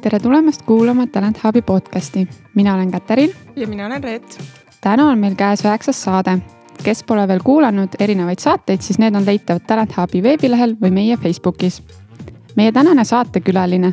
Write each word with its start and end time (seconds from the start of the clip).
tere 0.00 0.18
tulemast 0.18 0.62
kuulama 0.66 1.06
Talent 1.06 1.44
Hubi 1.44 1.62
podcasti, 1.62 2.28
mina 2.54 2.74
olen 2.74 2.90
Katariin. 2.90 3.30
ja 3.56 3.66
mina 3.66 3.86
olen 3.86 4.02
Reet. 4.02 4.38
täna 4.80 5.06
on 5.10 5.18
meil 5.18 5.34
käes 5.34 5.64
üheksas 5.64 6.02
saade. 6.02 6.38
kes 6.82 7.04
pole 7.04 7.28
veel 7.28 7.40
kuulanud 7.44 7.88
erinevaid 8.00 8.38
saateid, 8.38 8.80
siis 8.80 8.98
need 8.98 9.14
on 9.14 9.26
leitavad 9.26 9.60
Talent 9.66 9.96
Hubi 9.96 10.22
veebilehel 10.22 10.74
või 10.82 10.90
meie 10.90 11.16
Facebookis. 11.16 11.82
meie 12.56 12.72
tänane 12.72 13.04
saatekülaline, 13.04 13.92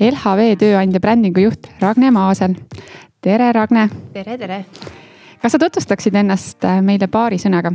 LHV 0.00 0.56
tööandja 0.58 1.00
brändingu 1.00 1.40
juht 1.40 1.68
Ragne 1.80 2.10
Maasel. 2.10 2.54
Tere, 3.22 3.52
Ragne. 3.54 3.86
tere, 4.12 4.36
tere. 4.38 4.64
kas 5.42 5.54
sa 5.54 5.58
tutvustaksid 5.62 6.16
ennast 6.18 6.64
äh, 6.66 6.80
meile 6.82 7.06
paari 7.06 7.38
sõnaga? 7.38 7.70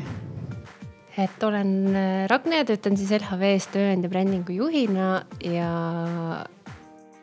et 1.18 1.44
olen 1.48 1.72
äh, 1.96 2.26
Ragne, 2.28 2.66
töötan 2.68 3.00
siis 3.00 3.14
LHV-s 3.16 3.72
tööandja 3.72 4.12
brändingu 4.12 4.58
juhina 4.58 5.24
ja 5.40 5.72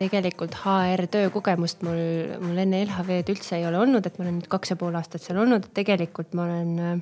tegelikult 0.00 0.56
HR 0.64 1.04
töökogemust 1.12 1.84
mul, 1.84 2.00
mul 2.40 2.64
enne 2.64 2.80
LHV-d 2.86 3.36
üldse 3.36 3.58
ei 3.60 3.68
ole 3.68 3.82
olnud, 3.84 4.08
et 4.08 4.16
ma 4.18 4.26
olen 4.26 4.40
nüüd 4.40 4.48
kaks 4.56 4.72
ja 4.72 4.80
pool 4.80 4.96
aastat 4.98 5.22
seal 5.22 5.42
olnud, 5.44 5.68
et 5.68 5.76
tegelikult 5.84 6.32
ma 6.32 6.48
olen 6.48 6.74
äh, 6.80 6.96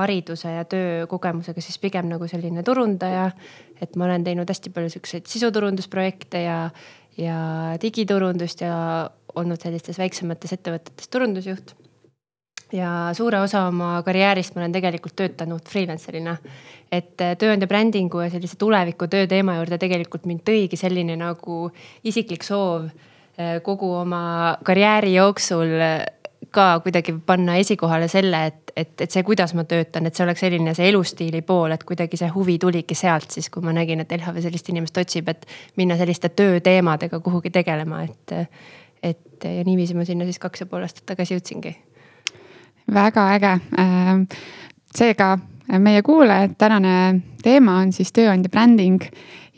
hariduse 0.00 0.56
ja 0.56 0.64
töökogemusega 0.64 1.60
siis 1.60 1.76
pigem 1.78 2.08
nagu 2.08 2.24
selline 2.28 2.64
turundaja. 2.64 3.30
et 3.82 3.96
ma 4.00 4.08
olen 4.08 4.24
teinud 4.24 4.48
hästi 4.48 4.72
palju 4.72 4.96
siukseid 4.96 5.28
sisuturundusprojekte 5.28 6.40
ja, 6.40 6.60
ja 7.20 7.40
digiturundust 7.82 8.64
ja 8.64 9.10
olnud 9.36 9.60
sellistes 9.60 9.98
väiksemates 9.98 10.52
ettevõtetes 10.58 11.08
turundusjuht 11.08 11.74
ja 12.72 13.10
suure 13.16 13.40
osa 13.40 13.66
oma 13.68 14.02
karjäärist 14.04 14.54
ma 14.54 14.62
olen 14.62 14.72
tegelikult 14.72 15.16
töötanud 15.16 15.68
freelancer'ina. 15.68 16.36
et 16.92 17.20
äh, 17.20 17.36
tööandja 17.38 17.68
brändingu 17.68 18.20
ja 18.20 18.30
sellise 18.30 18.56
tuleviku 18.60 19.08
tööteema 19.08 19.56
juurde 19.56 19.78
tegelikult 19.78 20.26
mind 20.26 20.44
tõigi 20.48 20.76
selline 20.76 21.16
nagu 21.16 21.70
isiklik 22.04 22.44
soov 22.44 22.88
äh, 22.88 23.60
kogu 23.62 23.92
oma 24.00 24.56
karjääri 24.64 25.14
jooksul 25.14 25.76
äh, 25.80 26.04
ka 26.52 26.80
kuidagi 26.84 27.14
panna 27.26 27.56
esikohale 27.56 28.08
selle, 28.08 28.46
et, 28.46 28.72
et, 28.76 28.92
et 29.00 29.10
see, 29.10 29.22
kuidas 29.24 29.54
ma 29.56 29.64
töötan, 29.64 30.06
et 30.06 30.16
see 30.16 30.24
oleks 30.26 30.42
selline 30.44 30.74
see 30.76 30.90
elustiili 30.90 31.40
pool, 31.46 31.72
et 31.72 31.84
kuidagi 31.88 32.18
see 32.20 32.28
huvi 32.34 32.58
tuligi 32.60 32.96
sealt 32.98 33.32
siis, 33.32 33.48
kui 33.52 33.64
ma 33.64 33.72
nägin, 33.72 34.02
et 34.04 34.12
LHV 34.12 34.42
sellist 34.44 34.68
inimest 34.68 35.00
otsib, 35.00 35.30
et 35.32 35.46
minna 35.80 35.96
selliste 36.00 36.28
tööteemadega 36.36 37.22
kuhugi 37.24 37.54
tegelema, 37.54 38.02
et, 38.04 38.36
et 39.02 39.44
ja 39.44 39.64
niiviisi 39.66 39.94
ma 39.98 40.04
sinna 40.04 40.24
siis 40.28 40.38
kaks 40.38 40.64
ja 40.64 40.66
pool 40.70 40.86
aastat 40.86 41.06
tagasi 41.06 41.34
jõudsingi 41.34 41.74
väga 42.94 43.28
äge. 43.36 43.52
Ähm, 43.78 44.24
seega 44.94 45.36
meie 45.78 46.02
kuulajad, 46.02 46.56
tänane 46.58 47.22
teema 47.42 47.78
on 47.80 47.92
siis 47.92 48.12
tööandja 48.12 48.50
bränding 48.52 49.04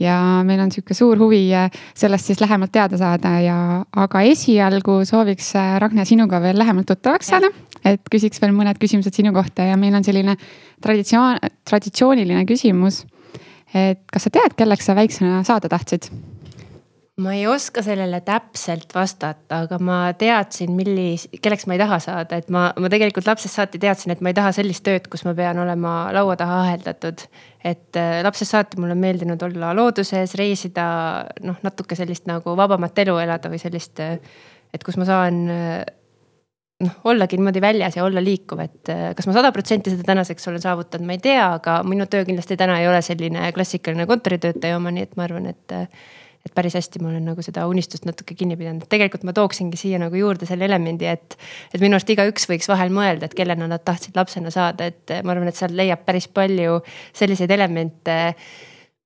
ja 0.01 0.17
meil 0.47 0.61
on 0.63 0.71
sihuke 0.75 0.95
suur 0.95 1.19
huvi 1.19 1.47
äh, 1.55 1.71
sellest 1.97 2.31
siis 2.31 2.43
lähemalt 2.43 2.73
teada 2.75 2.99
saada 3.01 3.39
ja, 3.43 3.57
aga 4.05 4.23
esialgu 4.29 5.01
sooviks 5.09 5.55
äh, 5.59 5.77
Ragne 5.83 6.05
sinuga 6.07 6.41
veel 6.43 6.59
lähemalt 6.59 6.91
tuttavaks 6.91 7.33
saada. 7.33 7.51
et 7.85 8.03
küsiks 8.13 8.41
veel 8.43 8.55
mõned 8.57 8.79
küsimused 8.81 9.15
sinu 9.15 9.33
kohta 9.33 9.67
ja 9.71 9.77
meil 9.81 9.95
on 9.95 10.05
selline 10.05 10.37
traditsioon, 10.83 11.41
traditsiooniline 11.69 12.45
küsimus. 12.49 13.05
et 13.75 14.05
kas 14.13 14.29
sa 14.29 14.31
tead, 14.31 14.55
kelleks 14.57 14.87
sa 14.87 14.95
väiksena 14.99 15.43
saada 15.45 15.69
tahtsid? 15.73 16.11
Ma 17.23 17.33
ei 17.35 17.47
oska 17.47 17.83
sellele 17.83 18.19
täpselt 18.27 18.91
vastata, 18.95 19.61
aga 19.63 19.79
ma 19.79 19.99
teadsin, 20.19 20.73
millis, 20.75 21.29
kelleks 21.43 21.69
ma 21.71 21.77
ei 21.77 21.81
taha 21.85 21.99
saada, 22.03 22.41
et 22.43 22.49
ma, 22.51 22.67
ma 22.75 22.91
tegelikult 22.91 23.29
lapsest 23.29 23.55
saati 23.55 23.79
teadsin, 23.83 24.11
et 24.15 24.23
ma 24.25 24.33
ei 24.33 24.39
taha 24.39 24.51
sellist 24.57 24.83
tööd, 24.87 25.07
kus 25.13 25.23
ma 25.27 25.35
pean 25.39 25.61
olema 25.63 25.95
laua 26.15 26.35
taha 26.41 26.61
aheldatud. 26.65 27.27
et 27.65 27.97
äh, 27.97 28.19
lapsest 28.27 28.51
saati 28.51 28.81
mulle 28.81 28.97
on 28.97 29.03
meeldinud 29.05 29.43
olla 29.47 29.71
looduses, 29.79 30.35
reisida, 30.35 30.87
noh, 31.47 31.61
natuke 31.63 31.95
sellist 31.97 32.27
nagu 32.27 32.57
vabamat 32.59 32.99
elu 33.05 33.15
elada 33.23 33.53
või 33.53 33.63
sellist, 33.63 34.03
et 34.75 34.85
kus 34.85 34.99
ma 34.99 35.07
saan 35.07 35.39
äh, 35.55 35.85
noh, 36.83 36.99
ollagi 37.15 37.39
niimoodi 37.39 37.63
väljas 37.63 37.95
ja 37.95 38.09
olla 38.09 38.19
liikuv, 38.25 38.65
et 38.67 38.91
äh, 38.91 39.07
kas 39.15 39.31
ma 39.31 39.39
sada 39.39 39.55
protsenti 39.55 39.95
seda 39.95 40.03
tänaseks 40.11 40.51
olen 40.51 40.67
saavutanud, 40.67 41.07
ma 41.07 41.15
ei 41.15 41.23
tea, 41.23 41.47
aga 41.61 41.79
minu 41.87 42.11
töö 42.11 42.27
kindlasti 42.27 42.59
täna 42.59 42.83
ei 42.83 42.91
ole 42.91 43.07
selline 43.07 43.55
klassikaline 43.55 44.11
kontoritöötaja 44.11 44.83
oma, 44.83 44.91
nii 44.91 45.07
et 45.07 45.15
ma 45.17 45.31
arvan, 45.31 45.47
et 45.55 45.79
et 46.45 46.53
päris 46.55 46.77
hästi 46.77 47.01
ma 47.01 47.09
olen 47.09 47.25
nagu 47.31 47.43
seda 47.45 47.65
unistust 47.71 48.05
natuke 48.09 48.37
kinni 48.37 48.59
pidanud, 48.61 48.85
tegelikult 48.91 49.25
ma 49.25 49.33
tooksingi 49.37 49.81
siia 49.81 50.01
nagu 50.03 50.19
juurde 50.19 50.49
selle 50.49 50.69
elemendi, 50.69 51.09
et. 51.09 51.39
et 51.73 51.81
minu 51.81 51.97
arust 51.97 52.13
igaüks 52.13 52.49
võiks 52.51 52.69
vahel 52.69 52.93
mõelda, 52.95 53.31
et 53.31 53.39
kellena 53.39 53.69
nad 53.71 53.85
tahtsid 53.85 54.17
lapsena 54.19 54.53
saada, 54.55 54.91
et 54.93 55.17
ma 55.25 55.35
arvan, 55.35 55.49
et 55.49 55.59
sealt 55.59 55.75
leiab 55.77 56.05
päris 56.05 56.29
palju 56.29 56.81
selliseid 57.17 57.51
elemente 57.57 58.19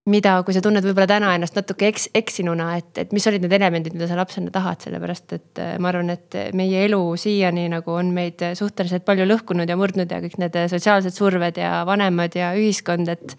mida, 0.09 0.39
kui 0.45 0.57
sa 0.57 0.63
tunned 0.65 0.85
võib-olla 0.85 1.09
täna 1.11 1.33
ennast 1.37 1.57
natuke 1.59 1.89
eks, 1.91 2.09
eksinuna, 2.17 2.71
et, 2.81 2.91
et 3.03 3.13
mis 3.15 3.27
olid 3.29 3.45
need 3.45 3.55
elemendid, 3.59 3.95
mida 3.97 4.09
sa 4.09 4.17
lapsena 4.19 4.53
tahad, 4.55 4.81
sellepärast 4.85 5.35
et 5.37 5.63
ma 5.83 5.93
arvan, 5.93 6.13
et 6.15 6.39
meie 6.57 6.85
elu 6.87 7.01
siiani 7.21 7.69
nagu 7.73 7.93
on 7.93 8.13
meid 8.17 8.43
suhteliselt 8.59 9.05
palju 9.09 9.29
lõhkunud 9.29 9.69
ja 9.69 9.77
murdnud 9.79 10.13
ja 10.13 10.21
kõik 10.25 10.39
need 10.41 10.57
sotsiaalsed 10.73 11.15
surved 11.15 11.61
ja 11.61 11.83
vanemad 11.89 12.39
ja 12.39 12.55
ühiskond, 12.57 13.11
et 13.13 13.37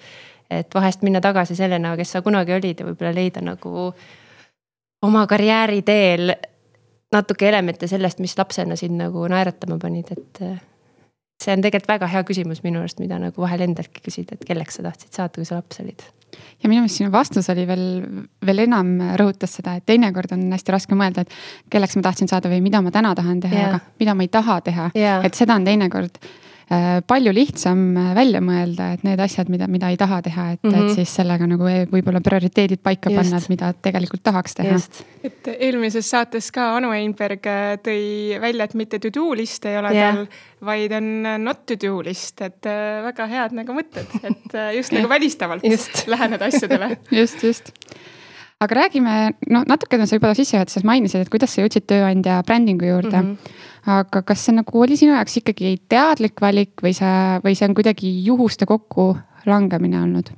et 0.50 0.76
vahest 0.76 1.04
minna 1.06 1.22
tagasi 1.22 1.56
sellena, 1.58 1.96
kes 1.98 2.16
sa 2.16 2.24
kunagi 2.26 2.56
olid 2.56 2.82
ja 2.82 2.88
võib-olla 2.88 3.14
leida 3.16 3.44
nagu 3.46 3.90
oma 5.06 5.26
karjääri 5.30 5.82
teel 5.88 6.34
natuke 7.14 7.50
elemente 7.50 7.88
sellest, 7.90 8.20
mis 8.22 8.36
lapsena 8.38 8.78
sind 8.78 9.00
nagu 9.00 9.26
naeratama 9.32 9.80
panid, 9.82 10.12
et. 10.14 10.44
see 11.40 11.54
on 11.56 11.62
tegelikult 11.64 11.94
väga 11.94 12.08
hea 12.12 12.24
küsimus 12.28 12.64
minu 12.66 12.82
arust, 12.82 13.00
mida 13.00 13.18
nagu 13.22 13.42
vahel 13.42 13.64
endaltki 13.64 14.04
küsida, 14.06 14.36
et 14.36 14.46
kelleks 14.46 14.80
sa 14.80 14.90
tahtsid 14.90 15.14
saada, 15.16 15.34
kui 15.38 15.48
sa 15.48 15.62
laps 15.62 15.80
olid 15.84 16.04
ja 16.62 16.70
minu 16.70 16.84
meelest 16.84 17.00
sinu 17.00 17.10
vastus 17.10 17.48
oli 17.50 17.64
veel, 17.66 17.86
veel 18.46 18.66
enam 18.66 18.92
rõhutas 19.18 19.56
seda, 19.58 19.78
et 19.80 19.86
teinekord 19.90 20.36
on 20.36 20.44
hästi 20.54 20.76
raske 20.76 20.98
mõelda, 20.98 21.24
et 21.26 21.72
kelleks 21.74 21.98
ma 21.98 22.06
tahtsin 22.06 22.30
saada 22.30 22.52
või 22.52 22.60
mida 22.62 22.84
ma 22.86 22.92
täna 22.94 23.16
tahan 23.18 23.40
teha 23.46 23.56
yeah., 23.56 23.72
aga 23.72 23.98
mida 24.04 24.14
ma 24.14 24.28
ei 24.28 24.30
taha 24.34 24.60
teha 24.68 24.92
yeah.. 24.98 25.26
et 25.26 25.40
seda 25.40 25.58
on 25.58 25.66
teinekord 25.66 26.20
Äh, 26.22 26.49
palju 27.10 27.32
lihtsam 27.34 27.80
äh, 27.98 28.10
välja 28.18 28.42
mõelda, 28.46 28.92
et 28.94 29.06
need 29.08 29.22
asjad, 29.24 29.50
mida, 29.50 29.66
mida 29.72 29.90
ei 29.90 29.98
taha 29.98 30.20
teha, 30.26 30.46
et 30.54 30.64
mm, 30.64 30.70
-hmm. 30.70 30.76
et 30.76 30.86
mhm. 30.86 30.96
siis 30.96 31.16
sellega 31.16 31.48
nagu 31.50 31.70
võib-olla 31.90 32.22
prioriteedid 32.22 32.84
paika 32.84 33.10
Just. 33.10 33.18
panna, 33.18 33.38
et 33.38 33.50
mida 33.50 33.72
tegelikult 33.74 34.24
tahaks 34.24 34.56
teha. 34.60 34.78
et 35.24 35.50
eelmises 35.56 36.10
saates 36.10 36.52
ka 36.52 36.76
Anu 36.78 36.92
Einberg 36.94 37.48
äh, 37.48 37.78
tõi 37.82 38.40
välja, 38.42 38.70
et 38.70 38.74
mitte 38.74 39.00
to 39.00 39.10
do 39.10 39.34
list 39.34 39.66
ei 39.66 39.78
ole 39.78 39.94
yeah. 39.94 40.16
tal, 40.16 40.28
vaid 40.66 40.92
on 40.92 41.10
not 41.44 41.66
to 41.66 41.76
do 41.76 42.02
list, 42.02 42.42
et 42.42 42.66
väga 43.04 43.28
head 43.28 43.58
nagu 43.58 43.74
mõtted, 43.74 44.08
et 44.24 44.58
just 44.78 44.94
nagu 44.94 45.10
välistavalt 45.10 45.66
just. 45.74 46.08
läheneda 46.08 46.46
asjadele 46.46 46.98
just, 47.22 47.44
just 47.44 47.74
aga 48.60 48.76
räägime, 48.76 49.16
noh, 49.48 49.64
natukene 49.68 50.08
sa 50.08 50.18
juba 50.18 50.34
sissejuhatuses 50.36 50.84
mainisid, 50.84 51.24
et 51.24 51.32
kuidas 51.32 51.54
sa 51.56 51.64
jõudsid 51.64 51.88
tööandja 51.88 52.42
brändingu 52.48 52.90
juurde 52.90 53.18
mm. 53.18 53.34
-hmm 53.34 53.68
aga 53.88 54.22
kas 54.26 54.46
see 54.46 54.56
nagu 54.56 54.82
oli 54.84 54.98
sinu 55.00 55.16
jaoks 55.16 55.40
ikkagi 55.42 55.76
teadlik 55.92 56.42
valik 56.44 56.84
või 56.84 56.94
sa, 56.98 57.40
või 57.44 57.56
see 57.58 57.68
on 57.70 57.76
kuidagi 57.78 58.12
juhuste 58.26 58.68
kokkulangemine 58.70 60.02
olnud? 60.04 60.32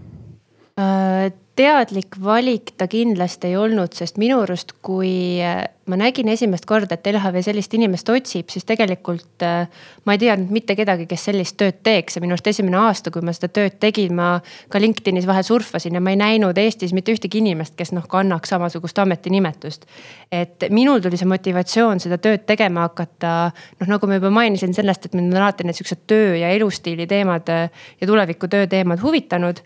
Äh, 1.51 1.55
teadlik 1.61 2.15
valik 2.23 2.71
ta 2.77 2.87
kindlasti 2.87 3.51
ei 3.51 3.57
olnud, 3.57 3.93
sest 3.93 4.17
minu 4.17 4.39
arust, 4.41 4.71
kui 4.81 5.41
äh, 5.43 5.67
ma 5.85 5.97
nägin 5.99 6.29
esimest 6.31 6.65
korda, 6.65 6.95
et 6.95 7.07
LHV 7.11 7.43
sellist 7.43 7.73
inimest 7.75 8.09
otsib, 8.09 8.49
siis 8.49 8.63
tegelikult 8.65 9.43
äh, 9.43 9.67
ma 10.05 10.15
ei 10.15 10.21
teadnud 10.21 10.51
mitte 10.51 10.75
kedagi, 10.79 11.05
kes 11.09 11.25
sellist 11.27 11.57
tööd 11.59 11.81
teeks 11.83 12.15
ja 12.15 12.23
minu 12.23 12.37
arust 12.37 12.47
esimene 12.47 12.79
aasta, 12.79 13.11
kui 13.11 13.21
ma 13.21 13.33
seda 13.35 13.51
tööd 13.51 13.77
tegin, 13.83 14.15
ma 14.15 14.39
ka 14.71 14.79
LinkedInis 14.79 15.27
vahel 15.27 15.43
surfasin 15.43 15.99
ja 15.99 16.01
ma 16.01 16.15
ei 16.15 16.21
näinud 16.21 16.57
Eestis 16.57 16.95
mitte 16.95 17.13
ühtegi 17.13 17.41
inimest, 17.43 17.75
kes 17.75 17.91
noh 17.93 18.07
kannaks 18.09 18.55
samasugust 18.55 19.03
ametinimetust. 19.03 19.85
et 20.31 20.69
minul 20.71 21.03
tuli 21.03 21.19
see 21.19 21.27
motivatsioon 21.27 21.99
seda 21.99 22.17
tööd 22.17 22.47
tegema 22.47 22.87
hakata, 22.87 23.51
noh 23.83 23.95
nagu 23.95 24.07
ma 24.07 24.21
juba 24.21 24.31
mainisin 24.31 24.73
sellest, 24.73 25.05
et 25.05 25.19
mind 25.19 25.33
on 25.35 25.43
alati 25.43 25.67
need 25.67 25.77
siuksed 25.77 26.07
töö 26.07 26.35
ja 26.39 26.49
elustiili 26.55 27.07
teemad 27.07 27.51
ja 27.51 28.07
tuleviku 28.07 28.47
töö 28.47 28.67
teemad 28.71 29.03
huvitanud 29.03 29.59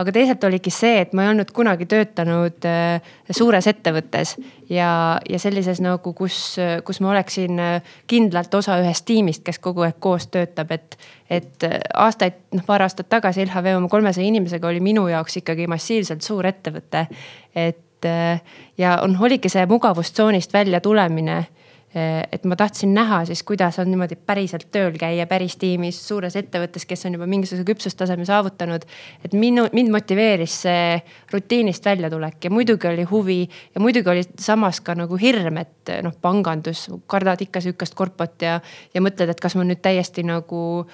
aga 0.00 0.12
teisalt 0.14 0.44
oligi 0.48 0.72
see, 0.72 1.00
et 1.02 1.12
ma 1.16 1.24
ei 1.24 1.30
olnud 1.34 1.50
kunagi 1.54 1.86
töötanud 1.90 2.66
äh, 2.68 3.12
suures 3.36 3.66
ettevõttes 3.70 4.34
ja, 4.72 4.90
ja 5.28 5.40
sellises 5.42 5.82
nagu, 5.84 6.14
kus, 6.16 6.56
kus 6.86 7.00
ma 7.04 7.12
oleksin 7.12 7.60
äh, 7.60 7.92
kindlalt 8.10 8.54
osa 8.56 8.78
ühest 8.80 9.04
tiimist, 9.08 9.44
kes 9.46 9.60
kogu 9.62 9.84
aeg 9.86 10.00
koos 10.00 10.30
töötab, 10.32 10.72
et. 10.76 10.98
et 11.30 11.68
äh, 11.68 11.78
aastaid, 11.94 12.40
noh 12.56 12.64
paar 12.66 12.86
aastat 12.86 13.10
tagasi 13.12 13.44
LHV 13.44 13.76
oma 13.76 13.92
kolmesaja 13.92 14.26
inimesega 14.26 14.68
oli 14.68 14.80
minu 14.84 15.06
jaoks 15.10 15.40
ikkagi 15.42 15.68
massiivselt 15.70 16.24
suur 16.26 16.48
ettevõte. 16.48 17.06
et 17.54 18.08
ja 18.80 18.94
on, 19.04 19.16
oligi 19.20 19.50
see 19.52 19.66
mugavustsoonist 19.68 20.54
välja 20.56 20.80
tulemine 20.80 21.42
et 21.94 22.44
ma 22.46 22.54
tahtsin 22.56 22.92
näha 22.94 23.24
siis, 23.26 23.42
kuidas 23.42 23.78
on 23.82 23.88
niimoodi 23.90 24.14
päriselt 24.14 24.68
tööl 24.70 24.94
käia 24.98 25.26
päris 25.26 25.56
tiimis, 25.58 25.98
suures 26.08 26.36
ettevõttes, 26.38 26.86
kes 26.86 27.02
on 27.08 27.16
juba 27.16 27.26
mingisuguse 27.26 27.66
küpsustaseme 27.66 28.24
saavutanud. 28.28 28.86
et 29.24 29.32
minu, 29.34 29.66
mind 29.72 29.90
motiveeris 29.90 30.60
see 30.66 31.00
rutiinist 31.32 31.84
väljatulek 31.84 32.44
ja 32.44 32.50
muidugi 32.50 32.88
oli 32.88 33.02
huvi 33.10 33.40
ja 33.74 33.80
muidugi 33.80 34.10
oli 34.10 34.22
samas 34.38 34.80
ka 34.80 34.94
nagu 34.94 35.18
hirm, 35.18 35.58
et 35.58 35.94
noh, 36.02 36.14
pangandus, 36.22 36.86
kardad 37.06 37.42
ikka 37.42 37.60
sihukest 37.60 37.98
korpot 37.98 38.42
ja, 38.42 38.60
ja 38.94 39.02
mõtled, 39.02 39.34
et 39.34 39.40
kas 39.40 39.58
ma 39.58 39.66
nüüd 39.66 39.82
täiesti 39.82 40.22
nagu 40.22 40.86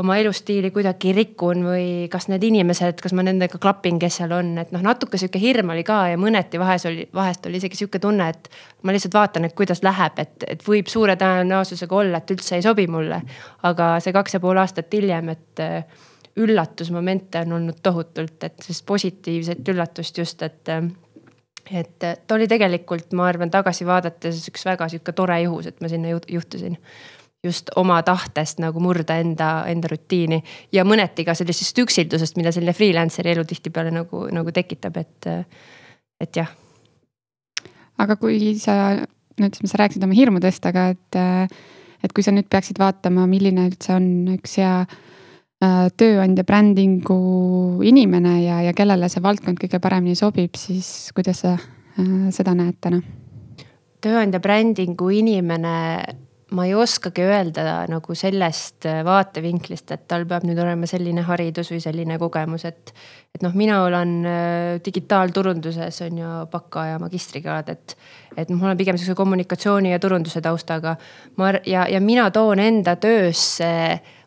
oma 0.00 0.16
elustiili 0.16 0.70
kuidagi 0.72 1.12
rikun 1.12 1.64
või 1.64 1.86
kas 2.12 2.28
need 2.32 2.44
inimesed, 2.48 3.00
kas 3.02 3.12
ma 3.16 3.24
nendega 3.26 3.58
klapin, 3.60 3.98
kes 4.00 4.20
seal 4.20 4.32
on, 4.32 4.54
et 4.62 4.72
noh, 4.72 4.82
natuke 4.84 5.20
sihuke 5.20 5.40
hirm 5.42 5.74
oli 5.74 5.84
ka 5.86 5.98
ja 6.12 6.20
mõneti 6.20 6.60
vahest 6.60 6.88
oli, 6.88 7.04
vahest 7.14 7.46
oli 7.48 7.60
isegi 7.60 7.82
sihuke 7.82 8.00
tunne, 8.02 8.30
et 8.32 8.48
ma 8.86 8.94
lihtsalt 8.96 9.16
vaatan, 9.16 9.48
et 9.48 9.56
kuidas 9.58 9.84
läheb, 9.84 10.22
et, 10.22 10.46
et 10.54 10.64
võib 10.66 10.88
suure 10.88 11.18
tõenäosusega 11.20 12.00
olla, 12.00 12.22
et 12.22 12.32
üldse 12.32 12.56
ei 12.56 12.64
sobi 12.64 12.86
mulle. 12.90 13.20
aga 13.68 13.92
see 14.00 14.16
kaks 14.16 14.38
ja 14.38 14.40
pool 14.40 14.62
aastat 14.62 14.92
hiljem, 14.96 15.28
et 15.34 15.64
äh, 15.64 16.00
üllatusmomente 16.40 17.44
on 17.44 17.58
olnud 17.60 17.84
tohutult, 17.84 18.38
et 18.48 18.56
sellist 18.64 18.86
positiivset 18.88 19.68
üllatust 19.68 20.18
just, 20.18 20.42
et 20.42 20.72
äh, 20.72 20.84
et 21.70 22.00
ta 22.00 22.34
oli 22.34 22.48
tegelikult, 22.50 23.12
ma 23.14 23.28
arvan, 23.28 23.50
tagasi 23.52 23.84
vaadates 23.86 24.40
üks 24.48 24.64
väga 24.66 24.88
sihuke 24.90 25.12
tore 25.14 25.36
juhus, 25.44 25.68
et 25.70 25.76
ma 25.84 25.90
sinna 25.92 26.10
juhtusin 26.10 26.78
just 27.44 27.70
oma 27.80 28.00
tahtest 28.04 28.60
nagu 28.60 28.80
murda 28.84 29.16
enda, 29.20 29.50
enda 29.70 29.88
rutiini 29.88 30.40
ja 30.76 30.84
mõneti 30.84 31.24
ka 31.24 31.34
sellisest 31.36 31.78
üksildusest, 31.80 32.36
mida 32.36 32.52
selline 32.52 32.74
freelancer'i 32.76 33.32
elu 33.32 33.46
tihtipeale 33.48 33.92
nagu, 33.94 34.26
nagu 34.34 34.52
tekitab, 34.52 35.00
et, 35.00 35.30
et 36.20 36.40
jah. 36.42 36.50
aga 38.00 38.16
kui 38.20 38.52
sa, 38.60 38.76
no 39.40 39.48
ütleme, 39.48 39.72
sa 39.72 39.80
rääkisid 39.80 40.04
oma 40.04 40.18
hirmudest, 40.18 40.68
aga 40.68 40.90
et, 40.92 41.20
et 42.04 42.16
kui 42.16 42.26
sa 42.26 42.34
nüüd 42.36 42.50
peaksid 42.52 42.80
vaatama, 42.80 43.24
milline 43.30 43.70
üldse 43.70 43.96
on 43.96 44.10
üks 44.36 44.60
hea 44.60 44.74
äh, 44.84 45.86
tööandja 45.96 46.44
brändingu 46.44 47.20
inimene 47.88 48.36
ja, 48.44 48.60
ja 48.68 48.76
kellele 48.76 49.08
see 49.08 49.24
valdkond 49.24 49.64
kõige 49.64 49.80
paremini 49.80 50.18
sobib, 50.18 50.60
siis 50.60 51.08
kuidas 51.16 51.46
sa 51.46 51.56
äh, 51.56 52.28
seda 52.36 52.56
näed 52.56 52.76
täna? 52.84 53.00
tööandja 54.00 54.40
brändingu 54.40 55.10
inimene 55.12 55.72
ma 56.56 56.66
ei 56.66 56.74
oskagi 56.74 57.22
öelda 57.22 57.64
nagu 57.90 58.14
sellest 58.18 58.86
äh, 58.88 59.00
vaatevinklist, 59.06 59.90
et 59.94 60.06
tal 60.10 60.26
peab 60.28 60.44
nüüd 60.48 60.58
olema 60.58 60.88
selline 60.90 61.22
haridus 61.26 61.70
või 61.72 61.80
selline 61.82 62.18
kogemus, 62.20 62.66
et. 62.68 62.94
et 63.34 63.44
noh, 63.46 63.54
mina 63.54 63.82
olen 63.84 64.14
äh, 64.26 64.80
digitaalturunduses 64.84 66.00
on 66.08 66.18
ju 66.18 66.30
baka 66.50 66.86
ja 66.92 66.98
magistrikraad, 67.02 67.70
et, 67.70 67.96
et 68.36 68.50
mul 68.50 68.72
on 68.72 68.80
pigem 68.80 68.98
sihukese 68.98 69.18
kommunikatsiooni 69.18 69.92
ja 69.94 70.00
turunduse 70.02 70.42
taustaga. 70.42 70.96
ma 71.36 71.52
ja, 71.66 71.86
ja 71.88 72.00
mina 72.00 72.30
toon 72.34 72.58
enda 72.58 72.96
töösse, 72.96 73.70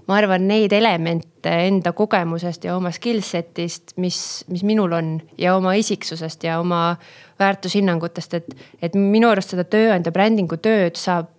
ma 0.08 0.18
arvan, 0.20 0.48
neid 0.48 0.72
elemente 0.75 1.52
enda 1.68 1.92
kogemusest 1.96 2.64
ja 2.64 2.78
oma 2.78 2.92
skill 2.96 3.20
set'ist, 3.24 3.98
mis, 4.00 4.18
mis 4.48 4.64
minul 4.64 4.96
on 4.96 5.14
ja 5.38 5.58
oma 5.58 5.75
isiksusest 5.80 6.44
ja 6.48 6.60
oma 6.60 6.96
väärtushinnangutest, 7.40 8.34
et, 8.40 8.52
et 8.81 8.96
minu 8.96 9.28
arust 9.31 9.56
seda 9.56 9.68
tööandja 9.68 10.14
brändingu 10.16 10.60
tööd 10.64 11.00
saab 11.00 11.33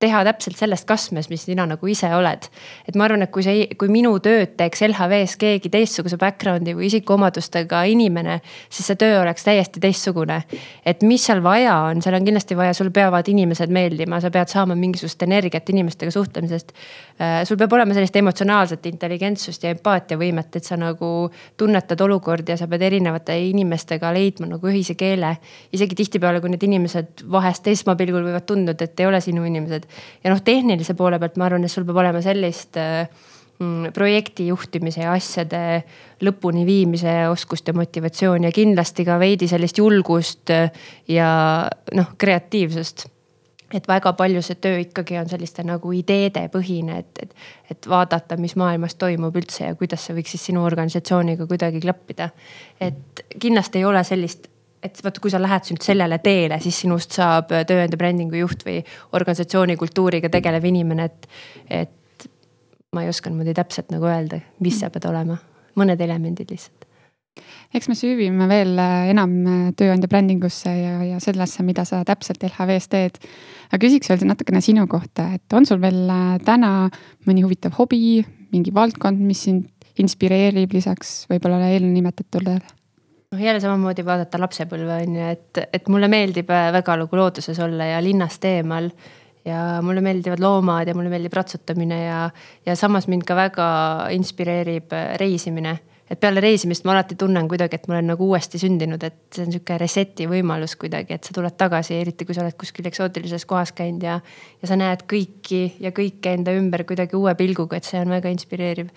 teha 0.00 0.22
täpselt 0.24 0.56
sellest 0.56 0.86
kastmes, 0.88 1.28
mis 1.28 1.42
sina 1.44 1.66
nagu 1.68 1.88
ise 1.90 2.08
oled. 2.16 2.46
et 2.88 2.96
ma 2.96 3.04
arvan, 3.04 3.22
et 3.26 3.30
kui 3.32 3.44
see, 3.44 3.66
kui 3.78 3.90
minu 3.92 4.14
tööd 4.24 4.54
teeks 4.56 4.80
LHV-s 4.86 5.36
keegi 5.40 5.68
teistsuguse 5.72 6.16
background'i 6.20 6.72
või 6.76 6.88
isikuomadustega 6.88 7.82
inimene, 7.92 8.38
siis 8.72 8.88
see 8.88 8.96
töö 9.00 9.20
oleks 9.20 9.44
täiesti 9.44 9.80
teistsugune. 9.80 10.40
et 10.86 11.04
mis 11.04 11.26
seal 11.28 11.42
vaja 11.44 11.76
on, 11.90 12.00
seal 12.02 12.16
on 12.16 12.24
kindlasti 12.24 12.56
vaja, 12.56 12.72
sul 12.76 12.88
peavad 12.96 13.28
inimesed 13.28 13.72
meeldima, 13.76 14.22
sa 14.24 14.30
pead 14.32 14.48
saama 14.48 14.74
mingisugust 14.74 15.22
energiat 15.22 15.68
inimestega 15.68 16.14
suhtlemisest. 16.16 16.72
Äh, 17.20 17.42
sul 17.44 17.60
peab 17.60 17.76
olema 17.76 17.94
sellist 17.94 18.16
emotsionaalset 18.16 18.88
intelligentsust 18.88 19.68
ja 19.68 19.74
empaatiavõimet, 19.76 20.56
et 20.56 20.64
sa 20.64 20.80
nagu 20.80 21.28
tunnetad 21.60 22.00
olukordi 22.00 22.54
ja 22.54 22.56
sa 22.56 22.70
pead 22.72 22.86
erinevate 22.88 23.36
inimestega 23.50 24.14
leidma 24.16 24.48
nagu 24.54 24.72
ühise 24.72 24.96
keele. 24.96 25.36
isegi 25.72 25.94
tihtipeale, 25.94 26.40
kui 26.40 26.48
need 26.48 26.64
inimesed 26.64 27.26
vahest 27.30 27.68
esmapilgul 27.68 28.24
võivad 28.24 28.48
tunduda, 28.48 28.88
et 28.88 29.00
ei 29.00 29.06
ole 29.06 29.20
sinu 29.20 29.44
inimesed 29.44 29.89
ja 30.24 30.32
noh, 30.32 30.40
tehnilise 30.44 30.96
poole 30.98 31.18
pealt 31.20 31.38
ma 31.40 31.48
arvan, 31.48 31.66
et 31.66 31.72
sul 31.72 31.86
peab 31.88 32.00
olema 32.02 32.22
sellist 32.24 32.78
äh, 32.80 33.06
mm, 33.58 33.92
projekti 33.96 34.48
juhtimise 34.50 35.04
ja 35.04 35.14
asjade 35.16 35.62
lõpuni 36.26 36.66
viimise 36.68 37.14
oskust 37.30 37.70
ja 37.70 37.76
motivatsiooni 37.76 38.48
ja 38.48 38.54
kindlasti 38.54 39.06
ka 39.08 39.20
veidi 39.22 39.48
sellist 39.50 39.80
julgust 39.80 40.52
äh, 40.54 40.68
ja 41.08 41.30
noh, 41.96 42.12
kreatiivsust 42.18 43.08
et 43.74 43.86
väga 43.88 44.12
palju 44.18 44.42
see 44.42 44.58
töö 44.62 44.80
ikkagi 44.82 45.18
on 45.20 45.28
selliste 45.30 45.62
nagu 45.66 45.92
ideede 45.94 46.42
põhine, 46.52 47.00
et, 47.04 47.20
et, 47.22 47.34
et 47.70 47.88
vaadata, 47.90 48.38
mis 48.40 48.56
maailmas 48.58 48.96
toimub 48.98 49.36
üldse 49.38 49.68
ja 49.68 49.76
kuidas 49.78 50.06
see 50.06 50.16
võiks 50.16 50.34
siis 50.34 50.48
sinu 50.50 50.64
organisatsiooniga 50.66 51.46
kuidagi 51.50 51.82
klappida. 51.84 52.30
et 52.80 53.24
kindlasti 53.38 53.78
ei 53.78 53.86
ole 53.86 54.02
sellist 54.04 54.50
et 54.82 55.00
vaata, 55.04 55.20
kui 55.20 55.32
sa 55.32 55.40
lähed 55.42 55.72
nüüd 55.72 55.84
sellele 55.84 56.18
teele, 56.24 56.60
siis 56.62 56.82
sinust 56.84 57.16
saab 57.18 57.52
tööandja 57.68 57.98
brändingu 58.00 58.40
juht 58.40 58.64
või 58.66 58.80
organisatsiooni 59.16 59.76
kultuuriga 59.80 60.30
tegelev 60.32 60.68
inimene, 60.70 61.08
et, 61.10 61.26
et 61.68 62.28
ma 62.94 63.04
ei 63.04 63.12
oska 63.12 63.30
niimoodi 63.30 63.54
täpselt 63.56 63.92
nagu 63.94 64.08
öelda, 64.08 64.40
mis 64.64 64.80
sa 64.80 64.90
pead 64.92 65.08
olema, 65.10 65.36
mõned 65.78 66.00
elemendid 66.00 66.54
lihtsalt 66.54 66.90
eks 67.74 67.88
me 67.90 67.96
süüvime 67.98 68.48
veel 68.50 68.74
äh, 68.82 69.10
enam 69.12 69.34
äh, 69.46 69.58
tööandja 69.78 70.10
brändingusse 70.10 70.72
ja, 70.74 70.94
ja 71.06 71.20
sellesse, 71.22 71.64
mida 71.66 71.84
sa 71.88 72.02
täpselt 72.06 72.42
LHV-s 72.48 72.90
teed. 72.90 73.20
aga 73.70 73.80
küsiks 73.84 74.10
veel 74.10 74.26
natukene 74.28 74.62
sinu 74.64 74.86
kohta, 74.90 75.30
et 75.36 75.56
on 75.56 75.68
sul 75.68 75.80
veel 75.82 76.02
äh, 76.10 76.34
täna 76.46 76.90
mõni 77.28 77.44
huvitav 77.46 77.76
hobi, 77.78 78.20
mingi 78.50 78.74
valdkond, 78.74 79.22
mis 79.22 79.46
sind 79.46 79.68
inspireerib 80.00 80.74
lisaks 80.74 81.24
võib-olla 81.30 81.70
eelnimetatule? 81.70 82.58
Noh, 83.30 83.40
jälle 83.40 83.60
samamoodi 83.62 84.04
vaadata 84.06 84.40
lapsepõlve 84.42 85.00
on 85.04 85.16
ju, 85.16 85.26
et, 85.36 85.60
et 85.72 85.88
mulle 85.92 86.08
meeldib 86.10 86.50
äh, 86.50 86.70
väga 86.74 86.96
nagu 87.04 87.18
looduses 87.20 87.58
olla 87.62 87.86
ja 87.92 88.02
linnast 88.02 88.44
eemal. 88.44 88.90
ja 89.44 89.80
mulle 89.82 90.02
meeldivad 90.04 90.40
loomad 90.42 90.88
ja 90.88 90.94
mulle 90.94 91.08
meeldib 91.08 91.32
ratsutamine 91.32 92.02
ja, 92.02 92.18
ja 92.66 92.74
samas 92.76 93.06
mind 93.08 93.24
ka 93.24 93.36
väga 93.38 93.68
inspireerib 94.12 94.92
äh, 94.92 95.14
reisimine 95.16 95.78
et 96.10 96.18
peale 96.18 96.42
reisimist 96.42 96.84
ma 96.84 96.94
alati 96.94 97.14
tunnen 97.18 97.46
kuidagi, 97.48 97.78
et 97.78 97.86
ma 97.88 97.94
olen 97.94 98.08
nagu 98.10 98.26
uuesti 98.32 98.58
sündinud, 98.58 99.02
et 99.06 99.18
see 99.34 99.44
on 99.46 99.52
sihuke 99.54 99.76
reset'i 99.78 100.26
võimalus 100.30 100.74
kuidagi, 100.80 101.14
et 101.14 101.26
sa 101.26 101.34
tuled 101.36 101.54
tagasi, 101.58 101.94
eriti 102.02 102.26
kui 102.26 102.34
sa 102.34 102.42
oled 102.42 102.56
kuskil 102.58 102.88
eksootilises 102.90 103.46
kohas 103.50 103.70
käinud 103.76 104.02
ja. 104.06 104.16
ja 104.60 104.70
sa 104.70 104.78
näed 104.80 105.04
kõiki 105.10 105.60
ja 105.84 105.92
kõike 105.94 106.32
enda 106.34 106.54
ümber 106.58 106.82
kuidagi 106.88 107.14
uue 107.18 107.34
pilguga, 107.38 107.78
et 107.78 107.86
see 107.86 108.00
on 108.02 108.10
väga 108.10 108.32
inspireeriv. 108.34 108.90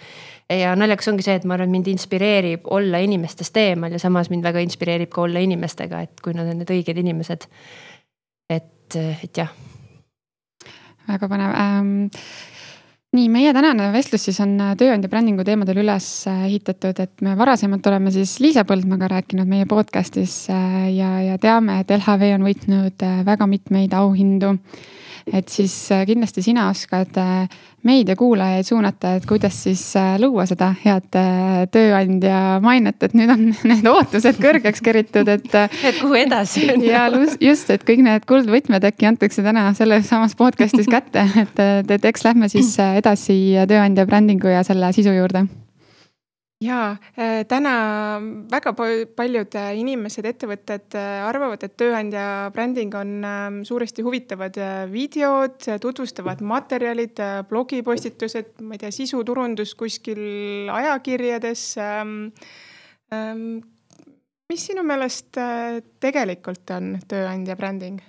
ja 0.49 0.73
naljakas 0.79 1.11
ongi 1.13 1.25
see, 1.25 1.37
et 1.37 1.45
ma 1.45 1.57
arvan, 1.57 1.69
mind 1.73 1.91
inspireerib 1.93 2.65
olla 2.73 3.01
inimestest 3.05 3.61
eemal 3.61 3.93
ja 3.93 4.01
samas 4.01 4.31
mind 4.33 4.45
väga 4.49 4.63
inspireerib 4.65 5.13
ka 5.13 5.27
olla 5.27 5.43
inimestega, 5.45 6.01
et 6.07 6.23
kui 6.23 6.33
nad 6.33 6.49
on 6.49 6.63
need 6.63 6.73
õiged 6.73 7.03
inimesed. 7.03 7.45
et, 8.49 8.97
et 8.97 9.37
jah. 9.37 9.53
väga 11.07 11.29
põnev 11.29 11.53
ähm 11.61 11.93
nii, 13.13 13.29
meie 13.31 13.53
tänane 13.53 13.89
vestlus 13.93 14.25
siis 14.27 14.39
on 14.43 14.55
äh, 14.61 14.73
tööandja 14.79 15.09
brändingu 15.11 15.45
teemadel 15.45 15.83
üles 15.83 16.07
äh, 16.29 16.45
ehitatud, 16.49 16.99
et 17.03 17.23
me 17.25 17.35
varasemalt 17.39 17.85
oleme 17.91 18.13
siis 18.13 18.35
Liisa 18.43 18.65
Põldmaga 18.67 19.09
rääkinud 19.11 19.49
meie 19.49 19.67
podcast'is 19.69 20.35
äh, 20.53 20.79
ja, 20.95 21.11
ja 21.29 21.37
teame, 21.41 21.79
et 21.83 21.93
LHV 21.93 22.33
on 22.37 22.47
võitnud 22.47 23.07
väga 23.27 23.47
mitmeid 23.49 23.93
auhindu. 23.97 24.55
Et 25.23 25.47
siis 25.47 25.71
kindlasti 26.03 26.41
sina 26.43 26.65
oskad 26.67 27.15
meid 27.83 28.09
ja 28.09 28.15
kuulajaid 28.19 28.67
suunata, 28.67 29.15
et 29.17 29.25
kuidas 29.29 29.57
siis 29.65 29.81
äh, 29.99 30.15
luua 30.21 30.45
seda 30.49 30.71
head 30.83 31.09
tööandja 31.73 32.59
mainet, 32.63 33.01
et 33.03 33.15
nüüd 33.17 33.33
on 33.33 33.47
need 33.69 33.89
ootused 33.89 34.39
kõrgeks 34.43 34.83
keritud, 34.85 35.29
et. 35.31 35.49
et 35.89 35.99
kuhu 36.01 36.19
edasi. 36.23 36.67
ja 36.93 37.07
just, 37.41 37.71
et 37.73 37.83
kõik 37.87 38.03
need 38.05 38.29
kuldvõtmed 38.29 38.87
äkki 38.91 39.09
antakse 39.13 39.45
täna 39.45 39.69
selles 39.77 40.07
samas 40.09 40.37
podcast'is 40.39 40.89
kätte, 40.91 41.25
et, 41.43 41.59
et 41.97 42.11
eks 42.11 42.27
lähme 42.27 42.51
siis 42.51 42.75
edasi 42.83 43.39
tööandja 43.69 44.07
brändingu 44.09 44.51
ja 44.51 44.63
selle 44.67 44.93
sisu 44.95 45.15
juurde 45.15 45.47
jaa, 46.61 46.97
äh, 47.17 47.43
täna 47.49 47.73
väga 48.51 48.73
paljud 49.15 49.55
äh, 49.59 49.71
inimesed, 49.79 50.25
ettevõtted 50.27 50.95
äh, 50.99 51.23
arvavad, 51.25 51.63
et 51.65 51.75
tööandja 51.79 52.51
bränding 52.55 52.95
on 52.97 53.13
ähm, 53.27 53.59
suuresti 53.67 54.05
huvitavad 54.05 54.57
videod, 54.91 55.59
tutvustavad 55.81 56.43
materjalid, 56.45 57.19
blogipostitused, 57.49 58.55
ma 58.61 58.77
ei 58.77 58.83
tea, 58.85 58.93
sisuturundus 58.95 59.75
kuskil 59.79 60.23
ajakirjades. 60.73 61.67
Ähm, 61.81 62.15
ähm, 63.13 63.45
mis 64.51 64.65
sinu 64.69 64.83
meelest 64.85 65.39
tegelikult 66.03 66.75
on 66.75 66.97
tööandja 67.09 67.57
bränding? 67.59 68.01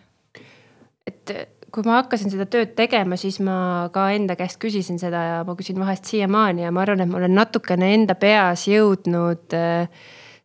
et 1.04 1.63
kui 1.74 1.82
ma 1.86 1.98
hakkasin 1.98 2.30
seda 2.30 2.46
tööd 2.50 2.76
tegema, 2.78 3.18
siis 3.18 3.40
ma 3.42 3.88
ka 3.94 4.06
enda 4.14 4.36
käest 4.38 4.60
küsisin 4.62 5.00
seda 5.02 5.22
ja 5.26 5.38
ma 5.46 5.56
küsin 5.58 5.80
vahest 5.82 6.06
siiamaani 6.06 6.62
ja 6.62 6.70
ma 6.74 6.84
arvan, 6.84 7.02
et 7.02 7.10
ma 7.10 7.18
olen 7.18 7.34
natukene 7.34 7.88
enda 7.96 8.14
peas 8.18 8.68
jõudnud 8.70 9.56
äh, 9.58 9.88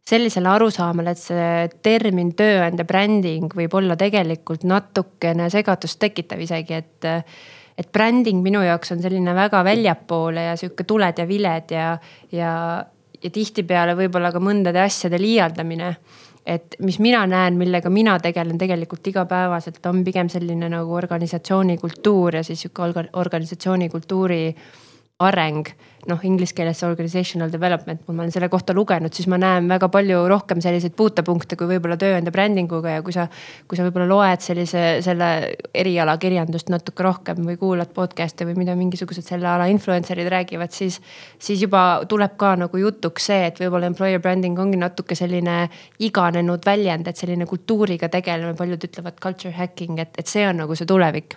sellisele 0.10 0.50
arusaamale, 0.50 1.14
et 1.14 1.22
see 1.22 1.70
termin 1.86 2.34
tööandja 2.38 2.86
bränding 2.88 3.54
võib 3.56 3.76
olla 3.78 3.98
tegelikult 4.00 4.66
natukene 4.68 5.50
segadust 5.54 6.00
tekitav 6.02 6.42
isegi, 6.42 6.82
et 6.82 7.10
et 7.80 7.88
bränding 7.96 8.42
minu 8.44 8.60
jaoks 8.66 8.92
on 8.92 9.00
selline 9.00 9.32
väga 9.38 9.62
väljapoole 9.64 10.50
ja 10.50 10.56
sihuke 10.60 10.84
tuled 10.84 11.22
ja 11.22 11.26
viled 11.30 11.70
ja, 11.72 11.94
ja, 12.36 12.54
ja 13.24 13.32
tihtipeale 13.32 13.96
võib-olla 13.96 14.34
ka 14.36 14.42
mõndade 14.44 14.82
asjade 14.84 15.16
liialdamine. 15.22 15.94
Et 16.50 16.76
mis 16.82 16.98
mina 17.00 17.22
näen, 17.30 17.58
millega 17.60 17.92
mina 17.94 18.16
tegelen 18.20 18.58
tegelikult 18.58 19.08
igapäevaselt, 19.12 19.84
on 19.86 20.04
pigem 20.04 20.30
selline 20.34 20.70
nagu 20.72 20.96
organisatsiooni 20.98 21.78
kultuur 21.78 22.40
ja 22.40 22.44
siis 22.44 22.66
sihuke 22.66 23.06
organisatsiooni 23.14 23.90
kultuuri 23.90 24.44
areng 25.20 25.68
noh, 26.08 26.20
inglise 26.24 26.56
keeles 26.56 26.80
organizational 26.88 27.52
development, 27.52 28.06
kui 28.06 28.16
ma 28.16 28.24
olen 28.24 28.32
selle 28.32 28.48
kohta 28.52 28.74
lugenud, 28.76 29.12
siis 29.16 29.28
ma 29.32 29.40
näen 29.42 29.68
väga 29.68 29.90
palju 29.92 30.22
rohkem 30.32 30.62
selliseid 30.64 30.96
puutepunkte 30.98 31.58
kui 31.60 31.68
võib-olla 31.74 31.98
tööandja 32.00 32.32
brändinguga 32.32 32.96
ja 32.98 33.04
kui 33.04 33.16
sa. 33.16 33.28
kui 33.68 33.78
sa 33.78 33.84
võib-olla 33.86 34.08
loed 34.08 34.44
sellise, 34.44 34.84
selle 35.06 35.30
eriala 35.76 36.16
kirjandust 36.22 36.72
natuke 36.72 37.04
rohkem 37.04 37.44
või 37.46 37.58
kuulad 37.60 37.92
podcast'e 37.96 38.48
või 38.48 38.56
mida 38.62 38.76
mingisugused 38.80 39.28
selle 39.28 39.50
ala 39.52 39.68
influencer'id 39.72 40.32
räägivad, 40.32 40.72
siis. 40.72 41.02
siis 41.40 41.62
juba 41.62 42.02
tuleb 42.10 42.38
ka 42.40 42.56
nagu 42.64 42.80
jutuks 42.80 43.30
see, 43.32 43.46
et 43.52 43.60
võib-olla 43.60 43.92
employer 43.92 44.24
branding 44.24 44.60
ongi 44.60 44.80
natuke 44.80 45.16
selline 45.20 45.62
iganenud 46.00 46.66
väljend, 46.66 47.08
et 47.08 47.18
selline 47.18 47.46
kultuuriga 47.50 48.10
tegelemine, 48.10 48.56
paljud 48.58 48.88
ütlevad 48.88 49.20
culture 49.22 49.56
hacking, 49.56 50.00
et, 50.00 50.16
et 50.18 50.28
see 50.28 50.48
on 50.48 50.64
nagu 50.64 50.76
see 50.76 50.88
tulevik. 50.88 51.36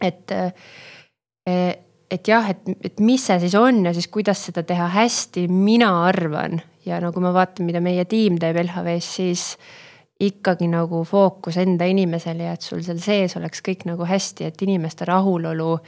et 0.00 0.32
eh, 0.32 1.72
et 2.10 2.28
jah, 2.28 2.48
et, 2.50 2.64
et 2.84 3.00
mis 3.00 3.22
see 3.22 3.38
siis 3.42 3.54
on 3.58 3.84
ja 3.86 3.94
siis 3.94 4.08
kuidas 4.12 4.42
seda 4.48 4.64
teha 4.66 4.88
hästi, 4.94 5.46
mina 5.48 5.92
arvan 6.08 6.60
ja 6.86 6.98
nagu 7.02 7.22
ma 7.22 7.32
vaatan, 7.34 7.68
mida 7.68 7.82
meie 7.84 8.04
tiim 8.08 8.38
teeb 8.40 8.58
LHV-s, 8.64 9.14
siis 9.20 9.44
ikkagi 10.20 10.68
nagu 10.68 11.00
fookus 11.08 11.56
enda 11.62 11.86
inimesele 11.88 12.44
ja 12.44 12.56
et 12.56 12.64
sul 12.64 12.82
seal 12.84 13.00
sees 13.00 13.36
oleks 13.40 13.62
kõik 13.64 13.86
nagu 13.88 14.04
hästi, 14.04 14.50
et 14.50 14.62
inimeste 14.66 15.08
rahulolu. 15.08 15.78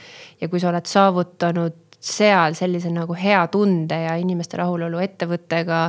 ja 0.41 0.49
kui 0.49 0.59
sa 0.59 0.71
oled 0.71 0.89
saavutanud 0.89 1.82
seal 2.03 2.55
sellise 2.57 2.91
nagu 2.91 3.15
hea 3.15 3.45
tunde 3.47 3.95
ja 4.05 4.17
inimeste 4.19 4.57
rahulolu 4.59 4.99
ettevõttega 5.03 5.85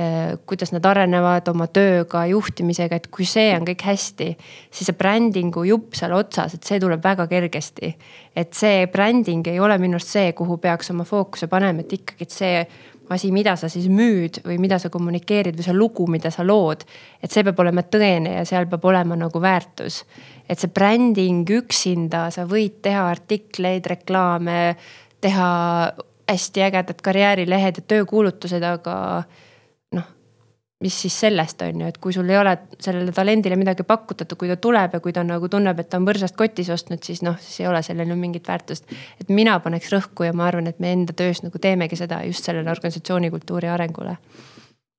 Äh, 0.00 0.38
kuidas 0.46 0.70
nad 0.72 0.86
arenevad 0.86 1.48
oma 1.50 1.66
tööga, 1.68 2.22
juhtimisega, 2.30 2.96
et 2.96 3.08
kui 3.12 3.26
see 3.28 3.50
on 3.52 3.66
kõik 3.68 3.82
hästi, 3.84 4.28
siis 4.72 4.88
see 4.88 4.96
brändingu 4.96 5.64
jupp 5.68 5.98
seal 5.98 6.14
otsas, 6.16 6.54
et 6.56 6.64
see 6.64 6.78
tuleb 6.80 7.02
väga 7.04 7.26
kergesti. 7.28 7.90
et 8.36 8.54
see 8.54 8.86
bränding 8.86 9.44
ei 9.50 9.60
ole 9.60 9.76
minu 9.82 9.98
arust 9.98 10.14
see, 10.14 10.32
kuhu 10.32 10.56
peaks 10.62 10.90
oma 10.94 11.04
fookuse 11.04 11.50
panema, 11.52 11.84
et 11.84 11.92
ikkagi, 11.98 12.22
et 12.22 12.30
see 12.30 12.62
asi, 13.10 13.32
mida 13.34 13.56
sa 13.60 13.68
siis 13.68 13.90
müüd 13.90 14.40
või 14.46 14.56
mida 14.62 14.78
sa 14.78 14.88
kommunikeerid 14.88 15.58
või 15.58 15.66
see 15.66 15.76
lugu, 15.76 16.06
mida 16.06 16.30
sa 16.30 16.46
lood. 16.46 16.86
et 17.20 17.30
see 17.30 17.44
peab 17.44 17.60
olema 17.60 17.82
tõene 17.82 18.38
ja 18.38 18.46
seal 18.48 18.70
peab 18.70 18.84
olema 18.84 19.18
nagu 19.20 19.42
väärtus. 19.42 20.04
et 20.48 20.58
see 20.58 20.70
bränding 20.70 21.44
üksinda, 21.50 22.30
sa 22.30 22.46
võid 22.46 22.80
teha 22.80 23.04
artikleid, 23.10 23.84
reklaame, 23.84 24.76
teha 25.20 25.50
hästi 26.30 26.62
ägedad 26.62 27.00
karjäärilehed 27.02 27.80
ja 27.80 27.86
töökuulutused, 27.94 28.62
aga 28.62 28.96
mis 30.80 30.96
siis 31.02 31.16
sellest 31.20 31.62
on 31.62 31.82
ju, 31.82 31.88
et 31.90 31.98
kui 32.00 32.12
sul 32.12 32.28
ei 32.32 32.38
ole 32.40 32.54
sellele 32.80 33.12
talendile 33.12 33.56
midagi 33.60 33.84
pakutatud, 33.84 34.38
kui 34.40 34.48
ta 34.48 34.56
tuleb 34.56 34.94
ja 34.96 35.00
kui 35.04 35.12
ta 35.12 35.24
nagu 35.26 35.48
tunneb, 35.52 35.80
et 35.82 35.90
ta 35.92 35.98
on 36.00 36.06
põrsast 36.08 36.38
kotis 36.38 36.70
ostnud, 36.72 37.02
siis 37.04 37.20
noh, 37.26 37.36
siis 37.40 37.60
ei 37.60 37.68
ole 37.68 37.82
sellel 37.84 38.08
ju 38.08 38.16
mingit 38.16 38.48
väärtust. 38.48 38.88
et 39.20 39.28
mina 39.28 39.58
paneks 39.60 39.92
rõhku 39.92 40.24
ja 40.24 40.32
ma 40.32 40.46
arvan, 40.48 40.70
et 40.70 40.80
me 40.80 40.92
enda 40.92 41.12
töös 41.12 41.42
nagu 41.44 41.58
teemegi 41.58 42.00
seda 42.00 42.22
just 42.24 42.48
sellele 42.48 42.70
organisatsiooni 42.70 43.30
kultuuri 43.30 43.68
arengule 43.68 44.16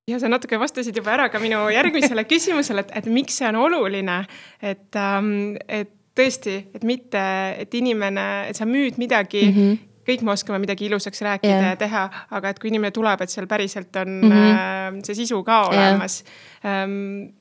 ja 0.08 0.20
sa 0.20 0.30
natuke 0.30 0.60
vastasid 0.60 0.98
juba 0.98 1.16
ära 1.16 1.30
ka 1.30 1.40
minu 1.40 1.64
järgmisele 1.74 2.26
küsimusele, 2.30 2.86
et, 2.86 2.92
et 3.02 3.06
miks 3.06 3.38
see 3.42 3.48
on 3.50 3.56
oluline, 3.56 4.24
et 4.62 5.00
ähm,, 5.00 5.56
et 5.68 5.90
tõesti, 6.18 6.58
et 6.76 6.84
mitte, 6.84 7.22
et 7.58 7.74
inimene, 7.74 8.50
et 8.52 8.58
sa 8.58 8.68
müüd 8.68 9.00
midagi 9.02 9.48
mm, 9.48 9.56
-hmm 9.58 9.88
kõik 10.12 10.26
me 10.28 10.36
oskame 10.36 10.62
midagi 10.64 10.88
ilusaks 10.90 11.24
rääkida 11.28 11.52
yeah. 11.52 11.74
ja 11.74 11.82
teha, 11.82 12.06
aga 12.38 12.54
et 12.54 12.62
kui 12.62 12.72
inimene 12.72 12.94
tuleb, 12.96 13.24
et 13.24 13.34
seal 13.34 13.48
päriselt 13.52 13.96
on 14.04 14.18
mm 14.22 14.32
-hmm. 14.32 15.04
see 15.08 15.22
sisu 15.24 15.44
ka 15.48 15.64
olemas 15.72 16.24
yeah.. 16.24 16.84
Ähm, 16.84 17.32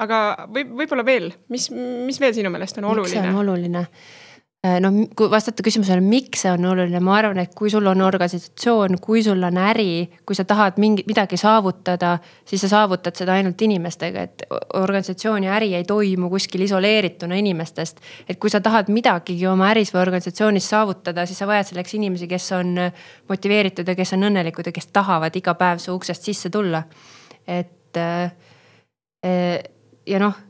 aga 0.00 0.48
võib, 0.50 0.74
võib-olla 0.80 1.04
veel, 1.06 1.32
mis, 1.52 1.68
mis 1.70 2.20
veel 2.20 2.34
sinu 2.34 2.50
meelest 2.50 2.78
on 2.80 2.84
oluline? 2.90 3.10
miks 3.10 3.20
see 3.20 3.34
on 3.34 3.42
oluline? 3.42 3.86
Noh, 4.64 4.94
kui 5.12 5.28
vastata 5.28 5.60
küsimusele, 5.60 6.00
miks 6.00 6.40
see 6.40 6.48
on 6.48 6.62
oluline, 6.70 6.96
ma 7.04 7.18
arvan, 7.18 7.36
et 7.42 7.50
kui 7.52 7.68
sul 7.68 7.84
on 7.84 8.00
organisatsioon, 8.00 8.94
kui 9.04 9.20
sul 9.20 9.42
on 9.44 9.58
äri, 9.60 10.06
kui 10.24 10.38
sa 10.38 10.46
tahad 10.48 10.78
mingi, 10.80 11.04
midagi 11.04 11.36
saavutada, 11.36 12.14
siis 12.48 12.64
sa 12.64 12.70
saavutad 12.72 13.12
seda 13.20 13.34
ainult 13.36 13.60
inimestega, 13.60 14.22
et 14.24 14.46
organisatsioon 14.80 15.44
ja 15.44 15.58
äri 15.58 15.74
ei 15.76 15.84
toimu 15.84 16.30
kuskil 16.32 16.64
isoleerituna 16.64 17.36
inimestest. 17.42 18.00
et 18.28 18.40
kui 18.40 18.48
sa 18.48 18.62
tahad 18.64 18.88
midagigi 18.88 19.44
oma 19.46 19.68
äris 19.74 19.92
või 19.92 20.00
organisatsioonis 20.06 20.70
saavutada, 20.72 21.26
siis 21.28 21.44
sa 21.44 21.50
vajad 21.50 21.68
selleks 21.68 21.94
inimesi, 22.00 22.30
kes 22.30 22.48
on 22.56 22.72
motiveeritud 23.28 23.88
ja 23.88 23.98
kes 24.00 24.16
on 24.16 24.30
õnnelikud 24.30 24.72
ja 24.72 24.72
kes 24.72 24.88
tahavad 24.96 25.36
iga 25.36 25.58
päev 25.60 25.84
su 25.84 25.92
uksest 25.92 26.24
sisse 26.24 26.48
tulla. 26.48 26.82
et 27.46 28.00
äh, 28.00 28.32
äh, 29.26 29.60
ja 30.06 30.24
noh, 30.24 30.40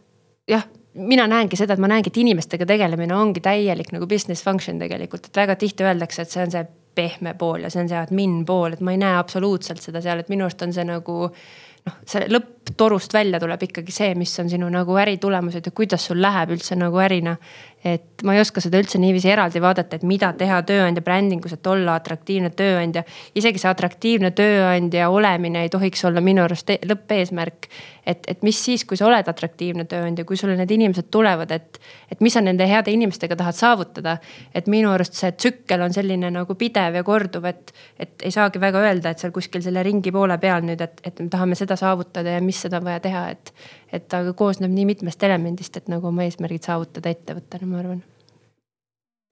jah 0.47 0.62
mina 0.95 1.27
näengi 1.31 1.59
seda, 1.59 1.75
et 1.75 1.83
ma 1.83 1.91
näengi, 1.91 2.13
et 2.13 2.23
inimestega 2.23 2.67
tegelemine 2.69 3.17
ongi 3.17 3.43
täielik 3.45 3.93
nagu 3.95 4.07
business 4.11 4.45
function 4.45 4.79
tegelikult, 4.79 5.29
et 5.29 5.43
väga 5.43 5.57
tihti 5.61 5.87
öeldakse, 5.87 6.23
et 6.23 6.35
see 6.35 6.43
on 6.45 6.55
see 6.55 6.65
pehme 6.95 7.35
pool 7.39 7.67
ja 7.67 7.71
see 7.73 7.83
on 7.83 7.91
see 7.91 7.99
admin 7.99 8.43
pool, 8.47 8.77
et 8.77 8.83
ma 8.85 8.95
ei 8.95 9.01
näe 9.03 9.19
absoluutselt 9.19 9.83
seda 9.83 10.03
seal, 10.05 10.23
et 10.23 10.31
minu 10.31 10.47
arust 10.47 10.63
on 10.63 10.75
see 10.77 10.87
nagu 10.87 11.17
noh, 11.25 11.97
see 12.07 12.29
lõpptorust 12.31 13.15
välja 13.17 13.41
tuleb 13.43 13.67
ikkagi 13.67 13.95
see, 13.95 14.15
mis 14.19 14.35
on 14.41 14.51
sinu 14.53 14.71
nagu 14.73 14.99
äritulemused 15.03 15.67
ja 15.67 15.75
kuidas 15.75 16.07
sul 16.07 16.23
läheb 16.23 16.55
üldse 16.55 16.79
nagu 16.79 17.03
ärina 17.03 17.37
et 17.85 18.25
ma 18.25 18.33
ei 18.35 18.41
oska 18.41 18.63
seda 18.65 18.81
üldse 18.81 18.99
niiviisi 19.01 19.29
eraldi 19.29 19.61
vaadata, 19.61 19.99
et 19.99 20.07
mida 20.09 20.31
teha 20.39 20.63
tööandja 20.65 21.05
brändingus, 21.05 21.53
et 21.53 21.67
olla 21.69 21.99
atraktiivne 21.99 22.51
tööandja. 22.57 23.05
isegi 23.37 23.61
see 23.61 23.71
atraktiivne 23.71 24.31
tööandja 24.37 25.11
olemine 25.13 25.67
ei 25.67 25.73
tohiks 25.73 26.05
olla 26.09 26.23
minu 26.25 26.47
arust 26.47 26.71
e-, 26.73 26.81
lõppeesmärk. 26.89 27.69
Et, 28.07 28.27
et 28.29 28.43
mis 28.43 28.59
siis, 28.65 28.85
kui 28.85 28.99
sa 29.01 29.07
oled 29.09 29.29
atraktiivne 29.29 29.87
tööandja, 29.91 30.25
kui 30.29 30.37
sulle 30.37 30.57
need 30.59 30.71
inimesed 30.77 31.11
tulevad, 31.15 31.51
et, 31.55 31.81
et 32.13 32.21
mis 32.25 32.35
sa 32.35 32.43
nende 32.45 32.67
heade 32.69 32.93
inimestega 32.93 33.37
tahad 33.41 33.59
saavutada. 33.59 34.17
et 34.55 34.67
minu 34.71 34.91
arust 34.93 35.19
see 35.19 35.33
tsükkel 35.33 35.83
on 35.83 35.93
selline 35.93 36.31
nagu 36.31 36.55
pidev 36.55 37.01
ja 37.01 37.05
korduv, 37.05 37.45
et, 37.51 37.75
et 37.99 38.27
ei 38.29 38.35
saagi 38.35 38.61
väga 38.61 38.83
öelda, 38.85 39.11
et 39.11 39.19
seal 39.19 39.33
kuskil 39.33 39.63
selle 39.63 39.83
ringi 39.83 40.13
poole 40.13 40.39
peal 40.39 40.65
nüüd, 40.67 40.81
et, 40.81 41.01
et 41.05 41.21
me 41.21 41.29
tahame 41.33 41.59
seda 41.59 41.77
saavutada 41.81 42.37
ja 42.37 42.45
mis 42.45 42.61
seda 42.67 42.81
on 42.83 42.91
vaja 42.91 43.05
teha, 43.09 43.29
et 43.35 43.55
et 43.95 44.09
ta 44.11 44.25
koosneb 44.35 44.73
nii 44.75 44.89
mitmest 44.89 45.23
elemendist, 45.23 45.77
et 45.77 45.93
nagu 45.93 46.11
oma 46.11 46.27
eesmärgid 46.27 46.67
saavutada 46.67 47.13
ettevõttena, 47.15 47.69
ma 47.71 47.79
arvan 47.79 48.03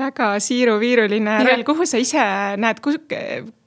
väga 0.02 0.28
siiruviiruline 0.42 1.38
roll, 1.46 1.64
kuhu 1.66 1.86
sa 1.88 2.00
ise 2.00 2.22
näed, 2.60 2.80
kuhu, 2.84 3.00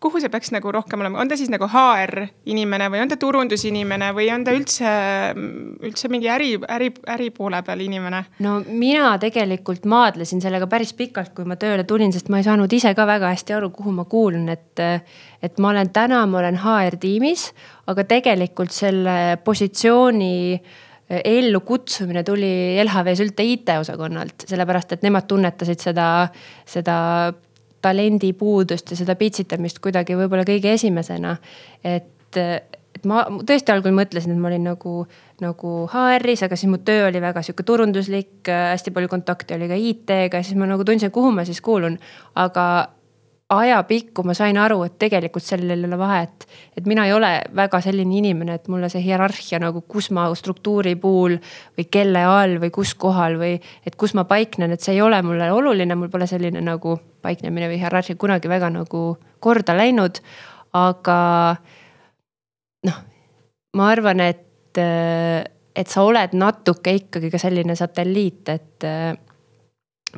kuhu 0.04 0.22
see 0.22 0.32
peaks 0.34 0.52
nagu 0.54 0.72
rohkem 0.74 1.02
olema, 1.04 1.20
on 1.22 1.32
ta 1.32 1.38
siis 1.40 1.52
nagu 1.54 1.68
HR 1.70 2.26
inimene 2.52 2.90
või 2.94 3.04
on 3.04 3.12
ta 3.12 3.18
turundusinimene 3.22 4.12
või 4.18 4.30
on 4.34 4.46
ta 4.46 4.56
üldse, 4.56 4.94
üldse 5.86 6.12
mingi 6.14 6.30
äri, 6.32 6.52
äri, 6.78 6.92
äri 7.16 7.32
poole 7.36 7.62
peal 7.66 7.86
inimene? 7.86 8.24
no 8.46 8.58
mina 8.68 9.16
tegelikult 9.22 9.88
maadlesin 9.90 10.44
sellega 10.44 10.70
päris 10.72 10.94
pikalt, 10.98 11.34
kui 11.38 11.48
ma 11.48 11.60
tööle 11.62 11.88
tulin, 11.88 12.14
sest 12.16 12.32
ma 12.34 12.42
ei 12.42 12.48
saanud 12.48 12.72
ise 12.74 12.94
ka 12.98 13.08
väga 13.10 13.34
hästi 13.34 13.58
aru, 13.58 13.72
kuhu 13.76 13.96
ma 13.96 14.08
kuulun, 14.10 14.50
et. 14.54 14.86
et 15.46 15.60
ma 15.62 15.70
olen 15.70 15.92
täna, 15.94 16.24
ma 16.26 16.40
olen 16.40 16.56
HR 16.58 16.96
tiimis, 16.98 17.52
aga 17.92 18.04
tegelikult 18.10 18.74
selle 18.74 19.38
positsiooni 19.46 20.58
ellukutsumine 21.10 22.24
tuli 22.26 22.52
LHV-s 22.82 23.22
üldse 23.26 23.46
IT-osakonnalt, 23.46 24.48
sellepärast 24.50 24.96
et 24.96 25.04
nemad 25.06 25.28
tunnetasid 25.30 25.84
seda, 25.84 26.08
seda 26.66 26.96
talendipuudust 27.86 28.90
ja 28.92 28.98
seda 28.98 29.16
pitsitamist 29.20 29.80
kuidagi 29.84 30.18
võib-olla 30.18 30.46
kõige 30.48 30.74
esimesena. 30.74 31.36
et, 31.86 32.40
et 32.40 33.06
ma 33.06 33.22
tõesti 33.46 33.74
algul 33.74 33.94
mõtlesin, 33.94 34.34
et 34.34 34.42
ma 34.42 34.50
olin 34.50 34.66
nagu, 34.72 34.96
nagu 35.44 35.74
HR-is, 35.92 36.46
aga 36.48 36.58
siis 36.58 36.72
mu 36.72 36.82
töö 36.82 37.08
oli 37.12 37.22
väga 37.22 37.44
sihuke 37.46 37.66
turunduslik, 37.68 38.50
hästi 38.50 38.94
palju 38.96 39.12
kontakte 39.12 39.60
oli 39.60 39.70
ka 39.70 39.78
IT-ga, 39.78 40.42
siis 40.42 40.58
ma 40.58 40.70
nagu 40.70 40.88
tundsin, 40.88 41.14
kuhu 41.14 41.32
ma 41.36 41.46
siis 41.46 41.62
kuulun. 41.62 42.00
aga 42.36 42.66
ajapikku 43.50 44.24
ma 44.26 44.34
sain 44.34 44.58
aru, 44.58 44.80
et 44.88 44.96
tegelikult 44.98 45.46
sellel 45.46 45.84
ei 45.84 45.88
ole 45.88 45.98
vahet. 45.98 46.48
et 46.78 46.86
mina 46.86 47.06
ei 47.06 47.14
ole 47.14 47.30
väga 47.56 47.82
selline 47.82 48.18
inimene, 48.18 48.56
et 48.56 48.68
mulle 48.68 48.90
see 48.90 49.04
hierarhia 49.06 49.60
nagu, 49.62 49.82
kus 49.82 50.10
ma 50.12 50.26
struktuuri 50.34 50.96
puhul 50.96 51.38
või 51.78 51.86
kelle 51.92 52.24
all 52.26 52.58
või 52.62 52.72
kus 52.74 52.96
kohal 52.96 53.38
või 53.38 53.60
et 53.86 53.96
kus 53.96 54.16
ma 54.18 54.26
paiknen, 54.26 54.72
et 54.74 54.82
see 54.82 54.96
ei 54.96 55.02
ole 55.02 55.22
mulle 55.22 55.52
oluline, 55.52 55.96
mul 55.96 56.10
pole 56.10 56.28
selline 56.28 56.62
nagu 56.62 56.98
paiknemine 57.22 57.70
või 57.70 57.80
hierarhia 57.84 58.18
kunagi 58.18 58.50
väga 58.50 58.72
nagu 58.74 59.06
korda 59.40 59.78
läinud. 59.78 60.22
aga 60.74 61.20
noh, 62.84 62.98
ma 63.78 63.92
arvan, 63.92 64.20
et, 64.26 64.82
et 65.76 65.88
sa 65.88 66.04
oled 66.04 66.34
natuke 66.34 66.98
ikkagi 66.98 67.30
ka 67.30 67.40
selline 67.40 67.78
satelliit, 67.78 68.50
et 68.50 68.90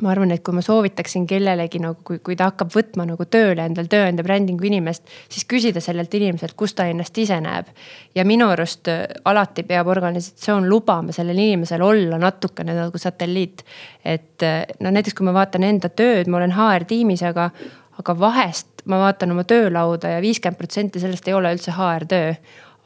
ma 0.02 0.12
arvan, 0.12 0.30
et 0.34 0.42
kui 0.44 0.54
ma 0.54 0.62
soovitaksin 0.64 1.26
kellelegi 1.28 1.80
nagu, 1.82 2.00
kui, 2.06 2.20
kui 2.24 2.36
ta 2.38 2.50
hakkab 2.50 2.70
võtma 2.74 3.06
nagu 3.08 3.26
tööle 3.30 3.64
endal 3.66 3.88
tööandja 3.90 4.24
brändingu 4.26 4.68
inimest, 4.68 5.04
siis 5.28 5.46
küsida 5.48 5.82
sellelt 5.84 6.14
inimeselt, 6.14 6.54
kus 6.58 6.76
ta 6.78 6.86
ennast 6.90 7.18
ise 7.18 7.40
näeb. 7.42 7.72
ja 8.14 8.24
minu 8.24 8.48
arust 8.52 8.88
äh, 8.88 9.04
alati 9.24 9.64
peab 9.68 9.88
organisatsioon 9.88 10.68
lubama 10.68 11.12
sellel 11.12 11.38
inimesel 11.38 11.82
olla 11.82 12.18
natukene 12.18 12.74
nagu 12.74 12.98
satelliit. 12.98 13.64
et 14.04 14.42
äh, 14.42 14.64
no 14.80 14.90
näiteks, 14.90 15.14
kui 15.14 15.26
ma 15.26 15.34
vaatan 15.34 15.66
enda 15.66 15.88
tööd, 15.88 16.28
ma 16.28 16.40
olen 16.42 16.54
HR 16.56 16.86
tiimis, 16.88 17.22
aga, 17.22 17.50
aga 17.98 18.18
vahest 18.18 18.86
ma 18.88 19.02
vaatan 19.02 19.34
oma 19.34 19.44
töölauda 19.44 20.16
ja 20.16 20.22
viiskümmend 20.24 20.58
protsenti 20.58 21.00
sellest 21.00 21.28
ei 21.28 21.34
ole 21.34 21.52
üldse 21.52 21.74
HR 21.76 22.06
töö 22.08 22.32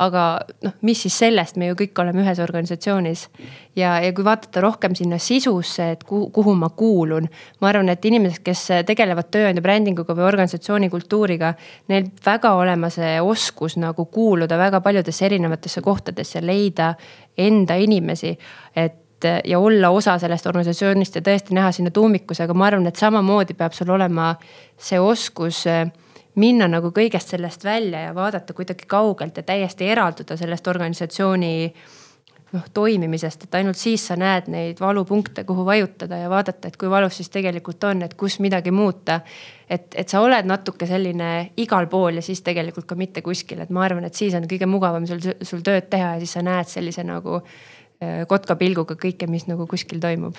aga 0.03 0.23
noh, 0.65 0.75
mis 0.87 1.03
siis 1.05 1.17
sellest, 1.25 1.59
me 1.61 1.71
ju 1.71 1.77
kõik 1.79 1.99
oleme 2.03 2.23
ühes 2.25 2.41
organisatsioonis. 2.43 3.27
ja, 3.77 3.95
ja 4.05 4.13
kui 4.13 4.25
vaadata 4.25 4.61
rohkem 4.65 4.95
sinna 4.99 5.19
sisusse, 5.23 5.91
et 5.97 6.05
kuhu, 6.05 6.31
kuhu 6.31 6.55
ma 6.59 6.69
kuulun. 6.69 7.29
ma 7.61 7.69
arvan, 7.69 7.89
et 7.93 8.05
inimesed, 8.05 8.43
kes 8.45 8.67
tegelevad 8.87 9.31
tööandja 9.31 9.63
brändinguga 9.63 10.17
või 10.17 10.27
organisatsiooni 10.29 10.91
kultuuriga. 10.91 11.55
Neil 11.89 12.11
väga 12.25 12.55
olema 12.59 12.91
see 12.91 13.21
oskus 13.21 13.77
nagu 13.77 14.07
kuuluda 14.07 14.59
väga 14.59 14.81
paljudesse 14.81 15.27
erinevatesse 15.27 15.81
kohtadesse, 15.81 16.43
leida 16.45 16.95
enda 17.39 17.75
inimesi. 17.81 18.37
et 18.77 18.99
ja 19.45 19.59
olla 19.59 19.91
osa 19.91 20.17
sellest 20.19 20.47
organisatsioonist 20.47 21.15
ja 21.15 21.23
tõesti 21.23 21.55
näha 21.55 21.71
sinna 21.73 21.91
tuumikusse, 21.95 22.43
aga 22.43 22.55
ma 22.55 22.67
arvan, 22.67 22.87
et 22.91 22.99
samamoodi 22.99 23.55
peab 23.55 23.73
sul 23.73 23.93
olema 23.95 24.35
see 24.77 24.99
oskus 24.99 25.63
minna 26.35 26.69
nagu 26.69 26.93
kõigest 26.95 27.35
sellest 27.35 27.65
välja 27.65 28.07
ja 28.07 28.15
vaadata 28.15 28.55
kuidagi 28.57 28.87
kaugelt 28.89 29.37
ja 29.37 29.43
täiesti 29.43 29.89
eralduda 29.93 30.37
sellest 30.37 30.69
organisatsiooni 30.69 31.53
noh, 32.53 32.65
toimimisest, 32.75 33.45
et 33.47 33.59
ainult 33.61 33.77
siis 33.81 34.07
sa 34.07 34.17
näed 34.17 34.49
neid 34.53 34.81
valupunkte, 34.81 35.45
kuhu 35.49 35.65
vajutada 35.67 36.19
ja 36.23 36.31
vaadata, 36.31 36.69
et 36.69 36.79
kui 36.81 36.91
valus 36.91 37.17
siis 37.21 37.31
tegelikult 37.33 37.85
on, 37.89 38.03
et 38.07 38.15
kus 38.15 38.39
midagi 38.41 38.71
muuta. 38.71 39.21
et, 39.71 39.95
et 39.97 40.09
sa 40.09 40.21
oled 40.21 40.47
natuke 40.47 40.87
selline 40.87 41.53
igal 41.57 41.87
pool 41.89 42.21
ja 42.21 42.23
siis 42.23 42.43
tegelikult 42.43 42.87
ka 42.87 42.95
mitte 42.95 43.23
kuskil, 43.23 43.61
et 43.61 43.71
ma 43.71 43.85
arvan, 43.85 44.05
et 44.05 44.15
siis 44.15 44.35
on 44.35 44.49
kõige 44.49 44.67
mugavam 44.69 45.07
sul, 45.07 45.21
sul 45.43 45.61
tööd 45.65 45.89
teha 45.91 46.15
ja 46.15 46.19
siis 46.21 46.33
sa 46.33 46.43
näed 46.43 46.69
sellise 46.69 47.05
nagu 47.05 47.41
kotkapilguga 48.29 48.97
kõike, 48.99 49.29
mis 49.31 49.47
nagu 49.47 49.67
kuskil 49.71 50.01
toimub 50.03 50.37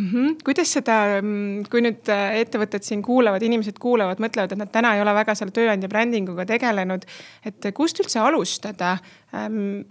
mm. 0.00 0.10
-hmm. 0.10 0.36
kuidas 0.44 0.72
seda, 0.72 0.98
mm, 1.22 1.64
kui 1.70 1.82
nüüd 1.84 2.08
äh, 2.12 2.38
ettevõtted 2.42 2.82
siin 2.86 3.02
kuulavad, 3.02 3.42
inimesed 3.42 3.78
kuulavad, 3.80 4.22
mõtlevad, 4.22 4.52
et 4.52 4.58
nad 4.58 4.72
täna 4.72 4.94
ei 4.94 5.02
ole 5.02 5.14
väga 5.14 5.34
seal 5.34 5.52
tööandja 5.54 5.88
brändinguga 5.88 6.46
tegelenud, 6.46 7.06
et 7.44 7.70
kust 7.74 8.00
üldse 8.02 8.20
alustada 8.20 8.96
ähm, 9.34 9.84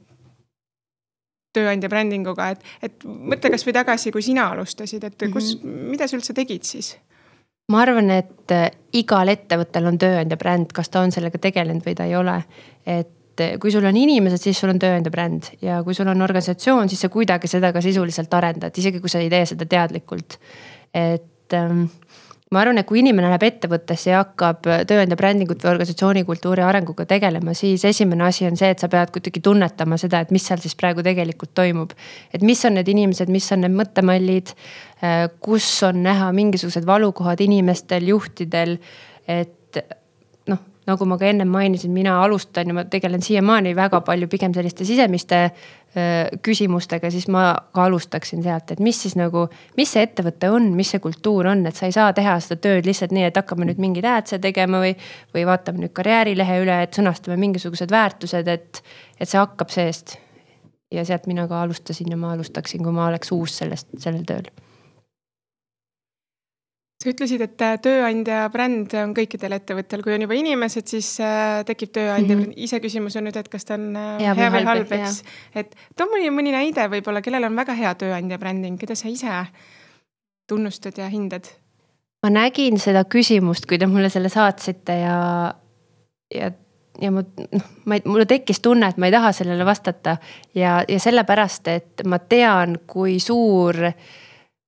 tööandja 1.54 1.90
brändinguga, 1.90 2.50
et, 2.50 2.70
et 2.82 3.04
mõtle 3.06 3.54
kasvõi 3.54 3.74
tagasi, 3.74 4.12
kui 4.12 4.26
sina 4.26 4.50
alustasid, 4.52 5.04
et 5.04 5.26
kus 5.32 5.56
mm, 5.56 5.70
-hmm. 5.70 5.90
mida 5.96 6.08
sa 6.08 6.18
üldse 6.18 6.34
tegid 6.34 6.64
siis? 6.64 6.96
ma 7.72 7.82
arvan, 7.82 8.10
et 8.12 8.52
äh, 8.52 8.70
igal 8.94 9.28
ettevõttel 9.28 9.88
on 9.88 9.98
tööandja 9.98 10.38
bränd, 10.38 10.74
kas 10.74 10.90
ta 10.90 11.02
on 11.02 11.12
sellega 11.12 11.38
tegelenud 11.38 11.86
või 11.86 11.96
ta 11.96 12.06
ei 12.06 12.16
ole. 12.16 12.44
et 12.86 13.23
et 13.42 13.60
kui 13.62 13.72
sul 13.74 13.86
on 13.86 13.98
inimesed, 13.98 14.42
siis 14.42 14.60
sul 14.60 14.74
on 14.74 14.80
tööandja 14.82 15.12
bränd 15.14 15.50
ja 15.64 15.82
kui 15.86 15.96
sul 15.98 16.10
on 16.12 16.22
organisatsioon, 16.22 16.92
siis 16.92 17.04
sa 17.06 17.10
kuidagi 17.14 17.50
seda 17.50 17.74
ka 17.74 17.82
sisuliselt 17.84 18.34
arendad, 18.34 18.76
isegi 18.78 19.02
kui 19.02 19.12
sa 19.12 19.24
ei 19.24 19.32
tee 19.34 19.46
seda 19.54 19.68
teadlikult. 19.70 20.38
et 20.94 21.56
ähm, 21.58 21.86
ma 22.54 22.62
arvan, 22.62 22.78
et 22.78 22.88
kui 22.88 23.00
inimene 23.02 23.32
läheb 23.32 23.48
ettevõttesse 23.48 24.12
ja 24.12 24.22
hakkab 24.22 24.68
tööandja 24.90 25.18
brändingut 25.18 25.64
või 25.64 25.72
organisatsiooni 25.72 26.24
kultuuri 26.28 26.62
arenguga 26.62 27.08
tegelema, 27.10 27.56
siis 27.58 27.86
esimene 27.90 28.28
asi 28.28 28.46
on 28.46 28.60
see, 28.60 28.70
et 28.76 28.84
sa 28.84 28.90
pead 28.94 29.10
kuidagi 29.16 29.42
tunnetama 29.42 29.98
seda, 29.98 30.22
et 30.22 30.34
mis 30.36 30.46
seal 30.46 30.62
siis 30.62 30.78
praegu 30.78 31.06
tegelikult 31.06 31.56
toimub. 31.58 31.98
et 32.34 32.46
mis 32.46 32.66
on 32.66 32.78
need 32.78 32.94
inimesed, 32.94 33.34
mis 33.34 33.52
on 33.56 33.66
need 33.66 33.74
mõttemallid, 33.74 34.54
äh, 35.02 35.26
kus 35.40 35.72
on 35.88 36.04
näha 36.06 36.30
mingisugused 36.32 36.86
valukohad 36.86 37.42
inimestel, 37.42 38.08
juhtidel, 38.14 38.78
et 39.28 39.60
nagu 40.88 41.06
ma 41.08 41.18
ka 41.20 41.30
ennem 41.30 41.48
mainisin, 41.48 41.94
mina 41.96 42.18
alustan 42.24 42.68
ja 42.68 42.76
ma 42.76 42.84
tegelen 42.90 43.22
siiamaani 43.24 43.76
väga 43.76 44.02
palju 44.06 44.28
pigem 44.32 44.54
selliste 44.56 44.86
sisemiste 44.88 45.46
küsimustega, 46.42 47.12
siis 47.14 47.28
ma 47.30 47.52
ka 47.74 47.84
alustaksin 47.86 48.42
sealt, 48.44 48.72
et 48.74 48.80
mis 48.82 48.98
siis 49.04 49.14
nagu, 49.20 49.46
mis 49.78 49.92
see 49.94 50.02
ettevõte 50.08 50.50
on, 50.50 50.72
mis 50.74 50.90
see 50.90 51.02
kultuur 51.04 51.52
on, 51.52 51.62
et 51.70 51.78
sa 51.78 51.86
ei 51.86 51.94
saa 51.94 52.08
teha 52.18 52.34
seda 52.42 52.58
tööd 52.64 52.90
lihtsalt 52.90 53.14
nii, 53.14 53.28
et 53.30 53.38
hakkame 53.38 53.68
nüüd 53.70 53.82
mingeid 53.84 54.08
ad'e 54.10 54.42
tegema 54.42 54.82
või. 54.82 54.96
või 55.36 55.46
vaatame 55.46 55.84
nüüd 55.84 55.94
karjäärilehe 55.94 56.60
üle, 56.64 56.82
et 56.88 56.98
sõnastame 56.98 57.38
mingisugused 57.42 57.94
väärtused, 57.94 58.50
et, 58.50 58.84
et 59.20 59.30
see 59.30 59.38
hakkab 59.38 59.70
seest. 59.70 60.18
ja 60.92 61.06
sealt 61.06 61.30
mina 61.30 61.48
ka 61.48 61.62
alustasin 61.62 62.10
ja 62.10 62.18
ma 62.18 62.34
alustaksin, 62.34 62.84
kui 62.84 62.94
ma 62.94 63.08
oleks 63.08 63.32
uus 63.32 63.58
sellest, 63.62 63.94
sellel 63.98 64.26
tööl 64.26 64.50
sa 67.04 67.12
ütlesid, 67.12 67.42
et 67.44 67.64
äh, 67.64 67.76
tööandja 67.84 68.46
bränd 68.54 68.94
on 69.02 69.14
kõikidel 69.18 69.58
ettevõttel, 69.58 70.04
kui 70.06 70.16
on 70.16 70.24
juba 70.24 70.38
inimesed, 70.40 70.88
siis 70.88 71.10
äh, 71.24 71.64
tekib 71.68 71.92
tööandja 71.96 72.38
mm. 72.38 72.46
-hmm. 72.46 72.64
iseküsimus 72.68 73.18
on 73.20 73.28
nüüd, 73.28 73.40
et 73.40 73.50
kas 73.52 73.68
ta 73.68 73.76
on 73.76 73.90
äh, 74.00 74.14
hea, 74.22 74.36
hea 74.40 74.54
või 74.54 74.64
halb, 74.70 74.94
eks. 75.00 75.20
et 75.56 75.76
too 76.00 76.08
mõni, 76.12 76.32
mõni 76.32 76.56
näide 76.56 76.88
võib-olla, 76.92 77.24
kellel 77.26 77.50
on 77.50 77.60
väga 77.60 77.76
hea 77.80 77.94
tööandja 78.00 78.40
bränding, 78.40 78.80
keda 78.80 78.96
sa 78.96 79.12
ise 79.12 79.44
tunnustad 80.48 80.98
ja 80.98 81.10
hindad? 81.12 81.52
ma 82.24 82.32
nägin 82.32 82.80
seda 82.80 83.04
küsimust, 83.04 83.68
kui 83.68 83.78
te 83.80 83.88
mulle 83.88 84.10
selle 84.10 84.32
saatsite 84.32 85.00
ja, 85.04 85.20
ja 86.32 86.52
ja 87.02 87.10
ma 87.12 87.24
noh, 87.26 87.70
ma 87.90 87.98
ei, 87.98 88.04
mulle 88.06 88.26
tekkis 88.30 88.62
tunne, 88.62 88.88
et 88.88 89.00
ma 89.02 89.10
ei 89.10 89.12
taha 89.12 89.32
sellele 89.34 89.66
vastata 89.66 90.18
ja, 90.56 90.84
ja 90.88 91.00
sellepärast, 91.00 91.68
et 91.68 92.04
ma 92.08 92.20
tean, 92.20 92.78
kui 92.88 93.18
suur 93.20 93.80
äh, 93.90 93.96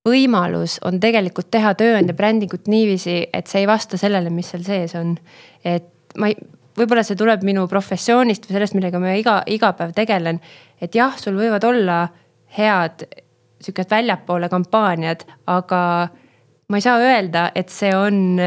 võimalus 0.05 0.77
on 0.85 0.99
tegelikult 1.01 1.49
teha 1.53 1.73
tööandja 1.77 2.15
brändingut 2.17 2.69
niiviisi, 2.71 3.23
et 3.33 3.47
see 3.49 3.63
ei 3.63 3.69
vasta 3.69 3.97
sellele, 3.97 4.29
mis 4.33 4.51
seal 4.53 4.65
sees 4.65 4.95
on. 4.99 5.15
et 5.65 5.89
ma 6.17 6.29
ei, 6.29 6.37
võib-olla 6.77 7.03
see 7.07 7.17
tuleb 7.19 7.43
minu 7.47 7.65
professioonist 7.71 8.47
või 8.47 8.57
sellest, 8.57 8.77
millega 8.77 8.99
ma 9.01 9.15
iga, 9.17 9.39
iga 9.47 9.73
päev 9.77 9.95
tegelen. 9.97 10.39
et 10.81 10.95
jah, 10.95 11.17
sul 11.17 11.37
võivad 11.39 11.63
olla 11.63 12.05
head 12.57 13.07
sihukesed 13.61 13.91
väljapoole 13.91 14.49
kampaaniad, 14.51 15.25
aga 15.47 15.81
ma 16.69 16.77
ei 16.77 16.83
saa 16.83 17.01
öelda, 17.01 17.49
et 17.55 17.69
see 17.73 17.91
on 17.95 18.37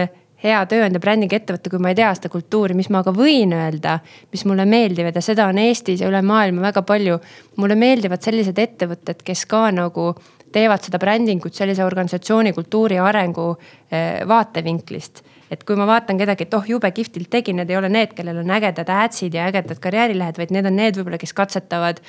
hea 0.43 0.59
tööandja 0.71 1.01
brändiga 1.03 1.39
ettevõte, 1.39 1.71
kui 1.73 1.83
ma 1.83 1.91
ei 1.91 1.99
tea 1.99 2.13
seda 2.15 2.31
kultuuri, 2.31 2.77
mis 2.79 2.91
ma 2.95 3.03
aga 3.03 3.11
võin 3.15 3.55
öelda, 3.57 3.99
mis 4.33 4.45
mulle 4.47 4.69
meeldivad 4.71 5.17
ja 5.19 5.23
seda 5.25 5.49
on 5.51 5.59
Eestis 5.59 6.05
ja 6.05 6.11
üle 6.11 6.23
maailma 6.23 6.69
väga 6.69 6.85
palju. 6.87 7.19
mulle 7.57 7.75
meeldivad 7.75 8.23
sellised 8.23 8.59
ettevõtted, 8.59 9.25
kes 9.27 9.47
ka 9.51 9.71
nagu 9.75 10.13
teevad 10.53 10.85
seda 10.85 11.01
brändingut 11.01 11.57
sellise 11.57 11.85
organisatsiooni 11.85 12.55
kultuuri 12.57 12.99
arengu 13.03 13.51
eh, 13.55 14.25
vaatevinklist. 14.29 15.23
Et 15.49 15.63
kui 15.65 15.79
ma 15.81 15.87
vaatan 15.89 16.19
kedagi, 16.21 16.45
et 16.45 16.57
oh 16.59 16.67
jube 16.69 16.91
kihvtilt 16.93 17.31
tegi, 17.33 17.55
need 17.57 17.71
ei 17.73 17.79
ole 17.79 17.89
need, 17.93 18.13
kellel 18.17 18.43
on 18.43 18.51
ägedad 18.53 18.91
ads'id 18.93 19.37
ja 19.37 19.47
ägedad 19.49 19.81
karjäärilehed, 19.81 20.37
vaid 20.41 20.53
need 20.53 20.69
on 20.69 20.77
need 20.77 20.99
võib-olla, 20.99 21.21
kes 21.21 21.33
katsetavad 21.37 22.03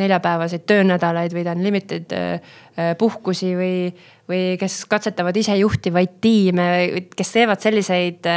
neljapäevaseid 0.00 0.66
töönädalaid 0.66 1.32
või 1.36 1.46
unlimited 1.54 2.12
eh, 2.12 2.52
eh, 2.76 2.92
puhkusi 3.00 3.54
või, 3.56 3.76
või 4.28 4.42
kes 4.60 4.82
katsetavad 4.90 5.36
ise 5.38 5.56
juhtivaid 5.60 6.18
tiime, 6.24 6.68
kes 7.16 7.36
teevad 7.38 7.62
selliseid 7.64 8.32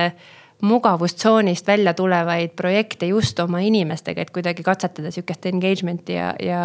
mugavustsoonist 0.62 1.68
välja 1.68 1.94
tulevaid 1.94 2.50
projekte 2.56 3.06
just 3.06 3.40
oma 3.40 3.60
inimestega, 3.60 4.22
et 4.22 4.32
kuidagi 4.34 4.64
katsetada 4.64 5.12
sihukest 5.12 5.46
engagement'i 5.46 6.18
ja, 6.18 6.34
ja, 6.42 6.62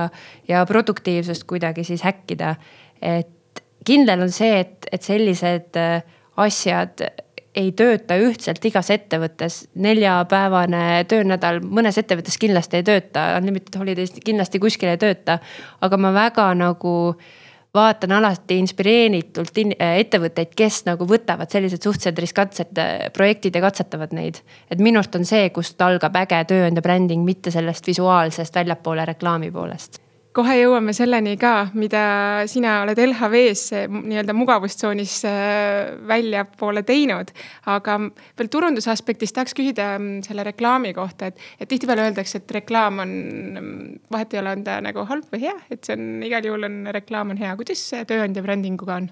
ja 0.49 0.67
produktiivsust 0.67 1.45
kuidagi 1.45 1.85
siis 1.85 2.03
häkkida. 2.03 2.55
et 3.03 3.63
kindel 3.85 4.23
on 4.23 4.31
see, 4.31 4.61
et, 4.61 4.89
et 4.93 5.03
sellised 5.03 5.77
äh, 5.77 6.03
asjad 6.37 7.05
ei 7.55 7.73
tööta 7.77 8.17
ühtselt 8.17 8.65
igas 8.65 8.89
ettevõttes. 8.91 9.69
neljapäevane 9.75 11.05
töönädal 11.09 11.61
mõnes 11.61 11.99
ettevõttes 12.01 12.39
kindlasti 12.41 12.81
ei 12.81 12.89
tööta, 12.89 13.27
unlimited 13.37 13.77
holidays 13.77 14.15
kindlasti 14.25 14.59
kuskil 14.59 14.89
ei 14.89 14.99
tööta. 14.99 15.39
aga 15.81 15.97
ma 15.97 16.15
väga 16.17 16.55
nagu 16.55 16.97
äh, 17.13 17.42
vaatan 17.75 18.13
alati 18.13 18.59
inspireeritult 18.61 19.59
in, 19.59 19.75
äh, 19.81 19.97
ettevõtteid, 20.05 20.53
kes 20.57 20.83
nagu 20.89 21.07
võtavad 21.09 21.51
sellised 21.53 21.83
suhteliselt 21.83 22.19
riskantsed 22.19 22.79
äh, 22.79 23.09
projektid 23.17 23.57
ja 23.57 23.65
katsetavad 23.65 24.13
neid. 24.13 24.43
et 24.71 24.79
minu 24.79 25.01
arust 25.01 25.17
on 25.17 25.25
see, 25.25 25.51
kust 25.51 25.81
algab 25.83 26.17
äge 26.17 26.45
tööandja 26.53 26.83
bränding, 26.85 27.25
mitte 27.25 27.51
sellest 27.51 27.87
visuaalsest 27.87 28.55
väljapoole 28.55 29.05
reklaami 29.15 29.51
poolest 29.51 30.03
kohe 30.37 30.57
jõuame 30.57 30.95
selleni 30.97 31.35
ka, 31.41 31.69
mida 31.77 32.03
sina 32.51 32.79
oled 32.85 32.99
LHV-s 32.99 33.83
nii-öelda 33.93 34.35
mugavustsoonis 34.37 35.17
äh, 35.29 35.93
väljapoole 36.09 36.85
teinud. 36.89 37.33
aga 37.73 37.99
veel 38.39 38.53
turunduse 38.53 38.91
aspektist 38.93 39.37
tahaks 39.37 39.57
küsida 39.57 39.95
selle 40.27 40.47
reklaami 40.49 40.95
kohta, 40.97 41.31
et, 41.31 41.43
et 41.61 41.69
tihtipeale 41.69 42.09
öeldakse, 42.09 42.43
et 42.43 42.55
reklaam 42.59 43.03
on, 43.05 43.13
vahet 44.13 44.35
ei 44.35 44.41
ole, 44.43 44.57
on 44.57 44.65
ta 44.67 44.79
nagu 44.85 45.05
halb 45.09 45.29
või 45.33 45.45
hea, 45.49 45.59
et 45.71 45.85
see 45.85 45.99
on 45.99 46.23
igal 46.27 46.49
juhul 46.49 46.69
on, 46.69 46.81
reklaam 46.97 47.35
on 47.35 47.43
hea. 47.43 47.53
kuidas 47.61 47.85
tööandja 48.09 48.45
brändinguga 48.45 49.03
on? 49.03 49.11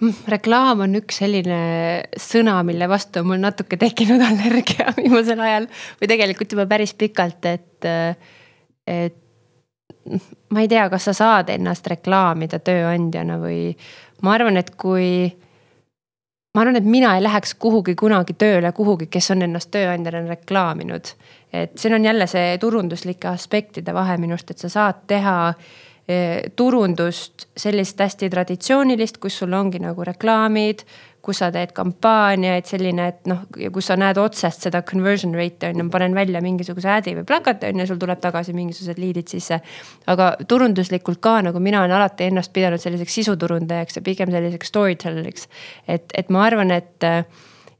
Mm, 0.00 0.20
reklaam 0.32 0.84
on 0.86 0.96
üks 1.00 1.18
selline 1.20 1.62
sõna, 2.20 2.60
mille 2.64 2.88
vastu 2.88 3.20
on 3.20 3.32
mul 3.32 3.40
natuke 3.40 3.76
tekkinud 3.80 4.22
allergia 4.30 4.92
viimasel 4.96 5.40
ajal 5.44 5.72
või 6.00 6.12
tegelikult 6.14 6.56
juba 6.56 6.68
päris 6.68 6.94
pikalt, 6.96 7.48
et, 7.48 7.90
et 8.88 9.20
ma 10.50 10.60
ei 10.60 10.68
tea, 10.68 10.88
kas 10.90 11.04
sa 11.10 11.12
saad 11.16 11.52
ennast 11.52 11.86
reklaamida 11.86 12.58
tööandjana 12.58 13.38
või 13.42 13.70
ma 14.22 14.34
arvan, 14.34 14.56
et 14.60 14.72
kui 14.80 15.30
ma 16.54 16.64
arvan, 16.64 16.76
et 16.80 16.88
mina 16.88 17.14
ei 17.16 17.22
läheks 17.22 17.54
kuhugi 17.54 17.94
kunagi 17.98 18.34
tööle 18.38 18.72
kuhugi, 18.72 19.06
kes 19.06 19.30
on 19.34 19.46
ennast 19.46 19.70
tööandjana 19.70 20.24
reklaaminud. 20.28 21.14
et 21.52 21.78
siin 21.78 21.94
on 21.94 22.04
jälle 22.04 22.26
see 22.26 22.58
turunduslike 22.58 23.28
aspektide 23.28 23.94
vahe 23.94 24.16
minu 24.16 24.34
arust, 24.34 24.50
et 24.50 24.58
sa 24.58 24.68
saad 24.68 25.06
teha 25.06 25.36
eh, 25.48 25.64
turundust 26.56 27.46
sellist 27.56 28.00
hästi 28.00 28.30
traditsioonilist, 28.32 29.20
kus 29.22 29.36
sul 29.42 29.52
ongi 29.54 29.78
nagu 29.82 30.04
reklaamid 30.06 30.84
kus 31.22 31.40
sa 31.42 31.50
teed 31.52 31.72
kampaaniaid, 31.76 32.66
selline, 32.68 33.06
et 33.12 33.28
noh, 33.28 33.42
ja 33.60 33.70
kus 33.72 33.90
sa 33.90 33.96
näed 34.00 34.18
otsest 34.20 34.64
seda 34.66 34.82
conversion 34.86 35.34
rate'i 35.36 35.70
on 35.70 35.82
ju, 35.82 35.86
ma 35.86 35.92
panen 35.92 36.16
välja 36.16 36.40
mingisuguse 36.44 36.88
ad'i 36.94 37.14
või 37.18 37.26
plakati 37.28 37.68
on 37.70 37.82
ju, 37.82 37.88
sul 37.90 38.00
tuleb 38.00 38.22
tagasi 38.22 38.54
mingisugused 38.56 39.00
liidid 39.00 39.28
sisse. 39.32 39.60
aga 40.10 40.32
turunduslikult 40.48 41.20
ka 41.20 41.36
nagu 41.44 41.60
mina 41.60 41.82
olen 41.84 41.96
alati 41.98 42.30
ennast 42.30 42.52
pidanud 42.56 42.80
selliseks 42.80 43.20
sisuturundajaks 43.20 44.00
ja 44.00 44.02
pigem 44.06 44.32
selliseks 44.32 44.72
story 44.72 44.96
teller'iks. 44.96 45.48
et, 45.88 46.08
et 46.14 46.30
ma 46.30 46.44
arvan, 46.48 46.70
et 46.70 47.10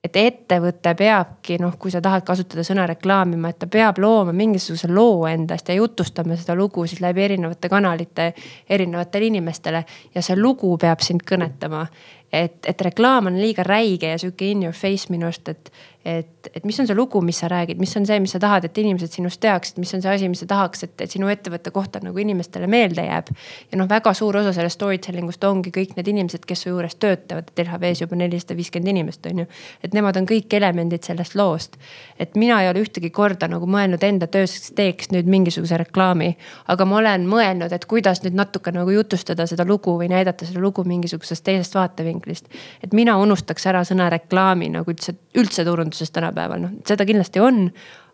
et 0.05 0.17
ettevõte 0.17 0.95
peabki 0.97 1.59
noh, 1.61 1.75
kui 1.79 1.93
sa 1.93 2.01
tahad 2.01 2.25
kasutada 2.25 2.65
sõna 2.65 2.87
reklaamima, 2.89 3.51
et 3.53 3.59
ta 3.61 3.67
peab 3.69 3.99
looma 4.01 4.33
mingisuguse 4.33 4.89
loo 4.89 5.27
endast 5.29 5.69
ja 5.69 5.77
jutustama 5.77 6.39
seda 6.41 6.57
lugu 6.57 6.87
siis 6.89 7.03
läbi 7.05 7.27
erinevate 7.27 7.69
kanalite 7.69 8.33
erinevatele 8.69 9.29
inimestele. 9.29 9.85
ja 10.15 10.23
see 10.23 10.37
lugu 10.37 10.77
peab 10.79 11.05
sind 11.05 11.27
kõnetama 11.29 11.87
et, 12.33 12.67
et 12.67 12.81
reklaam 12.81 13.27
on 13.31 13.39
liiga 13.41 13.65
räige 13.67 14.13
ja 14.13 14.19
sihuke 14.19 14.51
in 14.51 14.63
your 14.63 14.75
face 14.77 15.11
minu 15.11 15.29
arust, 15.29 15.49
et, 15.49 15.73
et, 16.05 16.49
et 16.55 16.65
mis 16.65 16.79
on 16.81 16.87
see 16.89 16.97
lugu, 16.97 17.21
mis 17.21 17.39
sa 17.43 17.49
räägid, 17.49 17.79
mis 17.79 17.93
on 17.97 18.07
see, 18.09 18.21
mis 18.21 18.33
sa 18.33 18.39
tahad, 18.41 18.65
et 18.65 18.79
inimesed 18.81 19.13
sinust 19.13 19.41
teaksid, 19.45 19.77
mis 19.83 19.93
on 19.95 20.01
see 20.01 20.13
asi, 20.13 20.29
mis 20.33 20.41
sa 20.41 20.47
tahaks, 20.49 20.85
et, 20.87 20.95
et 21.05 21.13
sinu 21.13 21.29
ettevõtte 21.29 21.73
kohta 21.75 22.01
nagu 22.01 22.19
inimestele 22.19 22.67
meelde 22.71 23.05
jääb. 23.05 23.29
ja 23.73 23.79
noh, 23.79 23.89
väga 23.89 24.15
suur 24.17 24.37
osa 24.41 24.55
sellest 24.57 24.79
story 24.79 24.99
telling 24.99 25.29
ust 25.29 25.45
ongi 25.45 25.73
kõik 25.75 25.93
need 25.99 26.09
inimesed, 26.09 26.47
kes 26.49 26.65
su 26.65 26.71
juures 26.73 26.97
töötavad, 26.97 27.51
et 27.53 27.65
LHV-s 27.67 28.05
juba 28.05 28.17
nelisada 28.17 28.57
viiskümmend 28.57 28.95
inimest 28.95 29.27
on 29.29 29.43
ju. 29.43 29.47
et 29.85 29.97
nemad 29.97 30.17
on 30.17 30.29
kõik 30.31 30.57
elemendid 30.57 31.05
sellest 31.05 31.37
loost. 31.37 31.77
et 32.19 32.35
mina 32.35 32.63
ei 32.63 32.71
ole 32.71 32.81
ühtegi 32.87 33.11
korda 33.11 33.49
nagu 33.49 33.69
mõelnud 33.69 34.05
enda 34.05 34.27
töös, 34.27 34.73
teeks 34.77 35.13
nüüd 35.13 35.29
mingisuguse 35.29 35.77
reklaami. 35.85 36.37
aga 36.69 36.85
ma 36.85 36.97
olen 36.97 37.29
mõelnud, 37.29 37.73
et 37.73 37.85
kuidas 37.85 38.25
nüüd 38.25 38.39
natuke 38.41 38.73
nagu 38.73 38.91
jutustada 38.91 39.47
seda 39.47 39.69
lugu 39.69 39.99
või 40.01 40.09
näidata 40.09 40.49
seda 40.49 40.61
lugu 40.65 40.85
mingisugusest 40.85 41.45
teisest 41.45 41.75
vaatevinklist. 41.75 42.49
et 42.83 42.93
mina 42.93 43.19
unustaks 43.19 43.67
ära 43.67 43.85
sõna 43.85 44.09
reklaami 44.11 44.73
nagu 44.73 44.91
üldse, 44.91 45.15
üldse 45.37 45.65
turunduses 45.91 46.15
tänapäeval, 46.15 46.63
noh 46.63 46.79
seda 46.87 47.07
kindlasti 47.09 47.43
on. 47.43 47.71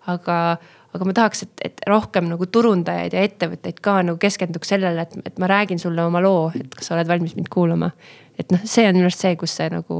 aga, 0.06 0.56
aga 0.94 1.04
ma 1.08 1.12
tahaks, 1.12 1.42
et, 1.42 1.64
et 1.66 1.80
rohkem 1.90 2.28
nagu 2.30 2.46
turundajaid 2.46 3.12
ja 3.16 3.24
ettevõtteid 3.26 3.80
ka 3.82 3.98
nagu 4.06 4.20
keskenduks 4.22 4.70
sellele, 4.70 5.02
et, 5.02 5.16
et 5.26 5.40
ma 5.42 5.48
räägin 5.50 5.82
sulle 5.82 6.04
oma 6.06 6.22
loo, 6.22 6.52
et 6.54 6.74
kas 6.74 6.86
sa 6.86 6.94
oled 6.94 7.08
valmis 7.10 7.34
mind 7.36 7.50
kuulama. 7.50 7.90
et 8.38 8.52
noh, 8.52 8.62
see 8.64 8.86
on 8.86 8.94
minu 8.94 9.10
arust 9.10 9.24
see, 9.24 9.34
kus 9.36 9.56
see 9.58 9.68
nagu 9.72 9.96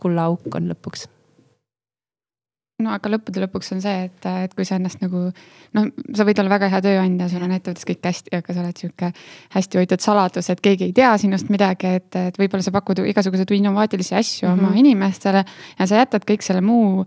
kullaauk 0.00 0.54
on 0.54 0.70
lõpuks 0.70 1.08
no 2.84 2.94
aga 2.94 3.12
lõppude 3.14 3.42
lõpuks 3.44 3.74
on 3.76 3.82
see, 3.84 4.06
et, 4.08 4.30
et 4.44 4.54
kui 4.56 4.66
sa 4.68 4.78
ennast 4.78 5.02
nagu 5.04 5.26
noh, 5.28 5.90
sa 6.14 6.26
võid 6.28 6.40
olla 6.42 6.54
väga 6.54 6.70
hea 6.72 6.80
tööandja, 6.84 7.28
sul 7.32 7.44
on 7.46 7.54
ettevõttes 7.56 7.88
kõik 7.88 8.08
hästi, 8.10 8.34
aga 8.38 8.56
sa 8.56 8.64
oled 8.64 8.80
sihuke 8.80 9.12
hästi 9.56 9.80
hoitud 9.80 10.04
saladus, 10.04 10.50
et 10.52 10.64
keegi 10.64 10.90
ei 10.90 10.96
tea 10.96 11.12
sinust 11.20 11.52
midagi, 11.54 11.94
et, 12.00 12.10
et 12.20 12.40
võib-olla 12.40 12.66
sa 12.66 12.74
pakud 12.74 13.04
igasuguseid 13.04 13.54
innovaatilisi 13.58 14.18
asju 14.20 14.48
mm 14.48 14.52
-hmm. 14.52 14.58
oma 14.58 14.70
mhm. 14.70 14.82
inimestele 14.84 15.44
ja 15.78 15.86
sa 15.86 16.02
jätad 16.02 16.26
kõik 16.28 16.42
selle 16.46 16.60
muu 16.64 17.04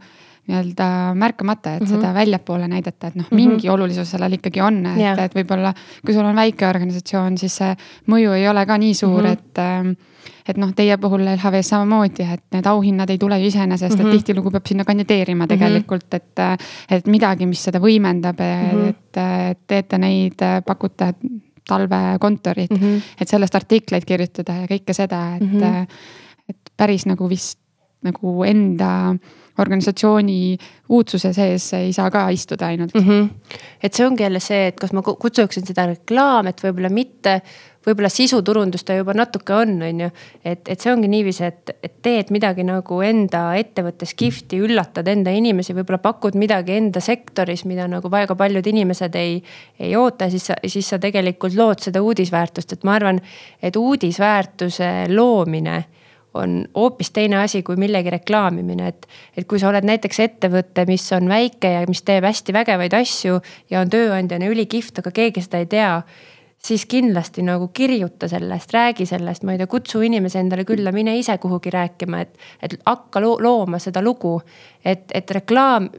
nii-öelda 0.48 1.14
märkamata, 1.14 1.74
et 1.76 1.82
mm 1.82 1.88
-hmm. 1.88 1.96
seda 1.96 2.14
väljapoole 2.14 2.68
näidata, 2.68 3.08
et 3.08 3.16
noh, 3.16 3.26
mingi 3.32 3.56
mm 3.56 3.60
-hmm. 3.60 3.74
olulisus 3.74 4.12
sellel 4.12 4.34
ikkagi 4.34 4.62
on, 4.62 4.86
et 4.86 4.98
yeah., 4.98 5.20
et 5.20 5.36
võib-olla 5.36 5.74
kui 6.06 6.14
sul 6.14 6.26
on 6.26 6.36
väike 6.36 6.68
organisatsioon, 6.68 7.38
siis 7.38 7.56
see 7.56 7.76
mõju 8.08 8.32
ei 8.32 8.48
ole 8.48 8.66
ka 8.66 8.78
nii 8.78 8.94
suur 8.94 9.22
mm, 9.22 9.28
-hmm. 9.28 9.34
et 9.34 9.58
ähm, 9.58 9.92
et 10.48 10.58
noh, 10.58 10.72
teie 10.76 10.98
puhul 10.98 11.26
LHV-s 11.26 11.74
samamoodi, 11.74 12.28
et 12.34 12.44
need 12.56 12.70
auhinnad 12.70 13.10
ei 13.10 13.18
tule 13.18 13.40
ju 13.40 13.48
iseenesest 13.48 13.96
mm, 13.96 13.98
-hmm. 13.98 14.08
et 14.08 14.08
mhm. 14.08 14.18
tihtilugu 14.18 14.52
peab 14.52 14.66
sinna 14.68 14.86
kandideerima 14.86 15.46
mhm. 15.46 15.50
tegelikult 15.50 16.14
et, 16.14 16.40
et 16.90 17.08
midagi, 17.08 17.46
mis 17.46 17.64
seda 17.64 17.80
võimendab 17.80 18.40
mm, 18.40 18.72
-hmm. 18.72 18.90
et, 18.90 19.22
et 19.52 19.60
teete 19.68 19.98
neid, 19.98 20.48
pakute 20.66 21.14
talvekontorit 21.68 22.72
mm, 22.72 22.78
-hmm. 22.78 23.02
et 23.22 23.28
sellest 23.28 23.56
artikleid 23.56 24.06
kirjutada 24.06 24.54
ja 24.62 24.68
kõike 24.68 24.94
seda, 24.94 25.36
et 25.36 25.44
mm, 25.44 25.60
-hmm. 25.60 25.88
et 26.50 26.72
päris 26.78 27.06
nagu 27.06 27.30
vist 27.30 27.60
nagu 28.06 28.44
enda 28.44 29.16
organisatsiooni 29.58 30.58
uudsuse 30.94 31.32
sees 31.34 31.66
ei 31.74 31.94
saa 31.94 32.12
ka 32.14 32.28
istuda 32.30 32.68
ainult 32.68 32.94
mm. 32.94 33.02
-hmm. 33.02 33.30
et 33.84 33.94
see 33.94 34.06
ongi 34.06 34.24
jälle 34.24 34.40
see, 34.40 34.68
et 34.68 34.80
kas 34.80 34.94
ma 34.94 35.02
kutsuksin 35.02 35.66
seda 35.66 35.86
reklaam, 35.86 36.48
et 36.48 36.62
võib-olla 36.64 36.90
mitte 36.94 37.42
võib-olla 37.88 38.10
sisuturundus 38.12 38.84
ta 38.88 38.98
juba 38.98 39.16
natuke 39.18 39.56
on, 39.56 39.76
on 39.88 40.04
ju. 40.06 40.10
et, 40.44 40.64
et 40.68 40.84
see 40.84 40.92
ongi 40.92 41.10
niiviisi, 41.12 41.46
et, 41.48 41.74
et 41.84 41.98
teed 42.04 42.32
midagi 42.36 42.66
nagu 42.68 43.02
enda 43.06 43.44
ettevõttes 43.60 44.14
kihvti, 44.20 44.60
üllatad 44.68 45.08
enda 45.12 45.34
inimesi, 45.36 45.76
võib-olla 45.78 46.02
pakud 46.04 46.38
midagi 46.40 46.78
enda 46.78 47.04
sektoris, 47.04 47.66
mida 47.70 47.88
nagu 47.92 48.12
väga 48.12 48.36
paljud 48.40 48.68
inimesed 48.68 49.16
ei, 49.20 49.38
ei 49.80 49.96
oota, 50.00 50.30
siis 50.34 50.50
sa, 50.52 50.60
siis 50.68 50.90
sa 50.94 51.00
tegelikult 51.02 51.56
lood 51.58 51.84
seda 51.84 52.04
uudisväärtust, 52.04 52.78
et 52.78 52.88
ma 52.88 52.98
arvan, 53.00 53.22
et 53.64 53.80
uudisväärtuse 53.80 54.92
loomine 55.14 55.84
on 56.38 56.66
hoopis 56.76 57.12
teine 57.12 57.40
asi 57.42 57.64
kui 57.64 57.76
millegi 57.80 58.12
reklaamimine, 58.14 58.88
et. 58.88 59.08
et 59.38 59.48
kui 59.48 59.60
sa 59.60 59.72
oled 59.72 59.86
näiteks 59.88 60.20
ettevõte, 60.22 60.86
mis 60.90 61.06
on 61.16 61.30
väike 61.30 61.72
ja 61.74 61.86
mis 61.90 62.04
teeb 62.06 62.28
hästi 62.28 62.54
vägevaid 62.54 62.94
asju 62.94 63.40
ja 63.72 63.82
on 63.82 63.90
tööandjana 63.90 64.50
ülikihvt, 64.52 65.02
aga 65.02 65.14
keegi 65.16 65.42
seda 65.46 65.64
ei 65.64 65.70
tea 65.72 65.92
siis 66.64 66.86
kindlasti 66.86 67.42
nagu 67.46 67.70
kirjuta 67.74 68.28
sellest, 68.28 68.74
räägi 68.74 69.06
sellest, 69.06 69.44
ma 69.44 69.54
ei 69.54 69.62
tea, 69.62 69.68
kutsu 69.72 70.02
inimesi 70.02 70.40
endale 70.42 70.66
külla, 70.68 70.92
mine 70.92 71.18
ise 71.18 71.38
kuhugi 71.38 71.72
rääkima, 71.74 72.26
et, 72.26 72.36
et 72.62 72.76
hakka 72.86 73.22
lo 73.24 73.38
looma 73.42 73.80
seda 73.80 74.02
lugu. 74.02 74.42
et, 74.86 75.12
et 75.14 75.32
reklaam, 75.32 75.90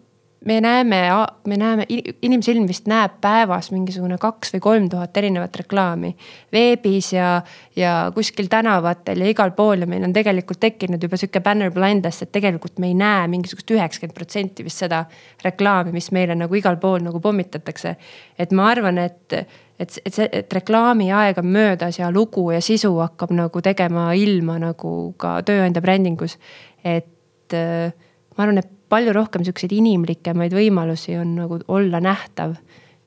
me 0.44 0.61
näeme, 0.61 1.03
me 1.47 1.57
näeme, 1.57 1.87
inimsilm 2.23 2.66
vist 2.68 2.87
näeb 2.87 3.16
päevas 3.21 3.71
mingisugune 3.75 4.18
kaks 4.23 4.53
või 4.55 4.61
kolm 4.62 4.88
tuhat 4.90 5.16
erinevat 5.16 5.57
reklaami. 5.57 6.16
veebis 6.53 7.12
ja, 7.12 7.42
ja 7.77 8.12
kuskil 8.14 8.47
tänavatel 8.51 9.21
ja 9.25 9.31
igal 9.31 9.51
pool 9.57 9.83
ja 9.83 9.87
meil 9.87 10.05
on 10.05 10.12
tegelikult 10.12 10.61
tekkinud 10.61 11.03
juba 11.03 11.16
sihuke 11.16 11.40
banner 11.40 11.73
blindness, 11.75 12.23
et 12.23 12.33
tegelikult 12.33 12.79
me 12.79 12.92
ei 12.92 12.94
näe 12.94 13.29
mingisugust 13.29 13.71
üheksakümmend 13.71 14.14
protsenti 14.14 14.64
vist 14.64 14.85
seda 14.85 15.05
reklaami, 15.44 15.92
mis 15.92 16.12
meile 16.12 16.38
nagu 16.38 16.55
igal 16.55 16.77
pool 16.77 17.03
nagu 17.03 17.21
pommitatakse. 17.21 17.97
et 18.38 18.53
ma 18.53 18.71
arvan, 18.71 18.99
et 18.99 19.35
et, 19.79 19.99
et 20.05 20.14
see, 20.14 20.29
et 20.33 20.53
reklaamiaeg 20.53 21.38
on 21.38 21.47
möödas 21.55 21.99
ja 21.99 22.11
lugu 22.14 22.51
ja 22.51 22.61
sisu 22.64 22.97
hakkab 22.99 23.33
nagu 23.37 23.62
tegema 23.62 24.11
ilma 24.19 24.59
nagu 24.62 24.95
ka 25.17 25.38
tööandja 25.47 25.83
brändingus. 25.85 26.38
et 26.85 27.55
äh, 27.55 27.93
ma 28.37 28.45
arvan, 28.45 28.59
et 28.59 28.71
palju 28.88 29.12
rohkem 29.12 29.45
siukseid 29.45 29.73
inimlikemaid 29.77 30.55
võimalusi 30.57 31.19
on 31.21 31.35
nagu 31.37 31.61
olla 31.69 32.01
nähtav 32.01 32.57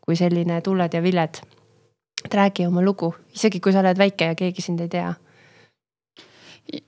kui 0.02 0.16
selline 0.16 0.62
tulled 0.62 0.94
ja 0.94 1.02
viled. 1.04 1.42
et 2.26 2.34
räägi 2.34 2.68
oma 2.68 2.82
lugu, 2.82 3.14
isegi 3.34 3.60
kui 3.60 3.74
sa 3.74 3.82
oled 3.82 3.98
väike 3.98 4.32
ja 4.32 4.36
keegi 4.36 4.62
sind 4.62 4.80
ei 4.80 4.90
tea. 4.90 5.14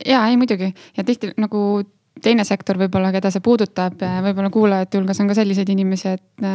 ja 0.06 0.28
ei 0.28 0.38
muidugi 0.38 0.74
ja 0.98 1.04
tihti 1.04 1.34
nagu 1.38 1.84
teine 2.24 2.44
sektor 2.46 2.78
võib-olla, 2.78 3.12
keda 3.12 3.32
see 3.34 3.42
puudutab, 3.44 4.00
võib-olla 4.00 4.50
kuulajate 4.54 5.00
hulgas 5.00 5.20
on 5.20 5.28
ka 5.28 5.36
selliseid 5.36 5.70
inimesi, 5.70 6.14
et 6.14 6.46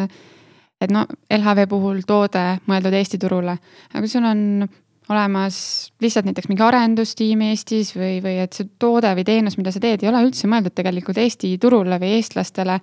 et 0.81 0.93
no 0.95 1.05
LHV 1.31 1.67
puhul 1.71 2.05
toode 2.07 2.45
mõeldud 2.71 2.95
Eesti 2.95 3.19
turule, 3.19 3.57
aga 3.91 4.05
kui 4.05 4.13
sul 4.13 4.27
on 4.29 4.69
olemas 5.09 5.59
lihtsalt 6.03 6.29
näiteks 6.29 6.51
mingi 6.51 6.65
arendustiim 6.65 7.43
Eestis 7.49 7.95
või, 7.97 8.19
või 8.25 8.39
et 8.45 8.57
see 8.57 8.69
toode 8.81 9.11
või 9.17 9.25
teenus, 9.27 9.57
mida 9.59 9.73
sa 9.73 9.81
teed, 9.83 10.05
ei 10.05 10.11
ole 10.11 10.27
üldse 10.27 10.51
mõeldud 10.51 10.75
tegelikult 10.77 11.21
Eesti 11.23 11.55
turule 11.63 11.99
või 12.01 12.19
eestlastele. 12.19 12.81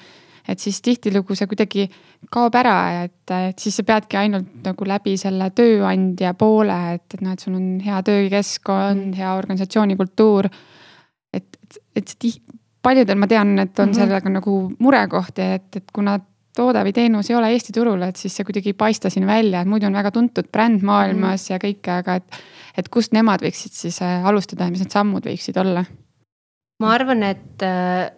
et 0.47 0.59
siis 0.61 0.81
tihtilugu 0.81 1.35
see 1.35 1.47
kuidagi 1.49 1.87
kaob 2.29 2.55
ära, 2.55 3.05
et, 3.05 3.31
et 3.33 3.59
siis 3.59 3.75
sa 3.79 3.83
peadki 3.83 4.17
ainult 4.17 4.51
nagu 4.65 4.85
läbi 4.85 5.15
selle 5.17 5.49
tööandja 5.49 6.33
poole, 6.37 6.75
et, 6.93 7.05
et 7.13 7.21
noh, 7.21 7.33
et 7.33 7.39
sul 7.39 7.55
on 7.57 7.79
hea 7.81 8.01
töökeskkond 8.05 9.07
mm., 9.07 9.15
hea 9.17 9.33
organisatsioonikultuur. 9.33 10.49
et, 11.33 11.57
et, 11.63 11.79
et 11.95 12.13
see 12.13 12.37
paljudel 12.85 13.17
ma 13.17 13.27
tean, 13.27 13.57
et 13.59 13.79
on 13.79 13.89
mm 13.89 13.91
-hmm. 13.91 13.97
sellega 13.97 14.29
nagu 14.29 14.71
murekohti, 14.79 15.41
et, 15.41 15.75
et 15.75 15.91
kuna 15.93 16.19
toode 16.55 16.81
või 16.87 16.93
teenus 16.95 17.29
ei 17.29 17.37
ole 17.37 17.51
Eesti 17.53 17.73
turul, 17.75 18.01
et 18.07 18.19
siis 18.19 18.35
see 18.35 18.47
kuidagi 18.47 18.71
ei 18.71 18.77
paista 18.77 19.11
siin 19.13 19.27
välja, 19.27 19.61
et 19.61 19.69
muidu 19.69 19.89
on 19.89 19.97
väga 19.97 20.11
tuntud 20.15 20.49
bränd 20.51 20.85
maailmas 20.85 21.49
mm. 21.49 21.53
ja 21.53 21.61
kõike, 21.61 21.99
aga 22.01 22.19
et. 22.21 22.41
et 22.77 22.89
kust 22.91 23.13
nemad 23.15 23.43
võiksid 23.43 23.75
siis 23.75 24.01
äh, 24.03 24.25
alustada 24.27 24.67
ja 24.67 24.73
mis 24.73 24.83
need 24.83 24.93
sammud 24.95 25.25
võiksid 25.25 25.57
olla? 25.61 25.85
ma 26.83 26.91
arvan, 26.91 27.23
et 27.23 27.63
äh, 27.63 28.09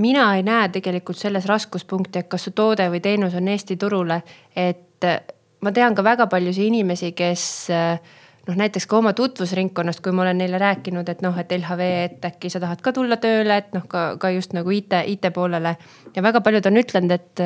mina 0.00 0.30
ei 0.36 0.42
näe 0.46 0.68
tegelikult 0.74 1.18
selles 1.20 1.46
raskuspunkti, 1.46 2.22
et 2.22 2.30
kas 2.30 2.48
su 2.48 2.54
toode 2.56 2.88
või 2.90 3.02
teenus 3.04 3.36
on 3.38 3.48
Eesti 3.48 3.76
turule, 3.80 4.22
et 4.56 5.06
äh, 5.06 5.20
ma 5.62 5.72
tean 5.76 5.94
ka 5.94 6.04
väga 6.04 6.26
paljusid 6.30 6.70
inimesi, 6.70 7.12
kes 7.16 7.44
äh, 7.74 8.18
noh, 8.50 8.58
näiteks 8.58 8.88
ka 8.90 8.98
oma 8.98 9.14
tutvusringkonnast, 9.16 10.02
kui 10.04 10.14
ma 10.16 10.26
olen 10.26 10.42
neile 10.42 10.58
rääkinud, 10.60 11.08
et 11.12 11.22
noh, 11.24 11.36
et 11.38 11.52
LHV, 11.54 11.88
et 12.10 12.28
äkki 12.30 12.50
sa 12.52 12.62
tahad 12.62 12.82
ka 12.84 12.92
tulla 12.96 13.20
tööle, 13.22 13.60
et 13.62 13.74
noh, 13.76 13.86
ka, 13.90 14.14
ka 14.20 14.32
just 14.34 14.54
nagu 14.56 14.74
IT, 14.74 14.96
IT 15.14 15.30
poolele. 15.34 15.76
ja 16.16 16.22
väga 16.22 16.42
paljud 16.44 16.66
on 16.66 16.80
ütlenud, 16.82 17.14
et, 17.14 17.44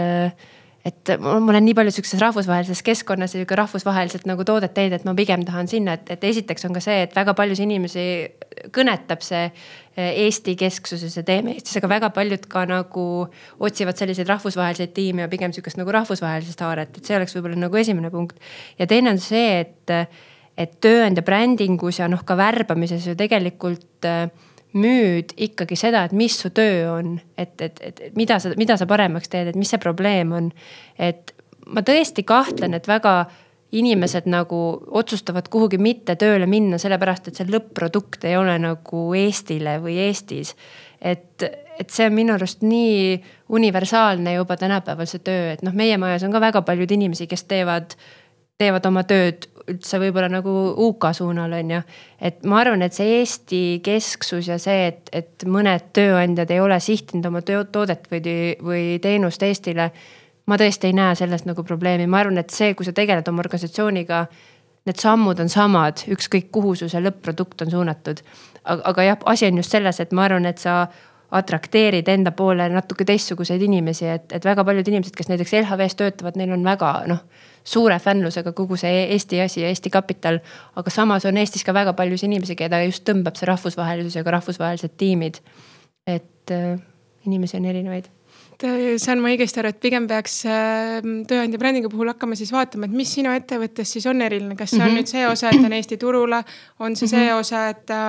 et 0.84 1.14
ma 1.20 1.36
olen 1.38 1.64
nii 1.64 1.76
palju 1.76 1.94
sihukeses 1.94 2.22
rahvusvahelises 2.22 2.82
keskkonnas 2.86 3.36
ja 3.36 3.44
ka 3.48 3.58
rahvusvaheliselt 3.60 4.26
nagu 4.30 4.44
toodet 4.44 4.74
teinud, 4.74 4.98
et 4.98 5.06
ma 5.08 5.14
pigem 5.14 5.44
tahan 5.44 5.68
sinna, 5.68 5.98
et, 5.98 6.10
et 6.16 6.24
esiteks 6.32 6.68
on 6.68 6.76
ka 6.76 6.82
see, 6.84 7.04
et 7.06 7.16
väga 7.16 7.36
paljusid 7.36 7.68
inimesi 7.68 8.06
kõnetab 8.74 9.22
see 9.24 9.46
eh, 9.48 10.10
Eesti 10.24 10.54
kesksuse, 10.58 11.10
see 11.12 11.26
teeme 11.26 11.54
Eestis, 11.54 11.78
aga 11.80 11.90
väga 11.90 12.10
paljud 12.14 12.46
ka 12.50 12.64
nagu 12.70 13.06
otsivad 13.64 13.98
selliseid 13.98 14.30
rahvusvaheliseid 14.30 14.94
tiime 14.96 15.24
ja 15.24 15.32
pigem 15.32 15.54
sihukest 15.54 15.80
nagu 15.80 15.92
rahvusvahelist 15.94 16.62
haaret, 16.64 16.94
et 16.96 17.04
see 17.04 17.18
oleks 17.18 17.34
võib-olla 17.36 17.58
nagu 17.66 17.80
esimene 17.80 18.12
punkt. 18.14 18.38
ja 18.78 18.88
teine 18.90 19.14
on 19.14 19.20
see, 19.22 19.64
et, 19.64 19.96
et 20.58 20.76
tööandja 20.84 21.24
brändingus 21.26 21.98
ja 21.98 22.08
noh, 22.10 22.22
ka 22.26 22.36
värbamises 22.38 23.06
ju 23.08 23.16
tegelikult 23.18 24.06
äh, 24.08 24.28
müüd 24.74 25.36
ikkagi 25.46 25.78
seda, 25.78 26.04
et 26.04 26.14
mis 26.16 26.34
su 26.38 26.50
töö 26.54 26.88
on, 26.96 27.14
et, 27.38 27.54
et, 27.62 27.80
et 27.80 28.02
mida 28.18 28.40
sa, 28.42 28.50
mida 28.58 28.76
sa 28.78 28.88
paremaks 28.90 29.30
teed, 29.30 29.52
et 29.52 29.58
mis 29.58 29.70
see 29.70 29.82
probleem 29.82 30.34
on. 30.34 30.50
et 30.98 31.34
ma 31.70 31.84
tõesti 31.86 32.24
kahtlen, 32.26 32.74
et 32.74 32.88
väga 32.88 33.24
inimesed 33.74 34.26
nagu 34.30 34.58
otsustavad 34.94 35.48
kuhugi 35.50 35.78
mitte 35.82 36.14
tööle 36.18 36.46
minna, 36.50 36.78
sellepärast 36.78 37.30
et 37.30 37.38
see 37.38 37.48
lõpp-produkt 37.50 38.26
ei 38.28 38.36
ole 38.38 38.54
nagu 38.62 39.04
Eestile 39.18 39.78
või 39.82 39.96
Eestis. 40.06 40.54
et, 41.00 41.42
et 41.78 41.90
see 41.90 42.06
on 42.08 42.14
minu 42.14 42.34
arust 42.34 42.62
nii 42.62 43.16
universaalne 43.54 44.36
juba 44.36 44.56
tänapäeval 44.58 45.10
see 45.10 45.22
töö, 45.22 45.52
et 45.54 45.62
noh, 45.66 45.74
meie 45.74 45.98
majas 45.98 46.26
on 46.26 46.34
ka 46.34 46.42
väga 46.42 46.62
paljud 46.66 46.90
inimesi, 46.90 47.26
kes 47.30 47.46
teevad, 47.50 47.94
teevad 48.58 48.86
oma 48.90 49.02
tööd 49.06 49.48
üldse 49.70 49.98
võib-olla 50.00 50.29
nagu 50.33 50.53
UK 50.87 51.09
suunal 51.16 51.53
on 51.57 51.70
ju. 51.77 51.81
et 52.20 52.44
ma 52.48 52.61
arvan, 52.61 52.83
et 52.85 52.96
see 52.96 53.18
Eesti 53.20 53.62
kesksus 53.85 54.48
ja 54.50 54.59
see, 54.61 54.88
et, 54.90 55.09
et 55.12 55.46
mõned 55.46 55.90
tööandjad 55.96 56.50
ei 56.53 56.61
ole 56.61 56.79
sihtinud 56.81 57.27
oma 57.31 57.42
toodet 57.44 58.09
või, 58.11 58.20
või 58.61 58.85
teenust 59.03 59.42
Eestile. 59.42 59.90
ma 60.46 60.59
tõesti 60.61 60.90
ei 60.90 60.96
näe 60.96 61.14
selles 61.16 61.46
nagu 61.48 61.64
probleemi, 61.64 62.07
ma 62.07 62.20
arvan, 62.20 62.38
et 62.38 62.50
see, 62.50 62.74
kui 62.74 62.85
sa 62.85 62.92
tegeled 62.92 63.29
oma 63.29 63.44
organisatsiooniga. 63.44 64.27
Need 64.85 65.00
sammud 65.00 65.38
on 65.40 65.48
samad, 65.48 66.03
ükskõik 66.12 66.50
kuhu 66.53 66.74
su 66.77 66.90
see 66.92 67.00
lõpp-produkt 67.00 67.64
on 67.64 67.70
suunatud. 67.72 68.20
aga 68.64 69.03
jah, 69.03 69.18
asi 69.24 69.46
on 69.46 69.57
just 69.62 69.72
selles, 69.72 70.00
et 70.00 70.12
ma 70.12 70.27
arvan, 70.29 70.44
et 70.46 70.59
sa 70.59 70.88
atrakteerid 71.34 72.08
enda 72.08 72.30
poole 72.36 72.68
natuke 72.70 73.04
teistsuguseid 73.08 73.62
inimesi, 73.66 74.06
et, 74.06 74.32
et 74.36 74.44
väga 74.44 74.64
paljud 74.64 74.88
inimesed, 74.88 75.14
kes 75.16 75.30
näiteks 75.32 75.56
LHV-s 75.60 75.98
töötavad, 75.98 76.38
neil 76.38 76.54
on 76.54 76.64
väga 76.66 76.94
noh 77.10 77.24
suure 77.64 77.96
fännlusega 77.98 78.52
kogu 78.52 78.76
see 78.76 79.06
Eesti 79.14 79.40
asi 79.40 79.62
ja 79.62 79.68
Eesti 79.72 79.90
kapital. 79.90 80.38
aga 80.76 80.90
samas 80.90 81.24
on 81.24 81.36
Eestis 81.40 81.64
ka 81.64 81.74
väga 81.74 81.92
paljusid 81.92 82.28
inimesi, 82.28 82.56
keda 82.56 82.82
just 82.84 83.06
tõmbab 83.08 83.38
see 83.40 83.48
rahvusvahelisus 83.48 84.18
ja 84.18 84.24
ka 84.24 84.36
rahvusvahelised 84.36 84.96
tiimid. 85.00 85.40
et 86.06 86.52
äh, 86.52 86.78
inimesi 87.26 87.56
on 87.56 87.64
erinevaid 87.64 88.10
saan 89.00 89.20
ma 89.22 89.31
õigesti 89.33 89.61
aru, 89.61 89.70
et 89.74 89.81
pigem 89.83 90.07
peaks 90.09 90.38
ähm, 90.48 91.22
tööandja 91.29 91.59
brändingu 91.61 91.90
puhul 91.92 92.11
hakkama 92.12 92.37
siis 92.38 92.53
vaatama, 92.55 92.88
et 92.88 92.94
mis 92.96 93.11
sinu 93.16 93.33
ettevõttes 93.35 93.94
siis 93.96 94.07
on 94.11 94.22
eriline, 94.24 94.57
kas 94.59 94.72
see 94.72 94.81
on 94.81 94.87
mm 94.87 94.90
-hmm. 94.90 95.03
nüüd 95.03 95.11
see 95.11 95.24
osa, 95.29 95.50
et 95.50 95.61
ta 95.61 95.68
on 95.68 95.77
Eesti 95.79 95.98
turule, 96.00 96.40
on 96.79 96.96
see 96.96 97.07
mm 97.07 97.12
-hmm. 97.12 97.27
see 97.27 97.35
osa, 97.35 97.68
et 97.68 97.87
ta, 97.87 98.00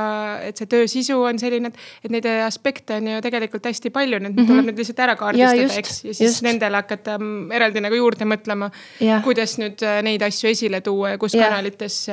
et 0.44 0.58
see 0.58 0.68
töö 0.72 0.88
sisu 0.88 1.22
on 1.22 1.39
selline, 1.39 1.68
et, 1.68 1.78
et 2.04 2.12
neid 2.12 2.26
aspekte 2.46 3.00
on 3.00 3.08
ju 3.08 3.22
tegelikult 3.22 3.65
hästi 3.65 3.89
palju, 3.89 4.20
need 4.20 4.32
mm 4.32 4.44
-hmm. 4.44 4.48
tuleb 4.48 4.65
nüüd 4.65 4.78
lihtsalt 4.78 5.00
ära 5.00 5.15
kaardistada, 5.15 5.80
eks. 5.80 6.04
ja 6.04 6.13
siis 6.13 6.32
just. 6.32 6.44
nendele 6.44 6.76
hakata 6.76 7.18
mm, 7.18 7.52
eraldi 7.52 7.82
nagu 7.82 7.96
juurde 7.96 8.26
mõtlema, 8.26 8.72
kuidas 9.24 9.58
nüüd 9.58 9.84
äh, 9.84 10.02
neid 10.04 10.22
asju 10.22 10.50
esile 10.50 10.82
tuua 10.82 11.10
ja 11.10 11.18
kus 11.18 11.34
ja. 11.34 11.50
kanalites. 11.50 12.08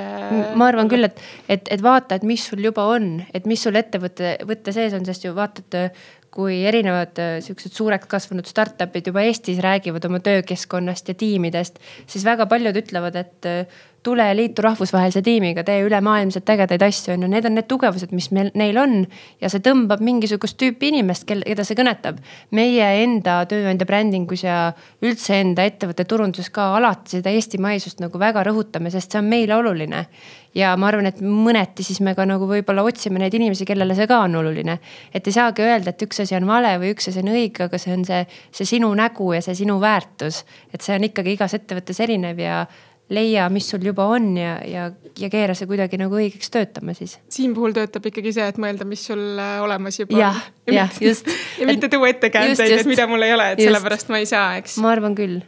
ma 0.55 0.67
arvan 0.67 0.89
küll, 0.89 1.05
et, 1.05 1.21
et, 1.49 1.69
et 1.71 1.83
vaata, 1.83 2.15
et 2.15 2.23
mis 2.23 2.47
sul 2.47 2.65
juba 2.65 2.85
on, 2.85 3.23
et 3.35 3.47
mis 3.47 3.63
sul 3.63 3.75
ettevõtte, 3.75 4.39
võtte 4.47 4.73
sees 4.73 4.93
on, 4.93 5.05
sest 5.05 5.25
ju 5.25 5.35
vaatad 5.35 5.93
kui 6.33 6.62
erinevad 6.64 7.18
äh, 7.21 7.35
siuksed 7.45 7.75
suureks 7.77 8.09
kasvanud 8.11 8.49
startup'id 8.49 9.11
juba 9.11 9.25
Eestis 9.29 9.61
räägivad 9.64 10.07
oma 10.09 10.21
töökeskkonnast 10.25 11.12
ja 11.12 11.16
tiimidest, 11.18 11.81
siis 12.07 12.25
väga 12.25 12.47
paljud 12.49 12.79
ütlevad, 12.81 13.18
et 13.21 13.49
äh, 13.49 13.83
tule 14.03 14.27
liitu 14.37 14.62
rahvusvahelise 14.62 15.23
tiimiga, 15.23 15.65
tee 15.65 15.83
ülemaailmselt 15.87 16.51
ägedaid 16.55 16.83
asju, 16.83 17.15
on 17.15 17.27
ju, 17.27 17.31
need 17.31 17.47
on 17.47 17.57
need 17.59 17.69
tugevused, 17.71 18.12
mis 18.17 18.31
meil, 18.35 18.51
neil 18.59 18.79
on. 18.83 18.97
ja 19.41 19.51
see 19.53 19.62
tõmbab 19.65 20.03
mingisugust 20.05 20.59
tüüpi 20.61 20.91
inimest, 20.93 21.27
kel, 21.29 21.45
keda 21.47 21.67
see 21.67 21.79
kõnetab. 21.79 22.19
meie 22.51 22.91
enda 23.05 23.43
tööandja 23.51 23.87
brändingus 23.87 24.45
ja 24.45 24.59
üldse 25.03 25.41
enda 25.41 25.67
ettevõtte 25.69 26.05
turunduses 26.09 26.51
ka 26.51 26.73
alati 26.77 27.19
seda 27.19 27.31
eestimaisust 27.31 28.03
nagu 28.03 28.19
väga 28.19 28.45
rõhutame, 28.49 28.91
sest 28.91 29.12
see 29.12 29.23
on 29.23 29.31
meile 29.31 29.57
oluline 29.57 30.07
ja 30.55 30.73
ma 30.77 30.88
arvan, 30.91 31.09
et 31.09 31.21
mõneti 31.25 31.85
siis 31.87 32.01
me 32.05 32.15
ka 32.17 32.27
nagu 32.29 32.47
võib-olla 32.49 32.85
otsime 32.85 33.21
neid 33.23 33.35
inimesi, 33.37 33.67
kellele 33.69 33.97
see 33.97 34.09
ka 34.11 34.21
on 34.27 34.37
oluline. 34.43 34.79
et 35.15 35.27
ei 35.27 35.33
saagi 35.33 35.65
öelda, 35.65 35.91
et 35.91 36.03
üks 36.03 36.23
asi 36.25 36.37
on 36.37 36.47
vale 36.47 36.75
või 36.81 36.93
üks 36.95 37.09
asi 37.09 37.23
on 37.23 37.33
õige, 37.33 37.69
aga 37.69 37.79
see 37.79 37.95
on 37.97 38.05
see, 38.05 38.27
see 38.53 38.69
sinu 38.77 38.93
nägu 38.99 39.33
ja 39.33 39.41
see 39.45 39.55
sinu 39.62 39.81
väärtus. 39.81 40.45
et 40.75 40.81
see 40.81 40.97
on 40.97 41.09
ikkagi 41.09 41.37
igas 41.38 41.55
ettevõttes 41.55 42.01
erinev 42.01 42.38
ja 42.38 42.67
leia, 43.12 43.46
mis 43.53 43.68
sul 43.70 43.85
juba 43.87 44.07
on 44.14 44.33
ja, 44.38 44.57
ja, 44.66 44.88
ja 45.18 45.31
keera 45.33 45.57
see 45.59 45.68
kuidagi 45.70 46.01
nagu 46.01 46.18
õigeks 46.18 46.53
töötama 46.53 46.94
siis. 46.96 47.18
siin 47.33 47.55
puhul 47.57 47.75
töötab 47.77 48.07
ikkagi 48.11 48.35
see, 48.35 48.48
et 48.53 48.61
mõelda, 48.62 48.87
mis 48.88 49.05
sul 49.09 49.22
äh, 49.37 49.57
olemas 49.64 50.01
juba 50.01 50.18
ja, 50.18 50.33
on. 50.33 50.77
jah, 50.77 51.01
just. 51.03 51.31
ja 51.61 51.68
mitte 51.68 51.90
tuua 51.92 52.12
ettekäändeid, 52.12 52.79
et 52.81 52.90
mida 52.90 53.09
mul 53.11 53.27
ei 53.27 53.35
ole, 53.37 53.53
et 53.55 53.62
just. 53.62 53.68
sellepärast 53.70 54.12
ma 54.12 54.22
ei 54.22 54.29
saa, 54.31 54.55
eks. 54.61 54.79
ma 54.83 54.94
arvan 54.96 55.16
küll 55.18 55.40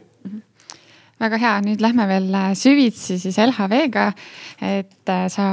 väga 1.21 1.39
hea, 1.39 1.57
nüüd 1.65 1.83
lähme 1.83 2.07
veel 2.09 2.31
äh, 2.35 2.49
süvitsi 2.59 3.19
siis 3.21 3.37
LHV-ga. 3.41 4.09
et 4.61 5.11
äh, 5.11 5.27
sa 5.31 5.47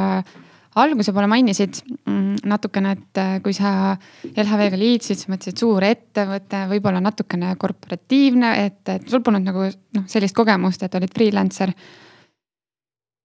alguse 0.81 1.13
poole 1.13 1.29
mainisid 1.31 1.81
mm, 2.07 2.45
natukene, 2.49 2.95
et 2.97 3.21
äh, 3.21 3.35
kui 3.45 3.55
sa 3.57 3.93
LHV-ga 4.31 4.79
liitsid, 4.81 5.21
sa 5.21 5.33
mõtlesid 5.33 5.61
suur 5.61 5.85
ettevõte, 5.87 6.65
võib-olla 6.71 7.03
natukene 7.05 7.53
korporatiivne, 7.61 8.55
et, 8.65 8.81
et 8.95 9.05
sul 9.11 9.25
polnud 9.25 9.45
nagu 9.45 9.67
noh, 9.69 10.07
sellist 10.11 10.37
kogemust, 10.37 10.85
et 10.87 10.97
olid 10.99 11.13
freelancer. 11.13 11.75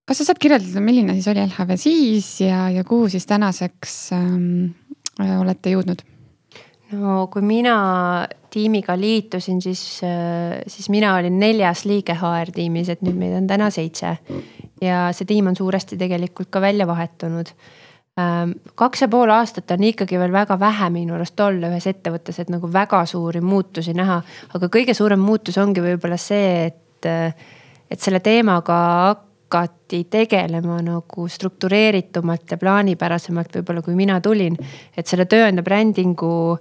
kas 0.08 0.22
sa 0.22 0.28
saad 0.28 0.42
kirjeldada, 0.44 0.84
milline 0.84 1.16
siis 1.16 1.32
oli 1.32 1.46
LHV 1.46 1.80
siis 1.80 2.30
ja, 2.44 2.68
ja 2.74 2.84
kuhu 2.88 3.10
siis 3.12 3.26
tänaseks 3.30 3.98
ähm, 4.18 4.70
olete 5.40 5.76
jõudnud? 5.76 6.04
No 6.96 7.28
kui 7.32 7.44
mina 7.44 7.78
tiimiga 8.54 8.96
liitusin, 9.00 9.60
siis, 9.62 9.82
siis 10.68 10.90
mina 10.94 11.16
olin 11.18 11.40
neljas 11.40 11.84
liige 11.86 12.16
HR 12.16 12.54
tiimis, 12.56 12.94
et 12.94 13.04
nüüd 13.06 13.18
meid 13.20 13.36
on 13.38 13.50
täna 13.50 13.70
seitse. 13.74 14.18
ja 14.82 15.08
see 15.16 15.26
tiim 15.26 15.50
on 15.50 15.56
suuresti 15.58 15.98
tegelikult 15.98 16.52
ka 16.54 16.62
välja 16.62 16.88
vahetunud. 16.88 17.52
Ähm, 18.18 18.56
kaks 18.76 19.04
ja 19.04 19.08
pool 19.14 19.30
aastat 19.30 19.72
on 19.76 19.84
ikkagi 19.84 20.18
veel 20.18 20.32
väga 20.34 20.60
vähe 20.60 20.90
minu 20.90 21.14
arust 21.18 21.40
olla 21.40 21.70
ühes 21.70 21.86
ettevõttes, 21.90 22.40
et 22.42 22.50
nagu 22.50 22.70
väga 22.74 23.04
suuri 23.06 23.42
muutusi 23.42 23.94
näha. 23.94 24.22
aga 24.54 24.70
kõige 24.74 24.96
suurem 24.98 25.20
muutus 25.22 25.58
ongi 25.58 25.84
võib-olla 25.84 26.18
see, 26.18 26.72
et, 26.72 27.10
et 27.92 28.00
selle 28.00 28.20
teemaga 28.26 28.80
hakati 29.48 30.04
tegelema 30.12 30.82
nagu 30.84 31.28
struktureeritumalt 31.28 32.52
ja 32.52 32.58
plaanipärasemalt 32.58 33.56
võib-olla, 33.56 33.82
kui 33.82 33.96
mina 33.96 34.20
tulin. 34.22 34.58
et 34.98 35.08
selle 35.08 35.26
tööandja 35.26 35.64
brändingu 35.64 36.60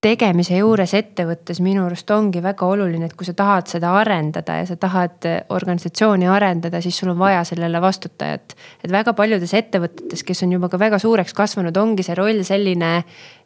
tegemise 0.00 0.58
juures 0.60 0.92
ettevõttes 0.94 1.58
minu 1.64 1.86
arust 1.86 2.10
ongi 2.14 2.42
väga 2.44 2.66
oluline, 2.68 3.08
et 3.08 3.14
kui 3.16 3.26
sa 3.26 3.32
tahad 3.34 3.66
seda 3.70 3.94
arendada 3.96 4.58
ja 4.60 4.66
sa 4.68 4.76
tahad 4.76 5.24
organisatsiooni 5.48 6.28
arendada, 6.28 6.82
siis 6.84 6.98
sul 6.98 7.10
on 7.14 7.18
vaja 7.18 7.42
sellele 7.48 7.80
vastutajat. 7.80 8.54
et 8.84 8.92
väga 8.92 9.12
paljudes 9.14 9.54
ettevõtetes, 9.54 10.22
kes 10.22 10.42
on 10.42 10.52
juba 10.52 10.68
ka 10.68 10.78
väga 10.78 10.98
suureks 10.98 11.34
kasvanud, 11.34 11.76
ongi 11.76 12.02
see 12.02 12.14
roll 12.14 12.44
selline. 12.44 13.04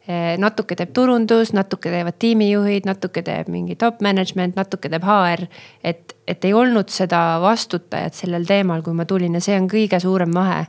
Eh, 0.09 0.37
natuke 0.41 0.73
teeb 0.75 0.95
turundus, 0.97 1.51
natuke 1.53 1.91
teevad 1.93 2.15
tiimijuhid, 2.17 2.87
natuke 2.89 3.21
teeb 3.21 3.51
mingi 3.53 3.75
top 3.77 3.99
management, 4.01 4.55
natuke 4.57 4.89
teeb 4.89 5.03
HR. 5.05 5.45
et, 5.83 6.15
et 6.27 6.45
ei 6.45 6.53
olnud 6.53 6.89
seda 6.89 7.37
vastutajat 7.41 8.17
sellel 8.17 8.47
teemal, 8.49 8.81
kui 8.81 8.97
ma 8.97 9.05
tulin 9.05 9.37
ja 9.37 9.41
see 9.43 9.59
on 9.59 9.69
kõige 9.69 9.99
suurem 10.01 10.33
vahe 10.33 10.65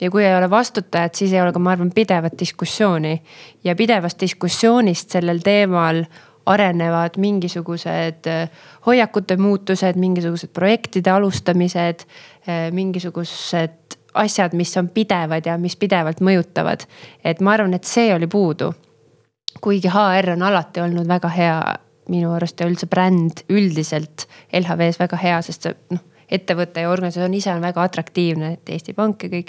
ja 0.00 0.10
kui 0.10 0.24
ei 0.24 0.32
ole 0.32 0.48
vastutajat, 0.50 1.14
siis 1.14 1.32
ei 1.32 1.42
ole 1.42 1.52
ka, 1.52 1.60
ma 1.60 1.74
arvan, 1.74 1.92
pidevat 1.92 2.38
diskussiooni. 2.40 3.20
ja 3.64 3.76
pidevast 3.76 4.20
diskussioonist 4.20 5.10
sellel 5.10 5.44
teemal 5.44 6.04
arenevad 6.46 7.18
mingisugused 7.20 8.26
äh, 8.26 8.48
hoiakute 8.86 9.36
muutused, 9.36 9.96
mingisugused 9.96 10.54
projektide 10.56 11.10
alustamised, 11.10 12.06
äh, 12.48 12.70
mingisugused 12.72 13.99
asjad, 14.14 14.54
mis 14.58 14.76
on 14.76 14.88
pidevad 14.88 15.46
ja 15.46 15.58
mis 15.58 15.76
pidevalt 15.76 16.20
mõjutavad. 16.20 16.86
et 17.24 17.40
ma 17.40 17.52
arvan, 17.52 17.74
et 17.74 17.84
see 17.84 18.14
oli 18.14 18.26
puudu. 18.26 18.74
kuigi 19.60 19.88
HR 19.88 20.30
on 20.32 20.42
alati 20.42 20.80
olnud 20.80 21.08
väga 21.08 21.28
hea 21.28 21.60
minu 22.08 22.32
arust 22.34 22.60
ja 22.60 22.66
üldse 22.66 22.86
bränd 22.86 23.44
üldiselt 23.48 24.26
LHV-s 24.52 24.98
väga 24.98 25.16
hea, 25.16 25.42
sest 25.42 25.62
see 25.62 25.74
noh 25.90 26.06
ettevõte 26.30 26.84
ja 26.84 26.90
organisatsioon 26.90 27.34
ise 27.34 27.50
on 27.50 27.62
väga 27.62 27.82
atraktiivne, 27.82 28.52
et 28.54 28.68
Eesti 28.70 28.92
Pank 28.94 29.24
ja 29.26 29.30
kõik. 29.32 29.48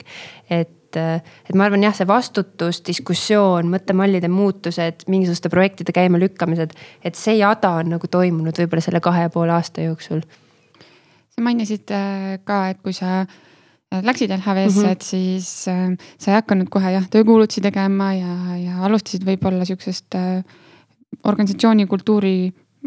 et, 0.49 0.97
et 0.97 1.53
ma 1.55 1.67
arvan 1.67 1.83
jah, 1.85 1.93
see 1.93 2.07
vastutus, 2.09 2.81
diskussioon, 2.87 3.69
mõttemallide 3.69 4.29
muutused, 4.33 5.05
mingisuguste 5.07 5.49
projektide 5.53 5.93
käimalükkamised, 5.93 6.73
et 7.05 7.15
see 7.15 7.37
jada 7.37 7.75
on 7.83 7.93
nagu 7.95 8.07
toimunud 8.07 8.57
võib-olla 8.57 8.81
selle 8.81 8.99
kahe 8.99 9.27
ja 9.27 9.29
poole 9.29 9.53
aasta 9.53 9.85
jooksul. 9.85 10.25
sa 11.29 11.45
mainisid 11.45 11.93
äh, 11.93 12.39
ka, 12.43 12.63
et 12.73 12.81
kui 12.81 12.97
sa 12.97 13.21
äh, 13.21 13.39
läksid 13.91 14.31
LHV-sse 14.31 14.79
mm, 14.79 14.85
-hmm. 14.85 14.91
et 14.91 15.01
siis 15.01 15.67
äh, 15.67 15.85
sa 16.17 16.31
ei 16.31 16.39
hakanud 16.39 16.69
kohe 16.71 16.91
jah, 16.91 17.07
töökuulutusi 17.11 17.61
tegema 17.61 18.13
ja, 18.13 18.35
ja 18.57 18.83
alustasid 18.87 19.25
võib-olla 19.27 19.65
sihukesest 19.67 20.19
organisatsiooni 21.27 21.85
kultuuri 21.87 22.35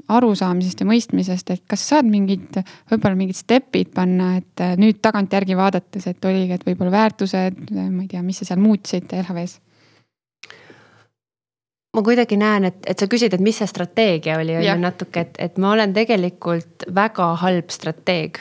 arusaamisest 0.08 0.80
ja 0.82 0.86
mõistmisest, 0.88 1.50
et 1.54 1.62
kas 1.70 1.84
sa 1.84 1.96
saad 1.96 2.08
mingid, 2.10 2.58
võib-olla 2.90 3.18
mingid 3.18 3.38
step'id 3.38 3.92
panna, 3.94 4.34
et 4.40 4.62
äh, 4.62 4.74
nüüd 4.80 4.98
tagantjärgi 5.04 5.56
vaadates, 5.58 6.08
et 6.10 6.26
oligi, 6.26 6.56
et 6.56 6.66
võib-olla 6.66 6.94
väärtused, 6.94 7.60
ma 7.70 8.02
ei 8.02 8.10
tea, 8.10 8.22
mis 8.26 8.42
sa 8.42 8.48
seal 8.48 8.62
muutsid 8.62 9.14
LHV-s? 9.20 9.60
ma 11.94 12.02
kuidagi 12.02 12.34
näen, 12.34 12.64
et, 12.66 12.80
et 12.90 12.98
sa 12.98 13.06
küsid, 13.06 13.36
et 13.36 13.42
mis 13.44 13.54
see 13.54 13.68
strateegia 13.70 14.40
oli, 14.40 14.56
on 14.58 14.64
ju 14.66 14.72
natuke, 14.82 15.22
et, 15.28 15.36
et 15.38 15.60
ma 15.62 15.76
olen 15.76 15.92
tegelikult 15.94 16.88
väga 16.90 17.28
halb 17.44 17.70
strateeg. 17.70 18.40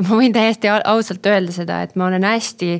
Ma 0.00 0.16
võin 0.16 0.32
täiesti 0.32 0.70
ausalt 0.72 1.26
öelda 1.26 1.52
seda, 1.52 1.82
et 1.82 1.96
ma 1.96 2.08
olen 2.08 2.24
hästi 2.24 2.72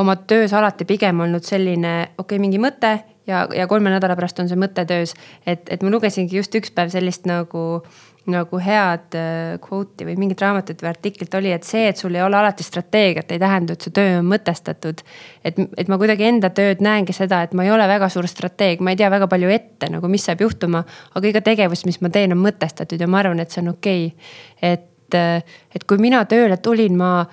oma 0.00 0.16
töös 0.16 0.52
alati 0.54 0.84
pigem 0.84 1.20
olnud 1.20 1.46
selline, 1.46 1.94
okei 2.18 2.36
okay,, 2.36 2.42
mingi 2.42 2.60
mõte 2.62 2.98
ja, 3.26 3.48
ja 3.54 3.66
kolme 3.66 3.90
nädala 3.90 4.16
pärast 4.18 4.38
on 4.42 4.48
see 4.50 4.58
mõte 4.58 4.84
töös. 4.86 5.14
et, 5.46 5.66
et 5.70 5.82
ma 5.82 5.92
lugesingi 5.92 6.36
just 6.36 6.54
üks 6.54 6.72
päev 6.74 6.92
sellist 6.92 7.26
nagu, 7.28 7.82
nagu 8.30 8.60
head 8.62 9.16
äh, 9.18 9.56
kvooti 9.62 10.06
või 10.08 10.16
mingit 10.20 10.42
raamatut 10.42 10.82
või 10.82 10.90
artiklit 10.92 11.34
oli, 11.38 11.52
et 11.54 11.66
see, 11.66 11.86
et 11.90 12.00
sul 12.00 12.14
ei 12.14 12.22
ole 12.22 12.38
alati 12.38 12.66
strateegiat, 12.66 13.32
ei 13.32 13.42
tähenda, 13.42 13.74
et 13.74 13.86
su 13.86 13.92
töö 13.94 14.18
on 14.20 14.28
mõtestatud. 14.30 15.02
et, 15.44 15.58
et 15.78 15.88
ma 15.88 15.98
kuidagi 16.00 16.28
enda 16.28 16.52
tööd 16.54 16.84
näengi 16.84 17.16
seda, 17.16 17.42
et 17.46 17.56
ma 17.56 17.66
ei 17.66 17.72
ole 17.74 17.88
väga 17.88 18.08
suur 18.12 18.28
strateeg, 18.30 18.84
ma 18.84 18.94
ei 18.94 19.00
tea 19.00 19.10
väga 19.10 19.28
palju 19.30 19.50
ette 19.50 19.90
nagu, 19.92 20.08
mis 20.08 20.26
saab 20.28 20.44
juhtuma. 20.46 20.84
aga 21.14 21.34
iga 21.34 21.44
tegevus, 21.44 21.84
mis 21.88 22.00
ma 22.00 22.12
teen, 22.12 22.36
on 22.36 22.44
mõtestatud 22.44 23.00
ja 23.00 23.10
ma 23.10 23.24
arvan, 23.24 23.40
et 23.40 23.50
see 23.50 23.64
on 23.64 23.74
okei 23.74 24.06
okay.. 24.06 24.72
et, 24.72 24.86
äh, 25.18 25.42
et 25.74 25.86
kui 25.88 26.00
mina 26.02 26.24
tööle 26.28 26.58
tulin, 26.62 26.96
ma 26.98 27.24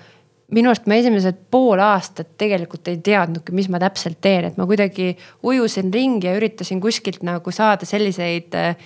minu 0.54 0.70
arust 0.70 0.86
ma 0.88 0.96
esimesed 0.96 1.42
pool 1.52 1.80
aastat 1.84 2.30
tegelikult 2.40 2.88
ei 2.88 3.00
teadnudki, 3.04 3.52
mis 3.56 3.68
ma 3.68 3.80
täpselt 3.82 4.20
teen, 4.24 4.48
et 4.48 4.60
ma 4.60 4.64
kuidagi 4.68 5.10
ujusin 5.44 5.92
ringi 5.92 6.30
ja 6.30 6.36
üritasin 6.38 6.80
kuskilt 6.80 7.24
nagu 7.26 7.52
saada 7.52 7.88
selliseid 7.88 8.56
äh, 8.56 8.78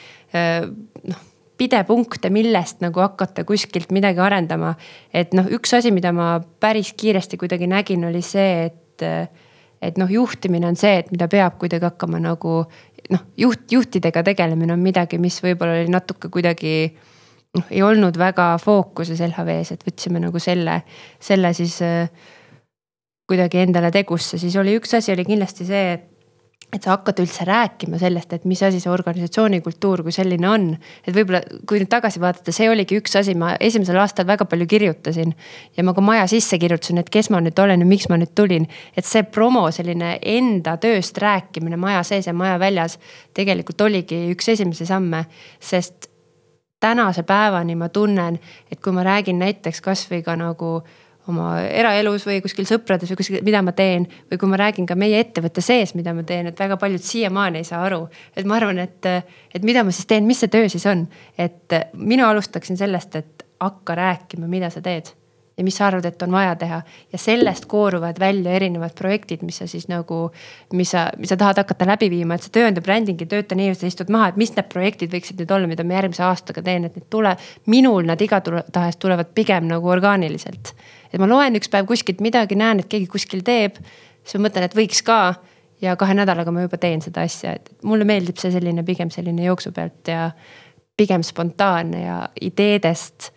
noh 1.07 1.29
pidepunkte, 1.63 2.31
millest 2.33 2.81
nagu 2.83 3.03
hakata 3.03 3.45
kuskilt 3.47 3.93
midagi 3.95 4.19
arendama. 4.21 4.75
et 5.15 5.35
noh, 5.37 5.47
üks 5.47 5.77
asi, 5.77 5.93
mida 5.95 6.13
ma 6.13 6.41
päris 6.41 6.93
kiiresti 6.99 7.39
kuidagi 7.39 7.69
nägin, 7.71 8.05
oli 8.09 8.23
see, 8.27 8.71
et, 8.71 9.05
et 9.83 10.01
noh, 10.01 10.11
juhtimine 10.11 10.67
on 10.73 10.79
see, 10.79 10.97
et 11.03 11.13
mida 11.15 11.29
peab 11.31 11.61
kuidagi 11.61 11.87
hakkama 11.87 12.19
nagu 12.23 12.65
noh, 13.13 13.25
juht, 13.37 13.67
juhtidega 13.71 14.25
tegelemine 14.27 14.75
on 14.75 14.83
midagi, 14.83 15.21
mis 15.23 15.39
võib-olla 15.45 15.83
oli 15.83 15.93
natuke 15.93 16.33
kuidagi 16.33 16.75
noh, 17.59 17.67
ei 17.71 17.83
olnud 17.85 18.17
väga 18.19 18.55
fookuses 18.63 19.21
LHV-s, 19.21 19.75
et 19.75 19.85
võtsime 19.87 20.23
nagu 20.23 20.41
selle, 20.43 20.81
selle 21.21 21.53
siis 21.57 21.81
äh, 21.85 22.09
kuidagi 23.29 23.63
endale 23.65 23.93
tegusse, 23.95 24.41
siis 24.41 24.57
oli 24.61 24.77
üks 24.79 24.97
asi 24.99 25.13
oli 25.15 25.27
kindlasti 25.29 25.69
see, 25.69 25.93
et 25.97 26.09
et 26.73 26.81
sa 26.81 26.95
hakkad 26.95 27.19
üldse 27.21 27.45
rääkima 27.45 27.99
sellest, 28.01 28.31
et 28.33 28.45
mis 28.49 28.61
asi 28.65 28.79
see 28.81 28.89
organisatsiooni 28.89 29.59
kultuur 29.65 30.01
kui 30.07 30.15
selline 30.15 30.49
on. 30.49 30.71
et 31.05 31.13
võib-olla, 31.13 31.43
kui 31.69 31.83
nüüd 31.83 31.91
tagasi 31.93 32.21
vaadata, 32.23 32.55
see 32.55 32.71
oligi 32.73 32.97
üks 32.97 33.17
asi, 33.21 33.35
ma 33.37 33.51
esimesel 33.61 33.99
aastal 34.01 34.25
väga 34.29 34.47
palju 34.49 34.67
kirjutasin. 34.71 35.35
ja 35.77 35.85
ma 35.85 35.93
ka 35.93 36.01
maja 36.01 36.25
sisse 36.33 36.57
kirjutasin, 36.63 37.03
et 37.03 37.11
kes 37.13 37.29
ma 37.31 37.43
nüüd 37.45 37.59
olen 37.61 37.85
ja 37.85 37.89
miks 37.89 38.09
ma 38.09 38.17
nüüd 38.17 38.33
tulin. 38.35 38.65
et 38.97 39.05
see 39.05 39.23
promo, 39.23 39.67
selline 39.71 40.15
enda 40.23 40.79
tööst 40.81 41.21
rääkimine 41.21 41.77
maja 41.77 42.01
sees 42.09 42.31
ja 42.31 42.33
maja 42.33 42.57
väljas 42.63 42.97
tegelikult 43.37 43.81
oligi 43.85 44.25
üks 44.33 44.49
esimesi 44.55 44.89
samme, 44.89 45.27
sest 45.61 46.09
tänase 46.83 47.23
päevani 47.23 47.77
ma 47.79 47.89
tunnen, 47.89 48.41
et 48.71 48.81
kui 48.83 48.93
ma 48.93 49.05
räägin 49.07 49.39
näiteks 49.39 49.81
kasvõi 49.85 50.23
ka 50.27 50.37
nagu 50.37 50.75
oma 51.31 51.53
eraelus 51.63 52.25
või 52.27 52.41
kuskil 52.43 52.67
sõprades 52.67 53.13
või 53.13 53.21
kuskil, 53.21 53.45
mida 53.47 53.63
ma 53.63 53.75
teen. 53.79 54.09
või 54.31 54.41
kui 54.43 54.51
ma 54.51 54.59
räägin 54.59 54.89
ka 54.91 54.97
meie 54.99 55.21
ettevõtte 55.23 55.63
sees, 55.63 55.95
mida 55.95 56.15
ma 56.15 56.27
teen, 56.27 56.51
et 56.51 56.59
väga 56.59 56.77
paljud 56.77 57.03
siiamaani 57.07 57.63
ei 57.63 57.69
saa 57.69 57.85
aru. 57.87 58.09
et 58.37 58.47
ma 58.47 58.59
arvan, 58.59 58.83
et, 58.83 59.07
et 59.55 59.63
mida 59.63 59.85
ma 59.85 59.95
siis 59.95 60.11
teen, 60.11 60.27
mis 60.27 60.43
see 60.43 60.51
töö 60.51 60.69
siis 60.69 60.87
on. 60.87 61.07
et 61.39 61.79
mina 61.95 62.31
alustaksin 62.31 62.77
sellest, 62.77 63.17
et 63.17 63.47
hakka 63.63 63.95
rääkima, 63.95 64.51
mida 64.51 64.71
sa 64.71 64.83
teed 64.83 65.15
ja 65.63 65.65
mis 65.65 65.77
sa 65.79 65.87
arvad, 65.87 66.07
et 66.09 66.23
on 66.27 66.33
vaja 66.35 66.55
teha. 66.59 66.81
ja 67.13 67.19
sellest 67.19 67.67
kooruvad 67.71 68.19
välja 68.21 68.53
erinevad 68.59 68.95
projektid, 68.99 69.45
mis 69.47 69.61
sa 69.63 69.67
siis 69.71 69.87
nagu, 69.89 70.33
mis 70.73 70.91
sa, 70.91 71.05
mis 71.19 71.31
sa 71.31 71.37
tahad 71.39 71.61
hakata 71.63 71.87
läbi 71.87 72.09
viima, 72.11 72.35
et 72.35 72.47
see 72.47 72.55
tööandja 72.57 72.83
bränding 72.83 73.21
ei 73.23 73.29
tööta 73.31 73.55
nii, 73.59 73.69
et 73.71 73.79
sa 73.79 73.87
istud 73.87 74.11
maha, 74.11 74.33
et 74.33 74.41
mis 74.43 74.51
need 74.57 74.69
projektid 74.73 75.13
võiksid 75.15 75.39
nüüd 75.39 75.55
olla, 75.55 75.71
mida 75.71 75.87
ma 75.87 76.01
järgmise 76.01 76.25
aastaga 76.27 76.65
teen, 76.67 76.89
et 76.89 76.97
need 76.99 77.07
tule. 77.15 77.37
minul 77.71 78.09
nad 78.09 78.21
igatahes 78.21 78.99
tulevad 78.99 79.31
pigem 79.35 79.69
nagu 79.71 79.89
orgaaniliselt. 79.95 80.73
et 81.13 81.21
ma 81.23 81.29
loen 81.31 81.61
üks 81.61 81.71
päev 81.71 81.87
kuskilt 81.87 82.21
midagi, 82.21 82.59
näen, 82.59 82.83
et 82.83 82.91
keegi 82.91 83.07
kuskil 83.07 83.45
teeb, 83.47 83.79
siis 84.25 84.41
ma 84.41 84.49
mõtlen, 84.49 84.67
et 84.67 84.75
võiks 84.75 85.05
ka 85.07 85.21
ja 85.83 85.95
kahe 85.97 86.17
nädalaga 86.19 86.51
ma 86.51 86.67
juba 86.67 86.81
teen 86.81 87.05
seda 87.05 87.23
asja, 87.23 87.55
et 87.55 87.71
mulle 87.87 88.09
meeldib 88.09 88.41
see 88.41 88.51
selline 88.51 88.83
pigem 88.83 89.15
selline 89.15 89.47
jooksu 89.47 89.71
pealt 89.73 90.11
ja 90.11 90.33
pigem 90.97 91.23
spontaanne 91.23 92.03
ja 92.03 92.19
ideedest 92.41 93.31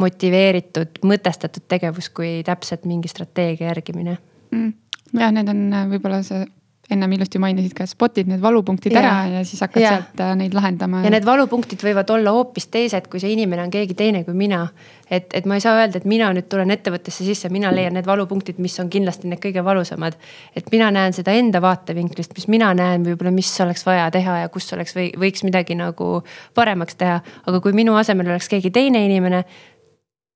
motiveeritud, 0.00 1.02
mõtestatud 1.06 1.66
tegevus, 1.68 2.10
kui 2.14 2.40
täpselt 2.46 2.86
mingi 2.88 3.10
strateegia 3.10 3.70
järgimine 3.70 4.16
mm.. 4.50 4.72
jah, 5.18 5.34
need 5.34 5.52
on 5.52 5.66
äh, 5.74 5.86
võib-olla 5.94 6.22
see 6.26 6.46
ennem 6.90 7.12
ilusti 7.14 7.38
mainisid 7.38 7.74
ka, 7.76 7.86
spotid 7.86 8.28
need 8.30 8.40
valupunktid 8.42 8.94
ja. 8.94 9.00
ära 9.00 9.36
ja 9.36 9.42
siis 9.46 9.62
hakkad 9.62 9.82
ja. 9.82 9.92
sealt 9.94 10.22
äh, 10.24 10.32
neid 10.38 10.54
lahendama. 10.56 11.04
ja 11.04 11.12
need 11.12 11.26
valupunktid 11.26 11.82
võivad 11.86 12.10
olla 12.10 12.32
hoopis 12.34 12.66
teised, 12.72 13.06
kui 13.10 13.22
see 13.22 13.30
inimene 13.34 13.62
on 13.62 13.70
keegi 13.72 13.94
teine 13.98 14.24
kui 14.26 14.34
mina. 14.36 14.64
et, 15.10 15.30
et 15.36 15.46
ma 15.46 15.58
ei 15.58 15.64
saa 15.64 15.76
öelda, 15.78 16.00
et 16.00 16.08
mina 16.10 16.32
nüüd 16.34 16.48
tulen 16.50 16.70
ettevõttesse 16.74 17.26
sisse, 17.26 17.50
mina 17.52 17.70
leian 17.74 17.94
need 17.98 18.06
valupunktid, 18.10 18.58
mis 18.62 18.74
on 18.82 18.90
kindlasti 18.90 19.30
need 19.30 19.42
kõige 19.42 19.64
valusamad. 19.64 20.18
et 20.56 20.70
mina 20.74 20.90
näen 20.94 21.14
seda 21.16 21.34
enda 21.38 21.62
vaatevinklist, 21.62 22.34
mis 22.38 22.48
mina 22.50 22.72
näen 22.74 23.06
võib-olla, 23.06 23.34
mis 23.34 23.52
oleks 23.62 23.86
vaja 23.86 24.10
teha 24.10 24.40
ja 24.44 24.48
kus 24.50 24.72
oleks 24.74 24.96
või 24.96 25.10
võiks 25.18 25.46
midagi 25.46 25.78
nagu 25.78 26.22
paremaks 26.54 26.98
teha. 26.98 27.20
aga 27.46 27.60
kui 27.60 27.76
minu 27.76 27.94
asemel 28.00 28.34
oleks 28.34 28.50
keegi 28.50 28.74
teine 28.74 29.04
inimene 29.06 29.44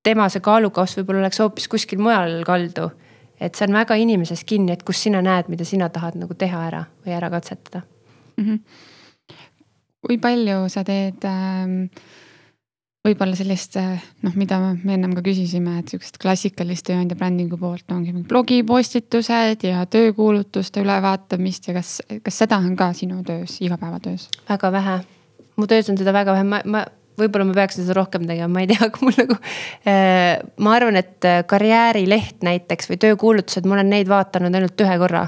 tema 0.05 0.29
see 0.33 0.45
kaalukauss 0.45 0.99
võib-olla 0.99 1.25
oleks 1.25 1.41
hoopis 1.43 1.69
kuskil 1.73 2.03
mujal 2.03 2.43
kaldu. 2.47 2.91
et 3.41 3.55
see 3.55 3.67
on 3.67 3.75
väga 3.75 3.97
inimeses 4.01 4.45
kinni, 4.45 4.73
et 4.73 4.83
kus 4.87 5.03
sina 5.03 5.23
näed, 5.23 5.49
mida 5.53 5.65
sina 5.65 5.89
tahad 5.93 6.19
nagu 6.21 6.35
teha 6.39 6.67
ära 6.69 6.85
või 7.05 7.17
ära 7.17 7.31
katsetada 7.31 7.83
mm. 8.37 8.45
-hmm. 8.45 8.59
kui 10.07 10.19
palju 10.19 10.69
sa 10.69 10.85
teed 10.85 11.25
ähm, 11.29 11.81
võib-olla 13.05 13.37
sellist 13.37 13.77
noh, 13.77 14.35
mida 14.35 14.59
me 14.73 14.97
ennem 14.97 15.13
ka 15.17 15.23
küsisime, 15.25 15.79
et 15.81 15.93
sihukest 15.93 16.19
klassikalist 16.23 16.87
tööandja 16.89 17.17
brändingu 17.17 17.59
poolt 17.61 17.91
ongi 17.93 18.15
blogipostitused 18.31 19.67
ja 19.69 19.85
töökuulutuste 19.87 20.81
ülevaatamist 20.81 21.69
ja 21.69 21.75
kas, 21.75 21.99
kas 22.25 22.39
seda 22.45 22.59
on 22.63 22.77
ka 22.77 22.93
sinu 22.97 23.23
töös, 23.27 23.59
igapäevatöös? 23.61 24.29
väga 24.49 24.73
vähe, 24.73 24.99
mu 25.57 25.67
töös 25.67 25.91
on 25.91 25.99
seda 26.01 26.13
väga 26.17 26.33
vähe, 26.33 26.45
ma, 26.49 26.63
ma 26.65 26.85
võib-olla 27.21 27.47
ma 27.49 27.55
peaksin 27.57 27.85
seda 27.85 27.99
rohkem 28.01 28.27
tegema, 28.29 28.51
ma 28.51 28.65
ei 28.65 28.71
tea, 28.71 28.81
aga 28.89 29.05
mul 29.05 29.17
nagu 29.19 29.39
äh,. 29.87 30.43
ma 30.65 30.75
arvan, 30.77 30.99
et 31.01 31.29
äh, 31.29 31.41
karjäärileht 31.51 32.45
näiteks 32.47 32.91
või 32.91 33.01
töökuulutused, 33.07 33.67
ma 33.69 33.79
olen 33.79 33.91
neid 33.95 34.11
vaadanud 34.11 34.55
ainult 34.55 34.85
ühe 34.87 34.99
korra. 35.03 35.27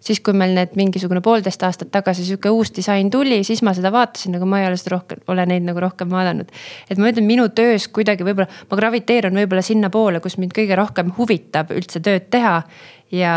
siis, 0.00 0.20
kui 0.22 0.34
meil 0.36 0.54
need 0.54 0.76
mingisugune 0.78 1.20
poolteist 1.24 1.62
aastat 1.66 1.90
tagasi 1.94 2.22
sihuke 2.26 2.50
uus 2.54 2.70
disain 2.74 3.10
tuli, 3.10 3.40
siis 3.44 3.64
ma 3.66 3.74
seda 3.74 3.90
vaatasin, 3.94 4.36
aga 4.38 4.46
ma 4.46 4.60
ei 4.62 4.68
ole 4.68 4.78
seda 4.78 4.94
rohkem, 4.94 5.22
ole 5.28 5.46
neid 5.50 5.66
nagu 5.66 5.82
rohkem 5.82 6.10
vaadanud. 6.10 6.50
et 6.90 6.98
ma 6.98 7.10
ütlen, 7.12 7.26
minu 7.26 7.48
töös 7.50 7.88
kuidagi 7.90 8.26
võib-olla, 8.26 8.48
ma 8.70 8.80
graviteerun 8.82 9.42
võib-olla 9.42 9.66
sinnapoole, 9.66 10.22
kus 10.24 10.38
mind 10.38 10.54
kõige 10.56 10.78
rohkem 10.78 11.12
huvitab 11.18 11.74
üldse 11.74 12.02
tööd 12.02 12.30
teha. 12.30 12.62
ja 13.10 13.34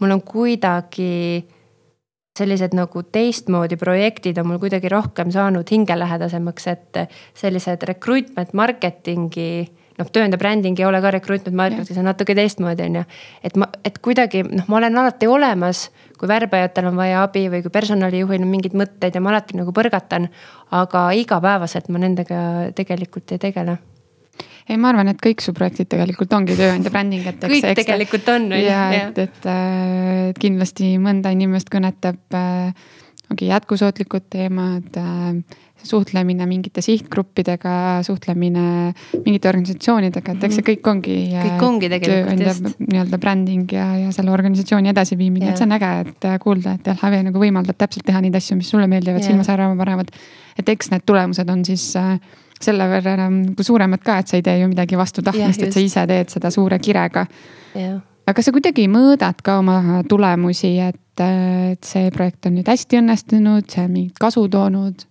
mul 0.00 0.16
on 0.16 0.24
kuidagi 0.24 1.44
sellised 2.36 2.76
nagu 2.76 3.02
teistmoodi 3.12 3.78
projektid 3.80 4.38
on 4.38 4.50
mul 4.50 4.60
kuidagi 4.62 4.90
rohkem 4.92 5.32
saanud 5.34 5.70
hingelähedasemaks, 5.72 6.68
et 6.72 7.00
sellised 7.34 7.86
recruitment 7.88 8.52
marketing'i 8.56 9.48
noh, 9.96 10.10
tööandja 10.12 10.38
bränding 10.40 10.78
ei 10.80 10.86
ole 10.88 11.00
ka 11.04 11.12
recruitment 11.14 11.56
marketing, 11.56 11.88
see 11.88 12.02
on 12.02 12.10
natuke 12.10 12.36
teistmoodi, 12.36 12.86
on 12.90 13.00
ju. 13.00 13.04
et 13.48 13.58
ma, 13.60 13.68
et 13.84 13.98
kuidagi 14.04 14.44
noh, 14.46 14.68
ma 14.68 14.80
olen 14.80 15.02
alati 15.02 15.28
olemas, 15.30 15.86
kui 16.20 16.28
värbajatel 16.30 16.90
on 16.90 17.00
vaja 17.00 17.24
abi 17.24 17.46
või 17.52 17.64
kui 17.64 17.72
personalijuhil 17.74 18.44
on 18.44 18.52
mingeid 18.52 18.76
mõtteid 18.76 19.16
ja 19.16 19.24
ma 19.24 19.32
alati 19.34 19.58
nagu 19.58 19.74
põrgatan. 19.76 20.30
aga 20.76 21.10
igapäevaselt 21.14 21.88
ma 21.88 22.02
nendega 22.02 22.38
tegelikult 22.74 23.32
ei 23.32 23.38
tegele 23.38 23.78
ei, 24.66 24.76
ma 24.80 24.90
arvan, 24.90 25.10
et 25.12 25.20
kõik 25.22 25.44
su 25.44 25.54
projektid 25.56 25.90
tegelikult 25.92 26.32
ongi 26.36 26.56
tööandja 26.58 26.92
bränding, 26.92 27.26
et. 27.30 27.42
kõik 27.42 27.68
eks, 27.70 27.80
tegelikult 27.82 28.30
on. 28.34 28.50
ja 28.58 28.86
et, 28.96 29.20
et, 29.26 29.50
äh, 29.50 30.30
et 30.32 30.40
kindlasti 30.42 30.96
mõnda 31.02 31.30
inimest 31.34 31.70
kõnetab 31.72 32.38
äh, 32.38 32.88
ongi 33.30 33.50
jätkusuutlikud 33.50 34.26
teemad 34.30 34.98
äh, 35.00 35.62
suhtlemine 35.86 36.46
mingite 36.50 36.82
sihtgruppidega, 36.82 38.02
suhtlemine 38.06 38.62
mingite 39.24 39.50
organisatsioonidega, 39.50 40.34
et 40.34 40.46
eks 40.48 40.56
see 40.58 40.64
mhm. 40.64 40.70
kõik 40.72 40.90
ongi. 40.92 41.18
kõik 41.34 41.66
ongi 41.66 41.90
tegelikult 41.92 42.42
just. 42.42 42.72
nii-öelda 42.82 43.20
bränding 43.22 43.76
ja, 43.76 43.86
ja 44.06 44.14
selle 44.14 44.34
organisatsiooni 44.34 44.90
edasiviimine, 44.90 45.52
et 45.52 45.60
see 45.60 45.68
on 45.68 45.76
äge, 45.76 45.92
et 46.06 46.26
kuulda, 46.42 46.74
et 46.78 46.90
LHV 46.96 47.28
nagu 47.28 47.42
võimaldab 47.42 47.78
täpselt 47.78 48.06
teha 48.08 48.24
neid 48.24 48.34
asju, 48.38 48.58
mis 48.58 48.72
sulle 48.72 48.88
meeldivad, 48.90 49.22
silma 49.26 49.46
särama 49.46 49.78
panevad. 49.78 50.10
et 50.58 50.74
eks 50.74 50.90
need 50.90 51.06
tulemused 51.06 51.50
on 51.52 51.64
siis 51.68 51.90
äh, 52.00 52.16
selle 52.62 52.88
võrra 52.90 53.16
nagu 53.30 53.64
suuremad 53.64 54.02
ka, 54.04 54.20
et 54.20 54.28
sa 54.30 54.38
ei 54.38 54.44
tee 54.46 54.60
ju 54.60 54.68
midagi 54.70 54.98
vastu 54.98 55.24
tahtmist, 55.24 55.62
et 55.62 55.74
sa 55.74 55.82
ise 55.82 56.06
teed 56.08 56.32
seda 56.32 56.50
suure 56.54 56.78
kirega. 56.78 57.26
aga 58.26 58.42
sa 58.42 58.52
kuidagi 58.52 58.86
mõõdad 58.90 59.42
ka 59.42 59.58
oma 59.62 60.02
tulemusi, 60.08 60.76
et, 60.80 61.20
et 61.20 61.84
see 61.84 62.10
projekt 62.14 62.46
on 62.46 62.56
nüüd 62.58 62.68
hästi 62.68 63.02
õnnestunud, 63.02 63.68
see 63.70 63.84
on 63.84 63.92
mingit 63.92 64.18
kasu 64.22 64.48
toonud? 64.48 65.06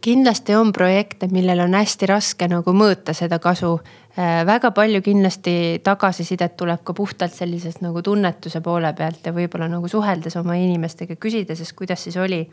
kindlasti 0.00 0.54
on 0.56 0.72
projekte, 0.72 1.28
millel 1.32 1.60
on 1.64 1.74
hästi 1.76 2.08
raske 2.08 2.48
nagu 2.48 2.72
mõõta 2.76 3.14
seda 3.16 3.38
kasu. 3.42 3.74
Äh, 4.18 4.42
väga 4.48 4.72
palju 4.76 5.02
kindlasti 5.04 5.54
tagasisidet 5.84 6.56
tuleb 6.58 6.82
ka 6.84 6.94
puhtalt 6.96 7.34
sellisest 7.36 7.82
nagu 7.84 8.02
tunnetuse 8.02 8.62
poole 8.64 8.92
pealt 8.96 9.26
ja 9.26 9.34
võib-olla 9.36 9.68
nagu 9.70 9.88
suheldes 9.88 10.36
oma 10.40 10.56
inimestega, 10.58 11.16
küsides, 11.20 11.62
kuidas 11.76 12.04
siis 12.04 12.16
oli. 12.16 12.46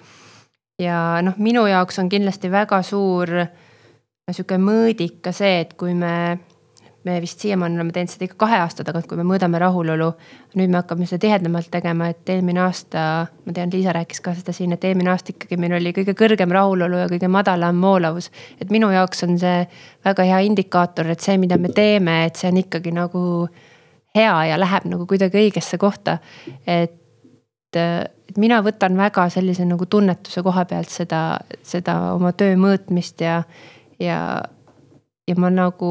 ja 0.79 1.21
noh, 1.25 1.33
minu 1.41 1.65
jaoks 1.65 1.97
on 1.99 2.09
kindlasti 2.09 2.51
väga 2.53 2.83
suur 2.85 3.31
sihuke 4.35 4.57
mõõdik 4.59 5.21
ka 5.23 5.31
see, 5.31 5.61
et 5.63 5.69
kui 5.79 5.93
me 5.95 6.37
me 7.07 7.21
vist 7.23 7.39
siiamaani 7.39 7.77
oleme 7.79 7.93
teinud 7.95 8.11
seda 8.11 8.25
ikka 8.27 8.35
kahe 8.41 8.57
aasta 8.59 8.83
tagant, 8.83 9.05
kui 9.07 9.15
me 9.15 9.23
mõõdame 9.23 9.61
rahulolu. 9.63 10.09
nüüd 10.59 10.73
me 10.73 10.81
hakkame 10.81 11.05
seda 11.07 11.21
tihedamalt 11.23 11.69
tegema, 11.71 12.09
et 12.11 12.27
eelmine 12.33 12.59
aasta, 12.59 13.03
ma 13.45 13.53
tean, 13.55 13.71
Liisa 13.71 13.93
rääkis 13.95 14.19
ka 14.25 14.33
seda 14.35 14.51
siin, 14.51 14.73
et 14.75 14.83
eelmine 14.83 15.13
aasta 15.13 15.31
ikkagi 15.31 15.55
meil 15.55 15.77
oli 15.77 15.93
kõige 15.95 16.17
kõrgem 16.19 16.51
rahulolu 16.51 16.99
ja 16.99 17.07
kõige 17.07 17.29
madalam 17.31 17.79
voolavus. 17.81 18.27
et 18.59 18.69
minu 18.69 18.91
jaoks 18.91 19.23
on 19.23 19.39
see 19.39 19.63
väga 20.03 20.27
hea 20.27 20.41
indikaator, 20.49 21.07
et 21.07 21.23
see, 21.23 21.37
mida 21.37 21.57
me 21.57 21.69
teeme, 21.69 22.25
et 22.25 22.35
see 22.35 22.51
on 22.51 22.59
ikkagi 22.59 22.91
nagu 22.91 23.47
hea 24.15 24.35
ja 24.51 24.59
läheb 24.59 24.91
nagu 24.91 25.07
kuidagi 25.07 25.39
õigesse 25.45 25.77
kohta. 25.77 26.17
et 26.67 27.03
et 28.27 28.37
mina 28.37 28.61
võtan 28.63 28.97
väga 28.97 29.29
sellise 29.29 29.65
nagu 29.65 29.85
tunnetuse 29.85 30.41
koha 30.43 30.65
pealt 30.65 30.89
seda, 30.89 31.39
seda 31.63 32.13
oma 32.13 32.31
töö 32.31 32.55
mõõtmist 32.59 33.21
ja, 33.21 33.43
ja 33.99 34.43
ja 35.27 35.35
ma 35.35 35.49
nagu 35.51 35.89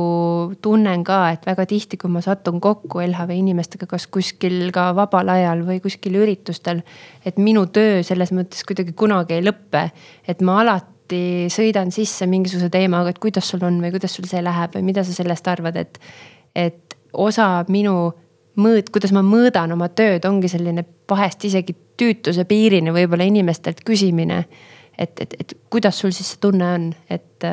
tunnen 0.64 1.02
ka, 1.04 1.18
et 1.34 1.44
väga 1.46 1.66
tihti, 1.68 1.98
kui 2.00 2.08
ma 2.12 2.22
satun 2.24 2.56
kokku 2.64 3.02
LHV 3.04 3.36
inimestega, 3.36 3.88
kas 3.90 4.06
kuskil 4.08 4.70
ka 4.72 4.88
vabal 4.96 5.28
ajal 5.34 5.60
või 5.66 5.82
kuskil 5.84 6.16
üritustel. 6.22 6.82
et 7.24 7.36
minu 7.36 7.66
töö 7.66 8.02
selles 8.06 8.32
mõttes 8.32 8.64
kuidagi 8.64 8.96
kunagi 8.96 9.36
ei 9.36 9.44
lõppe, 9.44 9.90
et 10.28 10.40
ma 10.40 10.60
alati 10.62 11.52
sõidan 11.52 11.92
sisse 11.92 12.26
mingisuguse 12.26 12.70
teemaga, 12.72 13.12
et 13.12 13.20
kuidas 13.20 13.48
sul 13.52 13.64
on 13.64 13.80
või 13.82 13.92
kuidas 13.92 14.16
sul 14.16 14.24
see 14.24 14.40
läheb 14.42 14.78
või 14.78 14.88
mida 14.88 15.04
sa 15.04 15.12
sellest 15.12 15.48
arvad, 15.48 15.76
et. 15.76 16.00
et 16.54 16.82
osa 17.16 17.64
minu 17.72 18.12
mõõt, 18.60 18.90
kuidas 18.92 19.12
ma 19.12 19.22
mõõdan 19.24 19.72
oma 19.72 19.88
tööd, 19.88 20.24
ongi 20.28 20.48
selline 20.52 20.84
vahest 21.08 21.44
isegi 21.48 21.72
tüütuse 21.96 22.44
piirini 22.44 22.92
võib-olla 22.92 23.24
inimestelt 23.24 23.84
küsimine. 23.84 24.44
et, 24.98 25.20
et, 25.20 25.34
et 25.40 25.54
kuidas 25.70 25.98
sul 25.98 26.12
siis 26.12 26.32
see 26.32 26.40
tunne 26.40 26.72
on, 26.72 26.92
et 27.10 27.44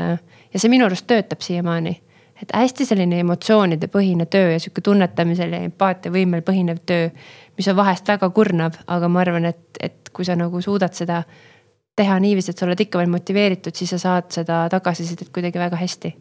ja 0.53 0.59
see 0.59 0.71
minu 0.71 0.85
arust 0.85 1.07
töötab 1.07 1.41
siiamaani. 1.41 2.01
et 2.41 2.49
hästi 2.53 2.85
selline 2.85 3.19
emotsioonide 3.23 3.87
põhine 3.87 4.25
töö 4.25 4.51
ja 4.51 4.59
sihuke 4.59 4.81
tunnetamisel 4.83 5.53
ja 5.53 5.61
empaatiavõimel 5.63 6.41
põhinev 6.43 6.81
töö, 6.85 7.09
mis 7.57 7.67
on 7.71 7.75
vahest 7.77 8.07
väga 8.07 8.29
kurnav, 8.29 8.79
aga 8.87 9.07
ma 9.07 9.21
arvan, 9.21 9.45
et, 9.45 9.77
et 9.79 10.09
kui 10.13 10.25
sa 10.25 10.35
nagu 10.35 10.61
suudad 10.61 10.93
seda 10.97 11.21
teha 11.95 12.17
niiviisi, 12.19 12.51
et 12.51 12.57
sa 12.57 12.65
oled 12.65 12.79
ikka 12.79 12.99
veel 12.99 13.11
motiveeritud, 13.13 13.75
siis 13.77 13.93
sa 13.95 14.01
saad 14.01 14.31
seda 14.33 14.65
tagasisidet 14.73 15.29
kuidagi 15.33 15.61
väga 15.61 15.79
hästi 15.79 16.15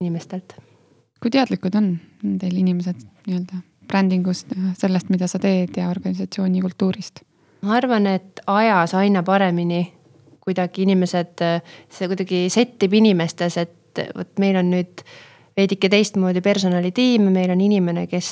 inimestelt. 0.00 0.56
kui 1.22 1.30
teadlikud 1.30 1.74
on 1.74 1.98
teil 2.38 2.56
inimesed 2.56 3.00
nii-öelda 3.26 3.62
brändingust, 3.88 4.52
sellest, 4.78 5.08
mida 5.08 5.26
sa 5.26 5.38
teed 5.38 5.76
ja 5.76 5.88
organisatsiooni 5.90 6.60
kultuurist? 6.64 7.22
ma 7.62 7.74
arvan, 7.76 8.06
et 8.06 8.40
ajas 8.46 8.94
aina 8.94 9.22
paremini 9.22 9.82
kuidagi 10.48 10.84
inimesed, 10.86 11.44
see 11.92 12.10
kuidagi 12.10 12.46
sättib 12.52 12.94
inimestes, 12.98 13.58
et 13.60 14.04
vot 14.16 14.40
meil 14.40 14.58
on 14.60 14.70
nüüd 14.72 15.02
veidike 15.58 15.90
teistmoodi 15.90 16.42
personalitiim, 16.44 17.30
meil 17.34 17.50
on 17.50 17.62
inimene, 17.62 18.06
kes, 18.10 18.30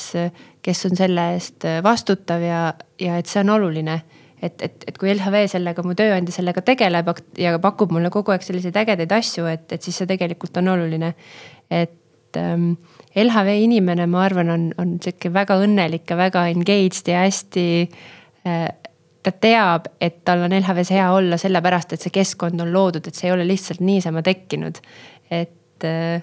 kes 0.63 0.85
on 0.89 0.99
selle 0.99 1.31
eest 1.35 1.67
vastutav 1.85 2.45
ja, 2.45 2.61
ja 3.03 3.19
et 3.21 3.31
see 3.31 3.43
on 3.43 3.57
oluline. 3.57 4.01
et, 4.43 4.63
et, 4.63 4.85
et 4.87 4.99
kui 5.01 5.11
LHV 5.11 5.47
sellega, 5.51 5.83
mu 5.83 5.97
tööandja 5.97 6.35
sellega 6.35 6.63
tegeleb 6.63 7.09
ja 7.41 7.57
pakub 7.59 7.95
mulle 7.95 8.11
kogu 8.15 8.35
aeg 8.35 8.45
selliseid 8.45 8.77
ägedaid 8.77 9.15
asju, 9.17 9.47
et, 9.51 9.65
et 9.73 9.83
siis 9.83 9.97
see 9.97 10.07
tegelikult 10.07 10.61
on 10.61 10.69
oluline. 10.77 11.15
et 11.71 12.39
ähm, 12.39 12.75
LHV 13.17 13.57
inimene, 13.65 14.07
ma 14.07 14.27
arvan, 14.27 14.53
on, 14.53 14.67
on 14.79 14.97
sihuke 15.03 15.33
väga 15.33 15.57
õnnelik 15.65 16.11
ja 16.11 16.19
väga 16.21 16.47
engaged 16.53 17.09
ja 17.09 17.25
hästi 17.25 17.67
äh, 18.47 18.69
ta 19.27 19.33
teab, 19.35 19.91
et 20.01 20.21
tal 20.25 20.45
on 20.47 20.55
LHV-s 20.55 20.93
hea 20.95 21.07
olla 21.11 21.39
sellepärast, 21.41 21.97
et 21.97 22.05
see 22.05 22.15
keskkond 22.15 22.63
on 22.63 22.71
loodud, 22.73 23.09
et 23.09 23.19
see 23.19 23.27
ei 23.27 23.35
ole 23.35 23.47
lihtsalt 23.49 23.83
niisama 23.83 24.23
tekkinud. 24.23 24.79
et 25.31 25.85
äh, 25.85 26.23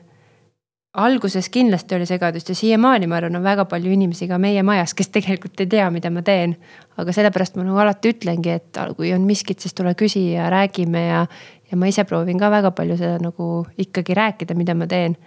alguses 0.93 1.49
kindlasti 1.49 1.95
oli 1.97 2.05
segadust 2.07 2.49
ja 2.49 2.55
siiamaani 2.55 3.07
ma 3.07 3.17
arvan, 3.17 3.35
on 3.35 3.43
väga 3.43 3.65
palju 3.65 3.91
inimesi 3.91 4.27
ka 4.29 4.37
meie 4.39 4.63
majas, 4.63 4.93
kes 4.93 5.09
tegelikult 5.11 5.59
ei 5.59 5.67
tea, 5.67 5.89
mida 5.91 6.09
ma 6.13 6.21
teen. 6.23 6.55
aga 6.97 7.11
sellepärast 7.11 7.57
ma 7.57 7.65
nagu 7.67 7.81
alati 7.83 8.13
ütlengi, 8.13 8.53
et 8.55 8.79
kui 8.95 9.11
on 9.13 9.25
miskit, 9.27 9.59
siis 9.59 9.75
tule 9.75 9.95
küsi 9.99 10.29
ja 10.33 10.47
räägime 10.53 11.01
ja, 11.07 11.25
ja 11.71 11.77
ma 11.77 11.89
ise 11.91 12.05
proovin 12.07 12.39
ka 12.39 12.51
väga 12.53 12.71
palju 12.71 12.97
seda 13.01 13.17
nagu 13.19 13.65
ikkagi 13.77 14.15
rääkida, 14.15 14.55
mida 14.55 14.75
ma 14.75 14.87
teen. 14.87 15.17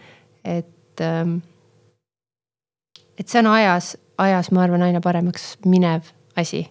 et 0.44 1.04
ähm,, 1.04 1.42
et 3.18 3.28
see 3.28 3.44
on 3.44 3.52
ajas, 3.52 3.96
ajas, 4.16 4.50
ma 4.50 4.64
arvan, 4.64 4.86
aina 4.88 5.04
paremaks 5.04 5.58
minev 5.66 6.08
asi 6.36 6.64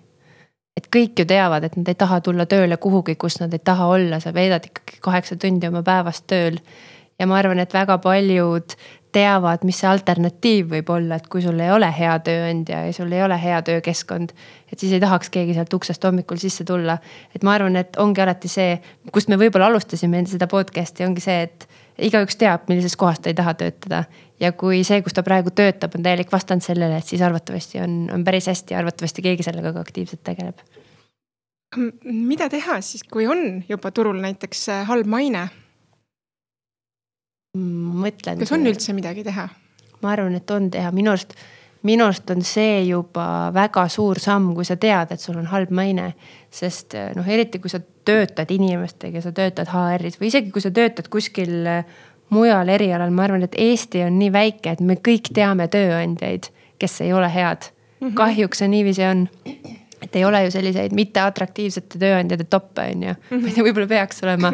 et 0.76 0.90
kõik 0.92 1.22
ju 1.22 1.26
teavad, 1.28 1.64
et 1.64 1.78
nad 1.80 1.88
ei 1.88 1.96
taha 1.96 2.20
tulla 2.22 2.46
tööle 2.50 2.78
kuhugi, 2.82 3.16
kus 3.16 3.40
nad 3.40 3.54
ei 3.56 3.64
taha 3.64 3.88
olla, 3.94 4.20
sa 4.20 4.34
veedad 4.36 4.68
ikkagi 4.68 5.00
kaheksa 5.04 5.38
tundi 5.40 5.70
oma 5.72 5.84
päevast 5.84 6.28
tööl. 6.28 6.60
ja 7.20 7.28
ma 7.28 7.38
arvan, 7.40 7.60
et 7.60 7.74
väga 7.74 7.98
paljud 8.04 8.76
teavad, 9.16 9.64
mis 9.64 9.78
see 9.80 9.88
alternatiiv 9.88 10.74
võib 10.74 10.90
olla, 10.92 11.16
et 11.16 11.30
kui 11.32 11.44
sul 11.44 11.60
ei 11.64 11.72
ole 11.72 11.88
hea 11.96 12.18
tööandja 12.20 12.82
ja 12.88 12.96
sul 12.96 13.14
ei 13.16 13.24
ole 13.24 13.38
hea 13.40 13.62
töökeskkond. 13.64 14.34
et 14.72 14.80
siis 14.80 14.92
ei 14.92 15.00
tahaks 15.00 15.32
keegi 15.32 15.56
sealt 15.56 15.74
uksest 15.74 16.04
hommikul 16.04 16.38
sisse 16.42 16.68
tulla. 16.68 16.98
et 17.36 17.44
ma 17.44 17.56
arvan, 17.56 17.76
et 17.76 17.96
ongi 17.98 18.22
alati 18.22 18.52
see, 18.52 18.82
kust 19.14 19.32
me 19.32 19.40
võib-olla 19.40 19.72
alustasime 19.72 20.26
seda 20.28 20.48
podcast'i, 20.52 21.08
ongi 21.08 21.24
see, 21.24 21.42
et 21.48 21.68
igaüks 21.98 22.38
teab, 22.40 22.70
millises 22.70 22.96
kohas 23.00 23.20
ta 23.20 23.32
ei 23.32 23.38
taha 23.38 23.54
töötada. 23.60 24.04
ja 24.40 24.52
kui 24.52 24.84
see, 24.84 25.02
kus 25.02 25.16
ta 25.16 25.24
praegu 25.24 25.52
töötab, 25.56 25.96
on 25.96 26.04
täielik 26.04 26.32
vastand 26.32 26.64
sellele, 26.66 26.98
et 27.00 27.08
siis 27.08 27.22
arvatavasti 27.24 27.80
on, 27.80 28.10
on 28.14 28.24
päris 28.24 28.50
hästi, 28.52 28.76
arvatavasti 28.76 29.24
keegi 29.24 29.44
sellega 29.48 29.74
ka 29.74 29.84
aktiivselt 29.86 30.24
tegeleb. 30.24 30.64
mida 32.04 32.50
teha 32.50 32.80
siis, 32.82 33.04
kui 33.04 33.28
on 33.28 33.64
juba 33.70 33.92
turul 33.92 34.20
näiteks 34.22 34.70
äh, 34.70 34.88
halb 34.88 35.08
maine? 35.08 35.48
mõtlen. 37.56 38.40
kas 38.40 38.52
on 38.52 38.68
üldse 38.68 38.94
midagi 38.94 39.24
teha? 39.24 39.50
ma 40.02 40.12
arvan, 40.12 40.36
et 40.36 40.52
on 40.52 40.70
teha, 40.72 40.92
minu 40.92 41.14
arust 41.14 41.38
minu 41.86 42.08
arust 42.08 42.30
on 42.34 42.42
see 42.46 42.82
juba 42.88 43.52
väga 43.54 43.86
suur 43.92 44.20
samm, 44.22 44.54
kui 44.58 44.66
sa 44.66 44.78
tead, 44.82 45.12
et 45.14 45.22
sul 45.22 45.38
on 45.38 45.46
halb 45.52 45.72
maine. 45.72 46.14
sest 46.56 46.96
noh, 47.16 47.28
eriti 47.28 47.60
kui 47.60 47.70
sa 47.70 47.80
töötad 47.80 48.52
inimestega, 48.52 49.22
sa 49.22 49.32
töötad 49.36 49.68
HR-is 49.68 50.20
või 50.22 50.30
isegi 50.32 50.52
kui 50.56 50.64
sa 50.64 50.72
töötad 50.72 51.10
kuskil 51.12 51.68
mujal 52.30 52.70
erialal, 52.72 53.12
ma 53.12 53.26
arvan, 53.28 53.44
et 53.44 53.58
Eesti 53.60 54.06
on 54.06 54.16
nii 54.20 54.32
väike, 54.32 54.72
et 54.72 54.82
me 54.82 54.96
kõik 54.96 55.34
teame 55.36 55.68
tööandjaid, 55.68 56.48
kes 56.80 57.02
ei 57.02 57.14
ole 57.14 57.30
head. 57.34 57.70
-hmm. 58.00 58.14
kahjuks 58.14 58.58
see 58.58 58.68
niiviisi 58.68 59.04
on 59.04 59.28
et 60.06 60.16
ei 60.20 60.26
ole 60.28 60.44
ju 60.46 60.54
selliseid 60.54 60.94
mitteatraktiivsete 60.96 62.00
tööandjate 62.02 62.48
toppe, 62.50 62.86
on 62.94 63.06
ju. 63.08 63.16
ma 63.32 63.42
ei 63.42 63.56
tea, 63.56 63.66
võib-olla 63.66 63.90
peaks 63.90 64.24
olema, 64.26 64.52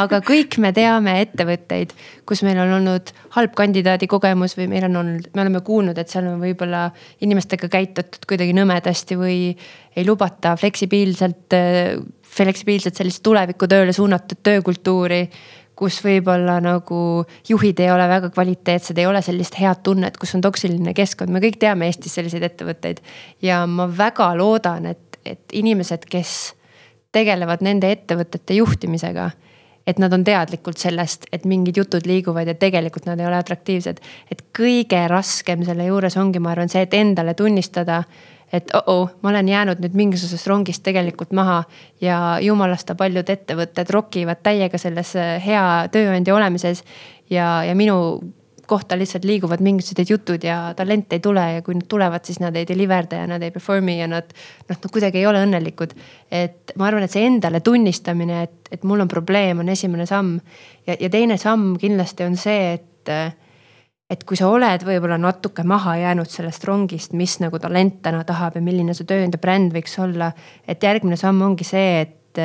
aga 0.00 0.20
kõik 0.24 0.58
me 0.62 0.72
teame 0.76 1.16
ettevõtteid, 1.22 1.94
kus 2.28 2.44
meil 2.46 2.60
on 2.64 2.76
olnud 2.78 3.12
halb 3.36 3.54
kandidaadi 3.58 4.08
kogemus 4.10 4.56
või 4.58 4.68
meil 4.72 4.88
on 4.88 5.00
olnud, 5.02 5.30
me 5.34 5.44
oleme 5.44 5.62
kuulnud, 5.66 5.98
et 6.00 6.12
seal 6.12 6.28
on 6.30 6.40
võib-olla 6.42 6.86
inimestega 7.24 7.70
käitutud 7.72 8.24
kuidagi 8.30 8.56
nõmedasti 8.56 9.18
või 9.20 9.38
ei 9.94 10.06
lubata 10.06 10.56
fleksibiilselt, 10.58 11.54
fleksibiilselt 12.34 12.96
sellist 12.98 13.22
tulevikutööle 13.26 13.92
suunatud 13.94 14.40
töökultuuri 14.42 15.20
kus 15.76 15.98
võib-olla 16.04 16.60
nagu 16.62 16.98
juhid 17.48 17.80
ei 17.82 17.90
ole 17.90 18.08
väga 18.08 18.30
kvaliteetsed, 18.34 18.98
ei 18.98 19.06
ole 19.06 19.22
sellist 19.22 19.58
head 19.58 19.82
tunnet, 19.86 20.18
kus 20.20 20.34
on 20.36 20.44
toksiline 20.44 20.94
keskkond, 20.94 21.32
me 21.34 21.42
kõik 21.42 21.58
teame 21.62 21.88
Eestis 21.90 22.14
selliseid 22.14 22.46
ettevõtteid. 22.50 23.00
ja 23.42 23.64
ma 23.66 23.88
väga 23.88 24.30
loodan, 24.38 24.86
et, 24.86 25.18
et 25.24 25.52
inimesed, 25.52 26.06
kes 26.10 26.54
tegelevad 27.14 27.62
nende 27.62 27.90
ettevõtete 27.94 28.58
juhtimisega 28.58 29.30
et 29.86 29.98
nad 30.00 30.12
on 30.16 30.24
teadlikud 30.24 30.78
sellest, 30.80 31.26
et 31.32 31.44
mingid 31.44 31.76
jutud 31.76 32.06
liiguvad 32.08 32.48
ja 32.48 32.54
tegelikult 32.56 33.06
nad 33.08 33.20
ei 33.20 33.26
ole 33.28 33.36
atraktiivsed. 33.36 34.00
et 34.32 34.44
kõige 34.58 35.02
raskem 35.08 35.64
selle 35.64 35.84
juures 35.84 36.16
ongi, 36.16 36.38
ma 36.38 36.54
arvan, 36.54 36.68
see, 36.68 36.82
et 36.82 36.94
endale 36.94 37.34
tunnistada 37.34 38.02
et 38.52 38.70
oh-oh, 38.74 39.10
ma 39.22 39.32
olen 39.32 39.48
jäänud 39.48 39.82
nüüd 39.82 39.96
mingisugusest 39.98 40.46
rongist 40.46 40.82
tegelikult 40.86 41.32
maha 41.32 41.62
ja 42.00 42.38
jumalast 42.42 42.92
paljud 42.98 43.30
ettevõtted 43.30 43.90
rokivad 43.90 44.42
täiega 44.42 44.78
selles 44.78 45.14
äh, 45.16 45.36
hea 45.44 45.66
tööandja 45.92 46.34
olemises. 46.34 46.84
ja, 47.30 47.64
ja 47.64 47.74
minu 47.74 48.20
kohta 48.66 48.98
lihtsalt 48.98 49.24
liiguvad 49.24 49.60
mingisugused 49.60 50.10
jutud 50.10 50.44
ja 50.44 50.74
talente 50.76 51.16
ei 51.16 51.20
tule 51.20 51.44
ja 51.52 51.62
kui 51.62 51.74
nad 51.74 51.86
tulevad, 51.88 52.24
siis 52.24 52.40
nad 52.40 52.56
ei 52.56 52.66
deliver'da 52.68 53.20
ja 53.22 53.26
nad 53.28 53.42
ei 53.42 53.52
perform'i 53.52 53.98
ja 53.98 54.08
nad 54.08 54.32
noh, 54.32 54.76
nad 54.76 54.90
kuidagi 54.92 55.20
ei 55.20 55.26
ole 55.26 55.42
õnnelikud. 55.44 55.94
et 56.30 56.72
ma 56.76 56.88
arvan, 56.88 57.04
et 57.04 57.12
see 57.12 57.26
endale 57.26 57.60
tunnistamine, 57.60 58.42
et, 58.42 58.72
et 58.72 58.84
mul 58.84 59.04
on 59.04 59.08
probleem, 59.08 59.60
on 59.60 59.68
esimene 59.68 60.06
samm. 60.06 60.38
ja, 60.86 60.96
ja 61.00 61.10
teine 61.10 61.36
samm 61.38 61.76
kindlasti 61.80 62.24
on 62.24 62.36
see, 62.40 62.74
et 62.78 63.12
äh, 63.12 63.34
et 64.10 64.24
kui 64.28 64.36
sa 64.36 64.50
oled 64.52 64.84
võib-olla 64.84 65.16
natuke 65.20 65.64
maha 65.66 65.96
jäänud 66.02 66.28
sellest 66.30 66.64
rongist, 66.68 67.14
mis 67.16 67.38
nagu 67.40 67.58
talent 67.60 68.02
täna 68.04 68.24
tahab 68.28 68.58
ja 68.58 68.64
milline 68.64 68.94
su 68.96 69.06
tööandja 69.08 69.40
bränd 69.40 69.72
võiks 69.74 69.96
olla. 70.02 70.32
et 70.68 70.82
järgmine 70.82 71.16
samm 71.16 71.40
ongi 71.42 71.64
see, 71.64 72.04
et, 72.04 72.42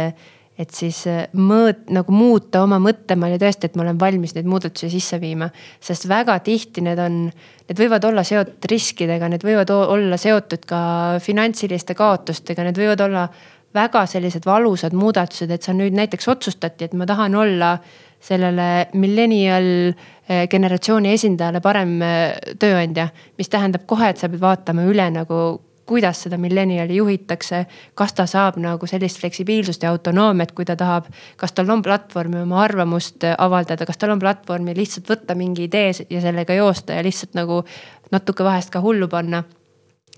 et 0.60 0.72
siis 0.76 1.02
äh, 1.12 1.28
mõõt-, 1.36 1.86
nagu 1.92 2.16
muuta 2.16 2.64
oma 2.64 2.80
mõttemalli 2.80 3.40
tõesti, 3.42 3.68
et 3.68 3.76
ma 3.76 3.84
olen 3.84 4.00
valmis 4.00 4.36
neid 4.38 4.48
muudatusi 4.48 4.90
sisse 4.96 5.20
viima. 5.20 5.50
sest 5.82 6.08
väga 6.08 6.40
tihti 6.40 6.86
need 6.86 7.00
on, 7.04 7.22
need 7.68 7.84
võivad 7.84 8.08
olla 8.08 8.24
seotud 8.24 8.72
riskidega, 8.72 9.28
need 9.28 9.44
võivad 9.44 9.76
olla 9.76 10.18
seotud 10.18 10.64
ka 10.66 10.82
finantsiliste 11.20 11.96
kaotustega, 11.96 12.64
need 12.64 12.80
võivad 12.80 13.04
olla 13.04 13.30
väga 13.76 14.06
sellised 14.10 14.48
valusad 14.48 14.96
muudatused, 14.98 15.52
et 15.52 15.66
sa 15.66 15.76
nüüd 15.76 15.94
näiteks 15.94 16.32
otsustati, 16.32 16.88
et 16.88 16.96
ma 16.98 17.06
tahan 17.06 17.36
olla 17.38 17.76
sellele 18.20 18.90
millennial 18.94 19.66
eh, 19.90 20.48
generatsiooni 20.52 21.14
esindajale 21.16 21.62
parem 21.64 21.98
eh, 22.02 22.54
tööandja. 22.60 23.10
mis 23.38 23.50
tähendab 23.50 23.86
kohe, 23.88 24.10
et 24.10 24.18
sa 24.18 24.30
pead 24.30 24.42
vaatama 24.42 24.86
üle 24.90 25.08
nagu, 25.16 25.62
kuidas 25.90 26.24
seda 26.24 26.38
millenniali 26.38 26.96
juhitakse. 26.96 27.66
kas 27.96 28.14
ta 28.14 28.26
saab 28.26 28.58
nagu 28.58 28.88
sellist 28.88 29.20
fleksibiilsust 29.20 29.84
ja 29.84 29.90
autonoomiat, 29.90 30.52
kui 30.52 30.66
ta 30.66 30.76
tahab. 30.76 31.08
kas 31.38 31.52
tal 31.52 31.70
on 31.70 31.82
platvormi 31.82 32.42
oma 32.42 32.62
arvamust 32.64 33.24
eh, 33.24 33.36
avaldada, 33.38 33.86
kas 33.86 33.98
tal 33.98 34.12
on 34.16 34.20
platvormi 34.20 34.76
lihtsalt 34.76 35.10
võtta 35.10 35.36
mingi 35.36 35.64
idee 35.70 35.94
ja 36.10 36.22
sellega 36.22 36.54
joosta 36.54 36.94
ja 36.94 37.04
lihtsalt 37.04 37.34
nagu 37.34 37.64
natuke 38.12 38.44
vahest 38.44 38.70
ka 38.70 38.82
hullu 38.82 39.08
panna. 39.08 39.44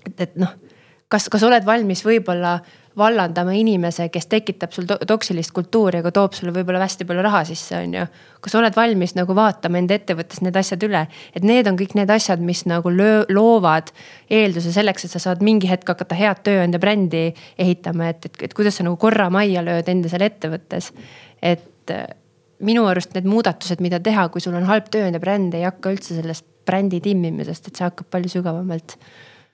et, 0.06 0.20
et 0.20 0.36
noh, 0.36 0.52
kas, 1.08 1.28
kas 1.28 1.42
oled 1.42 1.64
valmis 1.64 2.04
võib-olla 2.04 2.58
vallandama 2.98 3.54
inimese, 3.56 4.08
kes 4.12 4.26
tekitab 4.30 4.72
sul 4.74 4.86
toksilist 4.86 5.52
kultuuri, 5.56 6.02
aga 6.02 6.12
toob 6.14 6.36
sulle 6.36 6.52
võib-olla 6.54 6.82
hästi 6.84 7.06
palju 7.08 7.24
raha 7.24 7.42
sisse, 7.48 7.78
on 7.78 7.96
ju. 7.96 8.06
kas 8.44 8.56
oled 8.58 8.76
valmis 8.76 9.14
nagu 9.16 9.34
vaatama 9.38 9.80
enda 9.80 9.96
ettevõttes 9.96 10.42
need 10.44 10.56
asjad 10.58 10.82
üle, 10.86 11.06
et 11.32 11.46
need 11.46 11.68
on 11.70 11.78
kõik 11.78 11.94
need 11.98 12.10
asjad, 12.10 12.42
mis 12.44 12.64
nagu 12.68 12.90
löö, 12.92 13.22
loovad 13.32 13.92
eelduse 14.30 14.74
selleks, 14.74 15.06
et 15.06 15.14
sa 15.14 15.22
saad 15.22 15.44
mingi 15.44 15.70
hetk 15.70 15.94
hakata 15.94 16.18
head 16.18 16.42
tööandja 16.44 16.80
brändi 16.82 17.28
ehitama, 17.58 18.10
et, 18.12 18.26
et, 18.28 18.42
et 18.48 18.56
kuidas 18.56 18.76
sa 18.78 18.86
nagu 18.86 18.98
korra 19.00 19.30
majja 19.32 19.64
lööd 19.64 19.88
enda 19.88 20.12
seal 20.12 20.26
ettevõttes. 20.28 20.92
et 21.42 21.90
äh, 21.90 22.06
minu 22.62 22.86
arust 22.86 23.16
need 23.16 23.26
muudatused, 23.26 23.80
mida 23.82 24.00
teha, 24.00 24.28
kui 24.30 24.42
sul 24.42 24.54
on 24.58 24.68
halb 24.68 24.88
tööandja 24.92 25.20
bränd, 25.22 25.54
ei 25.58 25.66
hakka 25.66 25.92
üldse 25.94 26.14
sellest 26.18 26.46
brändi 26.66 27.00
timmimisest, 27.02 27.68
et 27.68 27.78
see 27.78 27.86
hakkab 27.86 28.10
palju 28.12 28.36
sügavamalt 28.36 28.96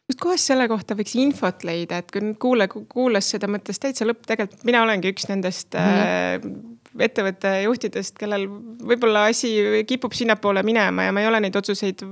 kustkohast 0.08 0.50
selle 0.50 0.68
kohta 0.70 0.96
võiks 0.96 1.14
infot 1.20 1.64
leida, 1.68 2.00
et 2.00 2.12
kui 2.12 2.22
nüüd 2.24 2.38
kuule, 2.40 2.68
kuulas 2.68 3.28
seda, 3.34 3.48
mõtles 3.50 3.80
täitsa 3.82 4.06
lõpp, 4.08 4.24
tegelikult 4.28 4.64
mina 4.68 4.82
olengi 4.86 5.12
üks 5.12 5.28
nendest 5.28 5.76
mm 5.76 5.90
-hmm. 5.90 6.54
äh, 6.54 7.04
ettevõtte 7.08 7.52
juhtidest, 7.62 8.16
kellel 8.18 8.48
võib-olla 8.48 9.26
asi 9.28 9.52
kipub 9.86 10.16
sinnapoole 10.16 10.62
minema 10.66 11.04
ja 11.08 11.12
ma 11.12 11.20
ei 11.20 11.28
ole 11.28 11.40
neid 11.44 11.56
otsuseid 11.56 12.02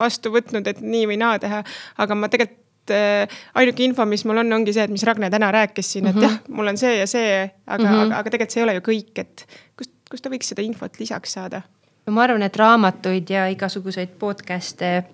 vastu 0.00 0.32
võtnud, 0.32 0.66
et 0.66 0.80
nii 0.80 1.06
või 1.10 1.18
naa 1.20 1.38
teha. 1.38 1.62
aga 1.98 2.16
ma 2.16 2.28
tegelikult 2.32 2.94
äh, 2.96 3.40
ainuke 3.54 3.84
info, 3.84 4.06
mis 4.08 4.24
mul 4.24 4.40
on, 4.42 4.52
ongi 4.52 4.72
see, 4.72 4.88
et 4.88 4.94
mis 4.94 5.04
Ragne 5.04 5.30
täna 5.30 5.52
rääkis 5.52 5.92
siin, 5.92 6.06
et 6.06 6.16
mm 6.16 6.20
-hmm. 6.20 6.24
jah, 6.24 6.40
mul 6.48 6.72
on 6.72 6.80
see 6.80 6.96
ja 6.98 7.06
see, 7.06 7.50
aga 7.66 7.84
mm, 7.84 7.90
-hmm. 7.90 8.06
aga, 8.06 8.16
aga 8.16 8.30
tegelikult 8.30 8.56
see 8.56 8.60
ei 8.60 8.64
ole 8.64 8.74
ju 8.74 8.86
kõik, 8.88 9.12
et 9.16 9.46
kust, 9.76 9.92
kust 10.10 10.24
ta 10.24 10.32
võiks 10.32 10.48
seda 10.54 10.62
infot 10.62 10.98
lisaks 10.98 11.32
saada? 11.32 11.62
no 12.06 12.12
ma 12.12 12.22
arvan, 12.22 12.42
et 12.42 12.56
raamatuid 12.56 13.30
ja 13.30 13.46
igasuguseid 13.52 14.16
podcast'e 14.18 15.04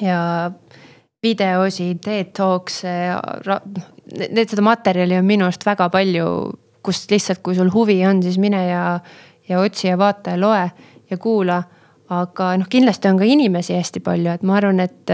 ja 0.00 0.50
videosid, 1.22 2.00
TED 2.04 2.32
Talks, 2.36 2.82
need, 2.86 4.44
seda 4.46 4.64
materjali 4.64 5.18
on 5.18 5.26
minu 5.26 5.48
arust 5.48 5.66
väga 5.66 5.88
palju, 5.92 6.28
kust 6.84 7.10
lihtsalt, 7.12 7.42
kui 7.44 7.56
sul 7.58 7.72
huvi 7.74 7.98
on, 8.06 8.22
siis 8.22 8.38
mine 8.40 8.60
ja, 8.68 8.84
ja 9.48 9.60
otsi 9.60 9.90
ja 9.90 9.98
vaata 9.98 10.36
ja 10.36 10.40
loe 10.40 10.64
ja 11.10 11.18
kuula. 11.20 11.62
aga 12.08 12.54
noh, 12.56 12.64
kindlasti 12.72 13.08
on 13.10 13.18
ka 13.20 13.26
inimesi 13.28 13.74
hästi 13.76 14.00
palju, 14.00 14.32
et 14.32 14.44
ma 14.46 14.54
arvan, 14.56 14.78
et 14.80 15.10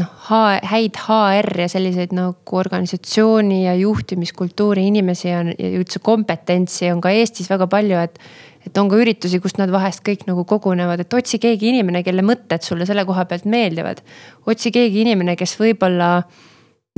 noh, 0.00 0.30
häid 0.66 0.98
HR 0.98 1.62
ja 1.62 1.68
selliseid 1.70 2.14
nagu 2.14 2.58
organisatsiooni 2.58 3.64
ja 3.64 3.74
juhtimiskultuuri 3.78 4.88
inimesi 4.90 5.30
on 5.34 5.52
ja 5.54 5.70
üldse 5.78 6.02
kompetentsi 6.02 6.90
on 6.90 7.02
ka 7.02 7.12
Eestis 7.14 7.50
väga 7.50 7.68
palju, 7.70 8.02
et 8.02 8.18
et 8.66 8.78
on 8.78 8.90
ka 8.90 8.98
üritusi, 9.00 9.40
kus 9.40 9.56
nad 9.58 9.72
vahest 9.72 10.02
kõik 10.06 10.26
nagu 10.28 10.44
kogunevad, 10.48 11.04
et 11.04 11.16
otsi 11.16 11.40
keegi 11.42 11.70
inimene, 11.72 12.02
kelle 12.06 12.24
mõtted 12.26 12.64
sulle 12.66 12.86
selle 12.88 13.06
koha 13.08 13.24
pealt 13.30 13.46
meeldivad. 13.48 14.02
otsi 14.46 14.72
keegi 14.74 15.02
inimene, 15.04 15.36
kes 15.36 15.56
võib-olla 15.60 16.10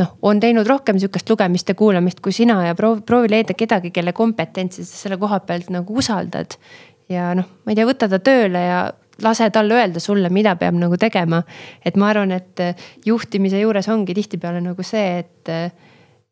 noh, 0.01 0.15
on 0.23 0.41
teinud 0.41 0.67
rohkem 0.67 0.99
sihukest 0.99 1.29
lugemist 1.31 1.69
ja 1.69 1.77
kuulamist 1.79 2.23
kui 2.25 2.33
sina 2.33 2.59
ja 2.67 2.75
proovi, 2.79 3.05
proovi 3.07 3.31
leida 3.31 3.55
kedagi, 3.55 3.93
kelle 3.95 4.15
kompetentsi 4.17 4.85
sa 4.85 5.05
selle 5.05 5.19
koha 5.21 5.41
pealt 5.47 5.71
nagu 5.71 5.99
usaldad. 5.99 6.59
ja 7.09 7.33
noh, 7.37 7.49
ma 7.65 7.73
ei 7.73 7.79
tea, 7.79 7.87
võta 7.87 8.09
ta 8.09 8.19
tööle 8.19 8.67
ja 8.67 8.83
lase 9.23 9.51
tal 9.53 9.71
öelda 9.71 10.01
sulle, 10.01 10.31
mida 10.33 10.57
peab 10.57 10.75
nagu 10.81 10.97
tegema. 10.97 11.43
et 11.85 11.97
ma 11.97 12.09
arvan, 12.11 12.33
et 12.33 12.61
juhtimise 13.07 13.61
juures 13.61 13.89
ongi 13.89 14.15
tihtipeale 14.15 14.61
nagu 14.65 14.83
see, 14.83 15.19
et 15.23 15.55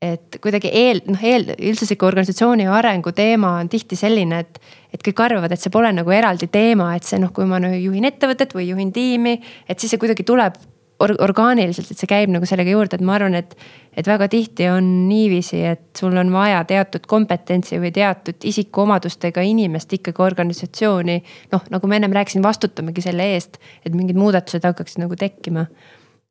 et 0.00 0.38
kuidagi 0.40 0.70
eel, 0.72 1.02
noh 1.10 1.22
eel, 1.28 1.50
üldse 1.58 1.84
sihuke 1.84 2.06
organisatsiooni 2.08 2.64
arengu 2.72 3.12
teema 3.12 3.58
on 3.60 3.68
tihti 3.68 3.98
selline, 4.00 4.40
et, 4.40 4.60
et 4.94 5.02
kõik 5.04 5.20
arvavad, 5.26 5.52
et 5.52 5.60
see 5.60 5.72
pole 5.72 5.90
nagu 5.92 6.12
eraldi 6.14 6.48
teema, 6.52 6.94
et 6.96 7.04
see 7.04 7.20
noh, 7.20 7.32
kui 7.36 7.44
ma 7.48 7.60
nagu 7.60 7.76
juhin 7.76 8.08
ettevõtet 8.08 8.54
või 8.56 8.70
juhin 8.70 8.94
tiimi, 8.96 9.36
et 9.68 9.80
siis 9.80 9.92
see 9.92 10.00
kuidagi 10.00 10.24
tuleb 10.24 10.56
or 11.00 11.12
orgaaniliselt, 11.24 11.90
et 11.92 12.00
see 12.00 12.08
käib 12.08 12.32
nagu 12.32 12.48
sellega 12.48 12.72
juurde, 12.72 12.96
et 12.96 13.04
ma 13.04 13.14
arvan, 13.16 13.36
et, 13.38 13.54
et 13.96 14.08
väga 14.08 14.28
tihti 14.32 14.66
on 14.72 14.88
niiviisi, 15.08 15.60
et 15.68 16.00
sul 16.00 16.16
on 16.20 16.32
vaja 16.32 16.60
teatud 16.68 17.04
kompetentsi 17.08 17.80
või 17.80 17.92
teatud 17.96 18.48
isikuomadustega 18.50 19.44
inimest 19.48 19.92
ikkagi 19.96 20.24
organisatsiooni. 20.24 21.18
noh, 21.52 21.66
nagu 21.72 21.88
ma 21.88 21.96
ennem 21.96 22.16
rääkisin, 22.16 22.44
vastutamegi 22.44 23.04
selle 23.04 23.30
eest, 23.34 23.60
et 23.84 23.96
mingid 23.96 24.20
muudatused 24.20 24.64
hakkaksid 24.64 25.04
nagu 25.04 25.16
tekkima. 25.16 25.66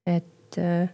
et 0.06 0.58
äh, 0.58 0.90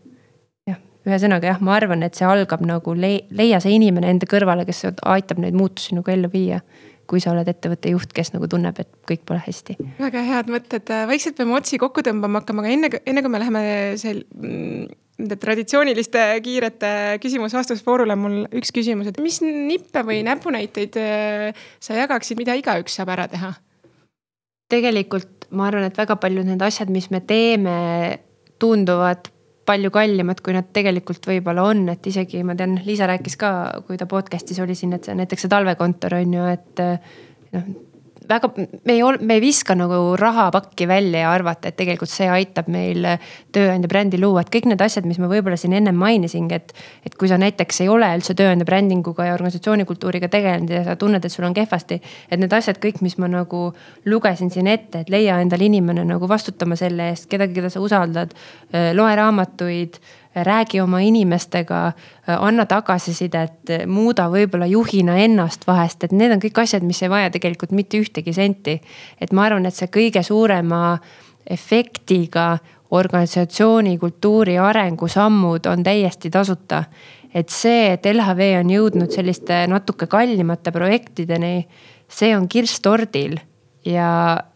ühesõnaga 1.06 1.54
jah, 1.54 1.62
ma 1.64 1.76
arvan, 1.78 2.04
et 2.06 2.18
see 2.18 2.28
algab 2.28 2.64
nagu 2.66 2.96
le 2.98 3.14
leia 3.36 3.62
see 3.64 3.76
inimene 3.78 4.10
enda 4.14 4.28
kõrvale, 4.30 4.66
kes 4.68 4.86
aitab 5.06 5.42
neid 5.44 5.58
muutusi 5.58 5.98
nagu 5.98 6.12
ellu 6.12 6.32
viia. 6.34 6.62
kui 7.06 7.20
sa 7.22 7.30
oled 7.30 7.46
ettevõtte 7.46 7.92
juht, 7.94 8.10
kes 8.18 8.32
nagu 8.34 8.48
tunneb, 8.50 8.80
et 8.82 8.90
kõik 9.06 9.28
pole 9.30 9.38
hästi. 9.38 9.76
väga 10.00 10.24
head 10.26 10.48
mõtted, 10.50 10.90
vaikselt 11.06 11.36
peame 11.38 11.54
otsi 11.54 11.78
kokku 11.78 12.02
tõmbama 12.02 12.42
hakkama, 12.42 12.64
aga 12.64 12.72
enne, 12.74 12.90
enne 13.06 13.22
kui 13.22 13.30
me 13.30 13.42
läheme 13.44 13.62
sel-, 14.02 14.24
nende 14.34 15.38
traditsiooniliste 15.38 16.24
kiirete 16.42 16.90
küsimus-vastusvoorule, 17.22 18.18
mul 18.18 18.40
üks 18.58 18.74
küsimus, 18.74 19.12
et 19.12 19.22
mis 19.22 19.38
nippe 19.46 20.02
või 20.08 20.24
näpunäiteid 20.26 20.98
äh, 20.98 21.68
sa 21.80 22.00
jagaksid, 22.02 22.42
mida 22.42 22.58
igaüks 22.58 22.98
saab 22.98 23.14
ära 23.14 23.30
teha? 23.30 23.54
tegelikult 24.74 25.46
ma 25.54 25.70
arvan, 25.70 25.86
et 25.86 25.98
väga 25.98 26.18
paljud 26.18 26.48
need 26.48 26.62
asjad, 26.66 26.90
mis 26.90 27.12
me 27.14 27.22
teeme, 27.22 27.78
tunduvad 28.58 29.30
palju 29.66 29.90
kallimad, 29.94 30.42
kui 30.46 30.54
nad 30.54 30.68
tegelikult 30.74 31.26
võib-olla 31.30 31.66
on, 31.72 31.88
et 31.94 32.08
isegi 32.08 32.44
ma 32.46 32.56
tean, 32.58 32.78
Liisa 32.86 33.08
rääkis 33.10 33.38
ka, 33.42 33.52
kui 33.88 33.98
ta 33.98 34.06
podcast'is 34.10 34.62
oli 34.64 34.76
siin, 34.78 34.94
et 34.98 35.08
see 35.08 35.18
näiteks 35.18 35.46
see 35.46 35.52
talvekontor 35.52 36.20
on 36.20 36.38
ju, 36.38 36.48
et 36.54 36.86
noh 37.56 37.74
väga, 38.30 38.50
me 38.58 38.94
ei 38.94 39.02
ol-, 39.06 39.20
me 39.22 39.38
ei 39.38 39.42
viska 39.44 39.76
nagu 39.78 40.16
rahapakki 40.20 40.88
välja 40.90 41.26
ja 41.26 41.32
arvata, 41.34 41.70
et 41.70 41.78
tegelikult 41.80 42.12
see 42.12 42.28
aitab 42.32 42.70
meil 42.72 43.06
tööandja 43.56 43.90
brändi 43.92 44.20
luua, 44.22 44.44
et 44.44 44.52
kõik 44.54 44.70
need 44.72 44.82
asjad, 44.82 45.08
mis 45.10 45.20
ma 45.22 45.30
võib-olla 45.32 45.58
siin 45.60 45.76
ennem 45.78 45.98
mainisingi, 46.00 46.60
et. 46.60 46.74
et 47.06 47.16
kui 47.16 47.30
sa 47.32 47.38
näiteks 47.42 47.82
ei 47.86 47.90
ole 47.92 48.10
üldse 48.18 48.36
tööandja 48.38 48.68
brändinguga 48.68 49.30
ja 49.30 49.38
organisatsioonikultuuriga 49.38 50.30
tegelenud 50.32 50.74
ja 50.74 50.84
sa 50.88 50.98
tunned, 51.00 51.26
et 51.26 51.34
sul 51.34 51.48
on 51.48 51.56
kehvasti. 51.56 52.02
et 52.30 52.42
need 52.42 52.54
asjad 52.54 52.82
kõik, 52.82 53.02
mis 53.06 53.18
ma 53.22 53.30
nagu 53.32 53.70
lugesin 54.06 54.52
siin 54.52 54.68
ette, 54.68 55.06
et 55.06 55.10
leia 55.14 55.40
endale 55.42 55.66
inimene 55.66 56.06
nagu 56.06 56.28
vastutama 56.30 56.76
selle 56.80 57.12
eest, 57.14 57.30
kedagi, 57.32 57.58
keda 57.60 57.70
sa 57.74 57.82
usaldad. 57.84 58.36
loe 58.94 59.16
raamatuid 59.16 60.00
räägi 60.36 60.82
oma 60.82 61.00
inimestega, 61.00 61.92
anna 62.28 62.66
tagasisidet, 62.66 63.72
muuda 63.88 64.28
võib-olla 64.32 64.68
juhina 64.68 65.18
ennast 65.24 65.68
vahest, 65.68 66.04
et 66.04 66.12
need 66.12 66.34
on 66.36 66.44
kõik 66.44 66.60
asjad, 66.66 66.84
mis 66.84 67.02
ei 67.04 67.10
vaja 67.10 67.32
tegelikult 67.32 67.72
mitte 67.72 68.00
ühtegi 68.02 68.34
senti. 68.34 68.82
et 69.22 69.32
ma 69.32 69.46
arvan, 69.46 69.66
et 69.66 69.76
see 69.76 69.88
kõige 69.88 70.24
suurema 70.24 70.98
efektiga 71.50 72.58
organisatsiooni 72.92 73.98
kultuuri 73.98 74.58
arengusammud 74.58 75.66
on 75.66 75.84
täiesti 75.84 76.30
tasuta. 76.30 76.84
et 77.34 77.50
see, 77.50 77.92
et 77.94 78.06
LHV 78.06 78.60
on 78.60 78.70
jõudnud 78.70 79.12
selliste 79.12 79.68
natuke 79.68 80.08
kallimate 80.08 80.72
projektideni, 80.72 81.68
see 82.08 82.36
on 82.38 82.48
kirss 82.48 82.80
tordil 82.82 83.40
ja, 83.86 84.10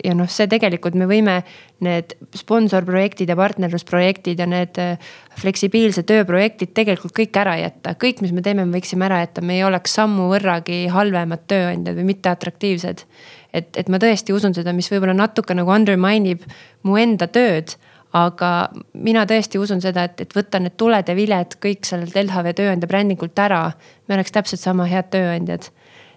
ja 0.04 0.14
noh, 0.18 0.30
see 0.32 0.48
tegelikult 0.50 0.98
me 0.98 1.08
võime 1.10 1.40
need 1.86 2.16
sponsorprojektid 2.36 3.30
ja 3.30 3.38
partnerlusprojektid 3.40 4.42
ja 4.42 4.48
need 4.50 4.80
äh, 4.82 5.12
fleksibiilse 5.40 6.04
tööprojektid 6.10 6.74
tegelikult 6.76 7.16
kõik 7.16 7.38
ära 7.40 7.56
jätta. 7.62 7.96
kõik, 8.00 8.24
mis 8.26 8.34
me 8.36 8.44
teeme, 8.46 8.66
me 8.66 8.80
võiksime 8.80 9.08
ära 9.08 9.22
jätta, 9.24 9.46
me 9.46 9.60
ei 9.60 9.66
oleks 9.68 9.94
sammu 10.00 10.30
võrragi 10.34 10.88
halvemad 10.92 11.46
tööandjad 11.48 12.00
või 12.00 12.10
mitte 12.14 12.34
atraktiivsed. 12.34 13.06
et, 13.54 13.70
et 13.78 13.90
ma 13.90 14.02
tõesti 14.02 14.36
usun 14.36 14.58
seda, 14.58 14.74
mis 14.74 14.92
võib-olla 14.92 15.16
natuke 15.18 15.56
nagu 15.56 15.72
undermine 15.74 16.36
ib 16.36 16.50
mu 16.84 16.98
enda 16.98 17.28
tööd 17.28 17.78
aga 18.18 18.70
mina 18.98 19.26
tõesti 19.30 19.60
usun 19.62 19.82
seda, 19.82 20.08
et, 20.10 20.22
et 20.26 20.32
võtta 20.34 20.60
need 20.60 20.74
tuled 20.82 21.06
ja 21.06 21.16
viled 21.16 21.60
kõik 21.62 21.86
sellelt 21.86 22.16
LHV 22.18 22.56
tööandja 22.58 22.90
brändingult 22.90 23.38
ära. 23.40 23.72
me 24.08 24.16
oleks 24.16 24.34
täpselt 24.34 24.62
sama 24.62 24.88
head 24.90 25.12
tööandjad 25.14 25.70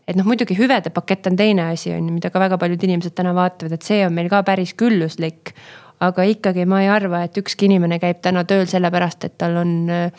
et 0.09 0.19
noh, 0.19 0.27
muidugi 0.27 0.57
hüvede 0.59 0.91
pakett 0.95 1.27
on 1.31 1.39
teine 1.39 1.69
asi, 1.73 1.93
on 1.95 2.09
ju, 2.09 2.17
mida 2.17 2.31
ka 2.33 2.43
väga 2.43 2.59
paljud 2.59 2.85
inimesed 2.89 3.15
täna 3.15 3.35
vaatavad, 3.37 3.77
et 3.77 3.87
see 3.87 4.03
on 4.07 4.15
meil 4.17 4.31
ka 4.33 4.43
päris 4.47 4.75
külluslik. 4.79 5.55
aga 6.03 6.25
ikkagi 6.27 6.65
ma 6.67 6.81
ei 6.83 6.89
arva, 6.91 7.21
et 7.23 7.37
ükski 7.39 7.69
inimene 7.69 8.01
käib 8.03 8.19
täna 8.23 8.43
tööl 8.43 8.65
sellepärast, 8.67 9.25
et 9.25 9.37
tal 9.39 9.55
on 9.61 9.75
äh, 9.87 10.11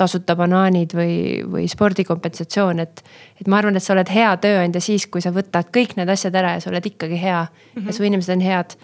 tasuta 0.00 0.32
banaanid 0.36 0.94
või, 0.96 1.44
või 1.44 1.66
spordikompensatsioon, 1.68 2.80
et. 2.80 3.02
et 3.40 3.48
ma 3.48 3.60
arvan, 3.60 3.76
et 3.76 3.84
sa 3.84 3.92
oled 3.92 4.08
hea 4.12 4.30
tööandja 4.40 4.80
siis, 4.80 5.06
kui 5.12 5.20
sa 5.20 5.32
võtad 5.36 5.68
kõik 5.72 5.96
need 5.96 6.08
asjad 6.12 6.36
ära 6.36 6.54
ja 6.56 6.64
sa 6.64 6.70
oled 6.72 6.88
ikkagi 6.88 7.20
hea 7.20 7.42
mm 7.44 7.82
-hmm. 7.82 7.86
ja 7.86 7.92
su 7.92 8.04
inimesed 8.04 8.36
on 8.36 8.40
head. 8.40 8.76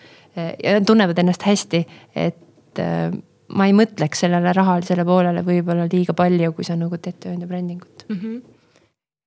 ja 0.65 0.81
tunnevad 0.81 1.19
ennast 1.19 1.43
hästi, 1.43 1.87
et 2.17 2.79
äh, 2.79 3.13
ma 3.49 3.67
ei 3.67 3.73
mõtleks 3.73 4.25
sellele 4.25 4.53
rahalisele 4.53 5.05
poolele 5.05 5.45
võib-olla 5.45 5.89
liiga 5.93 6.15
palju, 6.17 6.53
kui 6.53 6.65
sa 6.65 6.77
nagu 6.77 6.99
teed 6.99 7.19
tööandja 7.21 7.47
brändingut 7.47 8.05
mm. 8.09 8.17
-hmm. 8.17 8.41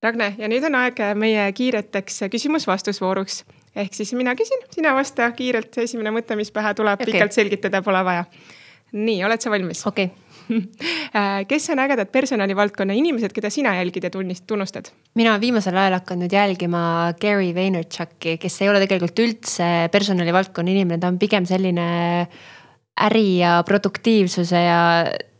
Ragne 0.04 0.34
ja 0.38 0.48
nüüd 0.48 0.64
on 0.68 0.76
aeg 0.76 0.98
meie 1.16 1.46
kiireteks 1.56 2.26
küsimus-vastusvooruks 2.32 3.44
ehk 3.76 3.96
siis 3.96 4.12
mina 4.16 4.34
küsin, 4.36 4.62
sina 4.74 4.94
vasta 4.96 5.28
kiirelt, 5.36 5.74
esimene 5.82 6.12
mõte, 6.14 6.36
mis 6.38 6.52
pähe 6.54 6.72
tuleb 6.76 7.00
okay., 7.00 7.12
pikalt 7.12 7.36
selgitada 7.36 7.82
pole 7.84 8.02
vaja. 8.06 8.24
nii, 8.96 9.18
oled 9.26 9.42
sa 9.42 9.52
valmis? 9.52 9.84
okei 9.86 10.10
okay. 10.10 10.22
Äh, 11.16 11.46
kes 11.48 11.64
on 11.72 11.80
ägedad 11.82 12.10
personalivaldkonna 12.12 12.94
inimesed, 12.94 13.32
keda 13.34 13.48
sina 13.50 13.72
jälgid 13.78 14.04
ja 14.04 14.10
tunnist, 14.14 14.44
tunnustad? 14.46 14.92
mina 15.18 15.32
olen 15.32 15.40
viimasel 15.40 15.76
ajal 15.76 15.96
hakanud 15.96 16.32
jälgima 16.32 16.82
Gary 17.20 17.54
Vaynerchuki, 17.54 18.36
kes 18.38 18.60
ei 18.62 18.68
ole 18.70 18.82
tegelikult 18.84 19.24
üldse 19.24 19.70
personalivaldkonna 19.92 20.70
inimene, 20.70 21.00
ta 21.02 21.10
on 21.10 21.18
pigem 21.18 21.48
selline 21.48 21.88
äri 23.04 23.38
ja 23.38 23.62
produktiivsuse 23.66 24.60
ja 24.62 24.80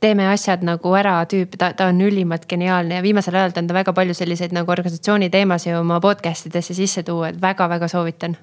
teeme 0.01 0.27
asjad 0.29 0.65
nagu 0.67 0.93
ära 0.99 1.23
tüüp, 1.31 1.57
ta, 1.59 1.73
ta 1.73 1.89
on 1.93 2.01
ülimalt 2.05 2.45
geniaalne 2.49 2.99
ja 2.99 3.05
viimasel 3.05 3.35
ajal 3.35 3.55
ta 3.55 3.63
on 3.65 3.71
ta 3.71 3.79
väga 3.79 3.95
palju 3.97 4.15
selliseid 4.15 4.53
nagu 4.53 4.71
organisatsiooni 4.73 5.31
teemasid 5.33 5.79
oma 5.79 6.01
podcast 6.01 6.51
idesse 6.51 6.77
sisse 6.77 7.03
tuua, 7.07 7.33
et 7.33 7.41
väga-väga 7.41 7.89
soovitan 7.89 8.37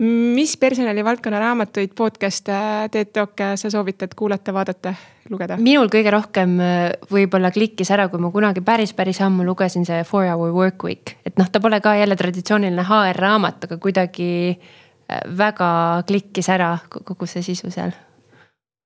mis 0.00 0.56
personalivaldkonna 0.56 1.38
raamatuid, 1.38 1.92
podcast'e, 1.94 2.56
TED 2.90 3.10
Talk'e 3.12 3.56
sa 3.60 3.70
soovitad 3.70 4.14
kuulata, 4.16 4.52
vaadata, 4.54 4.94
lugeda? 5.30 5.58
minul 5.60 5.90
kõige 5.92 6.12
rohkem 6.14 6.56
äh, 6.64 6.78
võib-olla 7.12 7.50
klikkis 7.52 7.90
ära, 7.92 8.08
kui 8.08 8.22
ma 8.22 8.30
kunagi 8.32 8.64
päris, 8.64 8.94
päris 8.96 9.20
ammu 9.24 9.44
lugesin 9.44 9.84
see 9.88 10.00
Four 10.08 10.30
Hour 10.30 10.54
Work 10.56 10.84
Week. 10.88 11.16
et 11.26 11.36
noh, 11.38 11.50
ta 11.52 11.60
pole 11.60 11.80
ka 11.84 11.94
jälle 11.98 12.16
traditsiooniline 12.16 12.86
HR 12.88 13.20
raamat, 13.20 13.66
aga 13.68 13.76
kuidagi 13.82 14.30
äh, 14.56 15.20
väga 15.36 15.70
klikkis 16.08 16.48
ära 16.48 16.78
kogu 16.88 17.28
see 17.28 17.44
sisu 17.44 17.70
seal. 17.70 17.92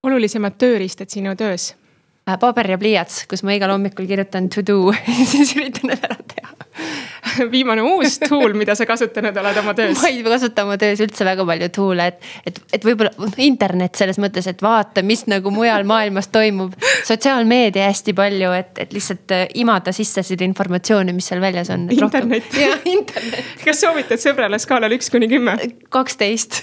Olulisemad 0.04 0.58
tööriistad 0.60 1.12
sinu 1.12 1.34
töös? 1.38 1.72
Äh, 2.28 2.38
paber 2.40 2.70
ja 2.70 2.80
pliiats, 2.80 3.24
kus 3.28 3.44
ma 3.44 3.56
igal 3.56 3.72
hommikul 3.74 4.08
kirjutan 4.08 4.48
to 4.52 4.64
do 4.64 4.92
siis 5.32 5.56
üritan 5.58 5.92
need 5.92 6.04
ära 6.08 6.16
teha 6.16 6.44
viimane 7.54 7.82
uus 7.82 8.18
tool, 8.22 8.54
mida 8.56 8.74
sa 8.78 8.86
kasutanud 8.86 9.36
oled 9.40 9.58
oma 9.60 9.74
töös? 9.76 9.98
ma 10.02 10.10
ei 10.10 10.22
kasuta 10.24 10.64
oma 10.66 10.76
töös 10.80 11.02
üldse 11.04 11.26
väga 11.26 11.46
palju 11.48 11.68
tool'e, 11.74 12.08
et, 12.12 12.30
et, 12.46 12.60
et 12.78 12.86
võib-olla 12.86 13.30
internet 13.44 13.98
selles 13.98 14.18
mõttes, 14.22 14.48
et 14.50 14.64
vaata, 14.64 15.04
mis 15.06 15.24
nagu 15.30 15.52
mujal 15.54 15.86
maailmas 15.88 16.30
toimub. 16.34 16.74
sotsiaalmeedia 17.06 17.88
hästi 17.90 18.16
palju, 18.16 18.52
et, 18.56 18.72
et 18.86 18.96
lihtsalt 18.96 19.36
äh, 19.36 19.46
imada 19.60 19.94
sisse 19.96 20.24
seda 20.26 20.46
informatsiooni, 20.46 21.14
mis 21.16 21.30
seal 21.30 21.42
väljas 21.44 21.72
on. 21.74 21.88
internet. 21.92 22.50
jah, 22.60 22.88
internet. 22.88 23.54
kas 23.64 23.84
soovitad 23.84 24.22
sõbrale 24.22 24.60
skaalal 24.62 24.96
üks 24.96 25.12
kuni 25.12 25.30
kümme? 25.30 25.56
kaksteist 25.94 26.62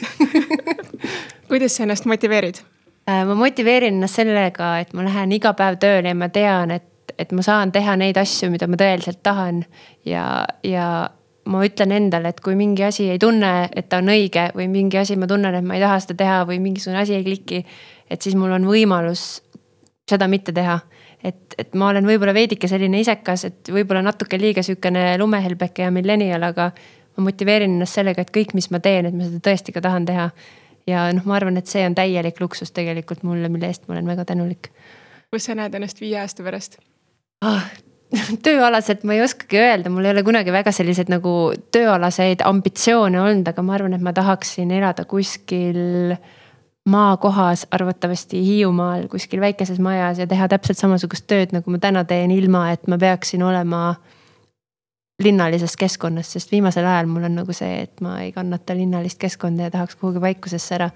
kuidas 1.51 1.75
sa 1.75 1.87
ennast 1.87 2.07
motiveerid? 2.09 2.61
Äh, 3.09 3.23
ma 3.25 3.35
motiveerin 3.35 3.97
ennast 3.97 4.19
sellega, 4.21 4.75
et 4.79 4.93
ma 4.93 5.05
lähen 5.07 5.31
iga 5.33 5.55
päev 5.57 5.79
tööle 5.81 6.13
ja 6.13 6.17
ma 6.17 6.29
tean, 6.29 6.71
et 6.71 6.87
et 7.19 7.31
ma 7.35 7.43
saan 7.45 7.71
teha 7.73 7.95
neid 7.99 8.17
asju, 8.17 8.49
mida 8.53 8.67
ma 8.71 8.77
tõeliselt 8.79 9.19
tahan. 9.23 9.65
ja, 10.05 10.45
ja 10.63 10.85
ma 11.45 11.63
ütlen 11.65 11.91
endale, 11.95 12.31
et 12.31 12.39
kui 12.41 12.55
mingi 12.55 12.83
asi 12.85 13.09
ei 13.09 13.19
tunne, 13.19 13.69
et 13.75 13.89
ta 13.89 13.99
on 14.01 14.11
õige 14.13 14.51
või 14.57 14.67
mingi 14.71 14.99
asi, 15.01 15.17
ma 15.17 15.27
tunnen, 15.29 15.55
et 15.57 15.65
ma 15.65 15.77
ei 15.77 15.83
taha 15.83 15.99
seda 16.03 16.17
teha 16.21 16.37
või 16.49 16.59
mingisugune 16.63 17.01
asi 17.01 17.17
ei 17.17 17.25
kliki. 17.25 17.65
et 18.09 18.21
siis 18.21 18.35
mul 18.35 18.51
on 18.51 18.65
võimalus 18.67 19.41
seda 20.09 20.27
mitte 20.27 20.53
teha. 20.53 20.79
et, 21.23 21.55
et 21.57 21.75
ma 21.75 21.89
olen 21.89 22.05
võib-olla 22.05 22.33
veidike 22.33 22.67
selline 22.67 23.01
isekas, 23.01 23.45
et 23.45 23.69
võib-olla 23.69 24.01
natuke 24.01 24.37
liiga 24.41 24.63
sihukene 24.65 25.17
lumehelbeke 25.21 25.85
ja 25.85 25.91
millennial, 25.91 26.43
aga 26.43 26.71
ma 27.17 27.29
motiveerin 27.29 27.75
ennast 27.75 27.99
sellega, 27.99 28.21
et 28.21 28.33
kõik, 28.33 28.55
mis 28.57 28.71
ma 28.71 28.79
teen, 28.79 29.05
et 29.05 29.13
ma 29.13 29.27
seda 29.27 29.41
tõesti 29.49 29.73
ka 29.75 29.81
tahan 29.81 30.05
teha. 30.09 30.29
Ja 30.87 31.05
noh, 31.13 31.25
ma 31.25 31.37
arvan, 31.37 31.59
et 31.61 31.69
see 31.69 31.83
on 31.85 31.95
täielik 31.97 32.41
luksus 32.41 32.73
tegelikult 32.75 33.23
mulle, 33.27 33.49
mille 33.51 33.69
eest 33.69 33.87
ma 33.87 33.95
olen 33.97 34.11
väga 34.13 34.25
tänulik. 34.33 34.71
kus 35.31 35.47
sa 35.47 35.55
näed 35.55 35.75
ennast 35.75 36.01
viie 36.01 36.19
aasta 36.21 36.43
pärast? 36.43 36.77
ah, 37.45 37.65
tööalaselt 38.47 39.05
ma 39.07 39.15
ei 39.15 39.23
oskagi 39.23 39.59
öelda, 39.61 39.91
mul 39.93 40.05
ei 40.05 40.15
ole 40.15 40.23
kunagi 40.27 40.53
väga 40.53 40.73
selliseid 40.75 41.11
nagu 41.13 41.53
tööalaseid 41.71 42.43
ambitsioone 42.45 43.21
olnud, 43.21 43.47
aga 43.47 43.65
ma 43.65 43.77
arvan, 43.77 43.95
et 43.97 44.05
ma 44.05 44.13
tahaksin 44.15 44.71
elada 44.75 45.05
kuskil 45.09 46.15
maakohas, 46.89 47.67
arvatavasti 47.71 48.41
Hiiumaal, 48.41 49.05
kuskil 49.11 49.41
väikeses 49.41 49.79
majas 49.79 50.19
ja 50.19 50.27
teha 50.27 50.47
täpselt 50.49 50.79
samasugust 50.79 51.27
tööd, 51.29 51.53
nagu 51.53 51.71
ma 51.71 51.77
täna 51.81 52.03
teen, 52.09 52.33
ilma 52.33 52.71
et 52.73 52.87
ma 52.89 52.97
peaksin 53.01 53.43
olema 53.45 53.95
linnalisest 55.23 55.77
keskkonnast, 55.79 56.37
sest 56.37 56.53
viimasel 56.53 56.85
ajal 56.87 57.09
mul 57.11 57.27
on 57.27 57.39
nagu 57.41 57.55
see, 57.55 57.83
et 57.85 58.01
ma 58.03 58.17
ei 58.23 58.31
kannata 58.35 58.75
linnalist 58.77 59.19
keskkonda 59.21 59.67
ja 59.67 59.73
tahaks 59.73 59.97
kuhugi 59.99 60.21
vaikusesse 60.23 60.75
ära. 60.77 60.89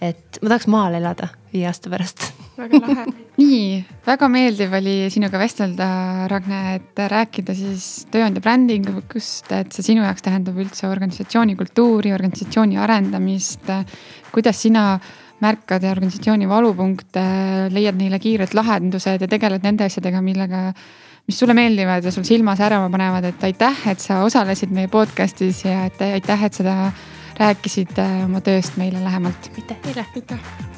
et 0.00 0.38
ma 0.42 0.52
tahaks 0.52 0.68
maal 0.70 0.94
elada 0.94 1.28
viie 1.52 1.66
aasta 1.66 1.90
pärast. 1.90 2.28
väga 2.58 2.80
lahe 2.82 3.06
nii, 3.38 3.84
väga 4.06 4.28
meeldiv 4.30 4.74
oli 4.78 4.96
sinuga 5.14 5.38
vestelda, 5.38 5.88
Ragne, 6.30 6.62
et 6.78 7.02
rääkida 7.12 7.54
siis 7.54 8.06
tööandja 8.12 8.42
brändingust, 8.42 9.50
et 9.52 9.72
see 9.74 9.90
sinu 9.92 10.04
jaoks 10.06 10.26
tähendab 10.26 10.58
üldse 10.58 10.88
organisatsiooni 10.90 11.56
kultuuri, 11.58 12.12
organisatsiooni 12.14 12.78
arendamist. 12.78 13.70
kuidas 14.32 14.62
sina 14.62 14.90
märkad 15.40 15.84
organisatsiooni 15.86 16.48
valupunkte, 16.50 17.22
leiad 17.70 17.98
neile 17.98 18.18
kiired 18.22 18.54
lahendused 18.58 19.22
ja 19.22 19.30
tegeled 19.30 19.62
nende 19.62 19.86
asjadega, 19.86 20.22
millega 20.22 20.72
mis 21.28 21.38
sulle 21.38 21.54
meeldivad 21.54 22.04
ja 22.04 22.12
sul 22.12 22.24
silma 22.24 22.56
särama 22.56 22.88
panevad, 22.90 23.28
et 23.28 23.44
aitäh, 23.44 23.84
et 23.92 24.00
sa 24.00 24.22
osalesid 24.24 24.72
meie 24.72 24.88
podcast'is 24.88 25.64
ja 25.66 25.84
et 25.90 26.00
aitäh, 26.08 26.48
et 26.48 26.56
seda 26.62 26.78
rääkisid 27.38 28.00
äh, 28.00 28.18
oma 28.24 28.40
tööst 28.44 28.80
meile 28.80 29.04
lähemalt. 29.04 29.52
aitäh 29.54 29.84
teile, 29.84 30.08
aitäh. 30.16 30.77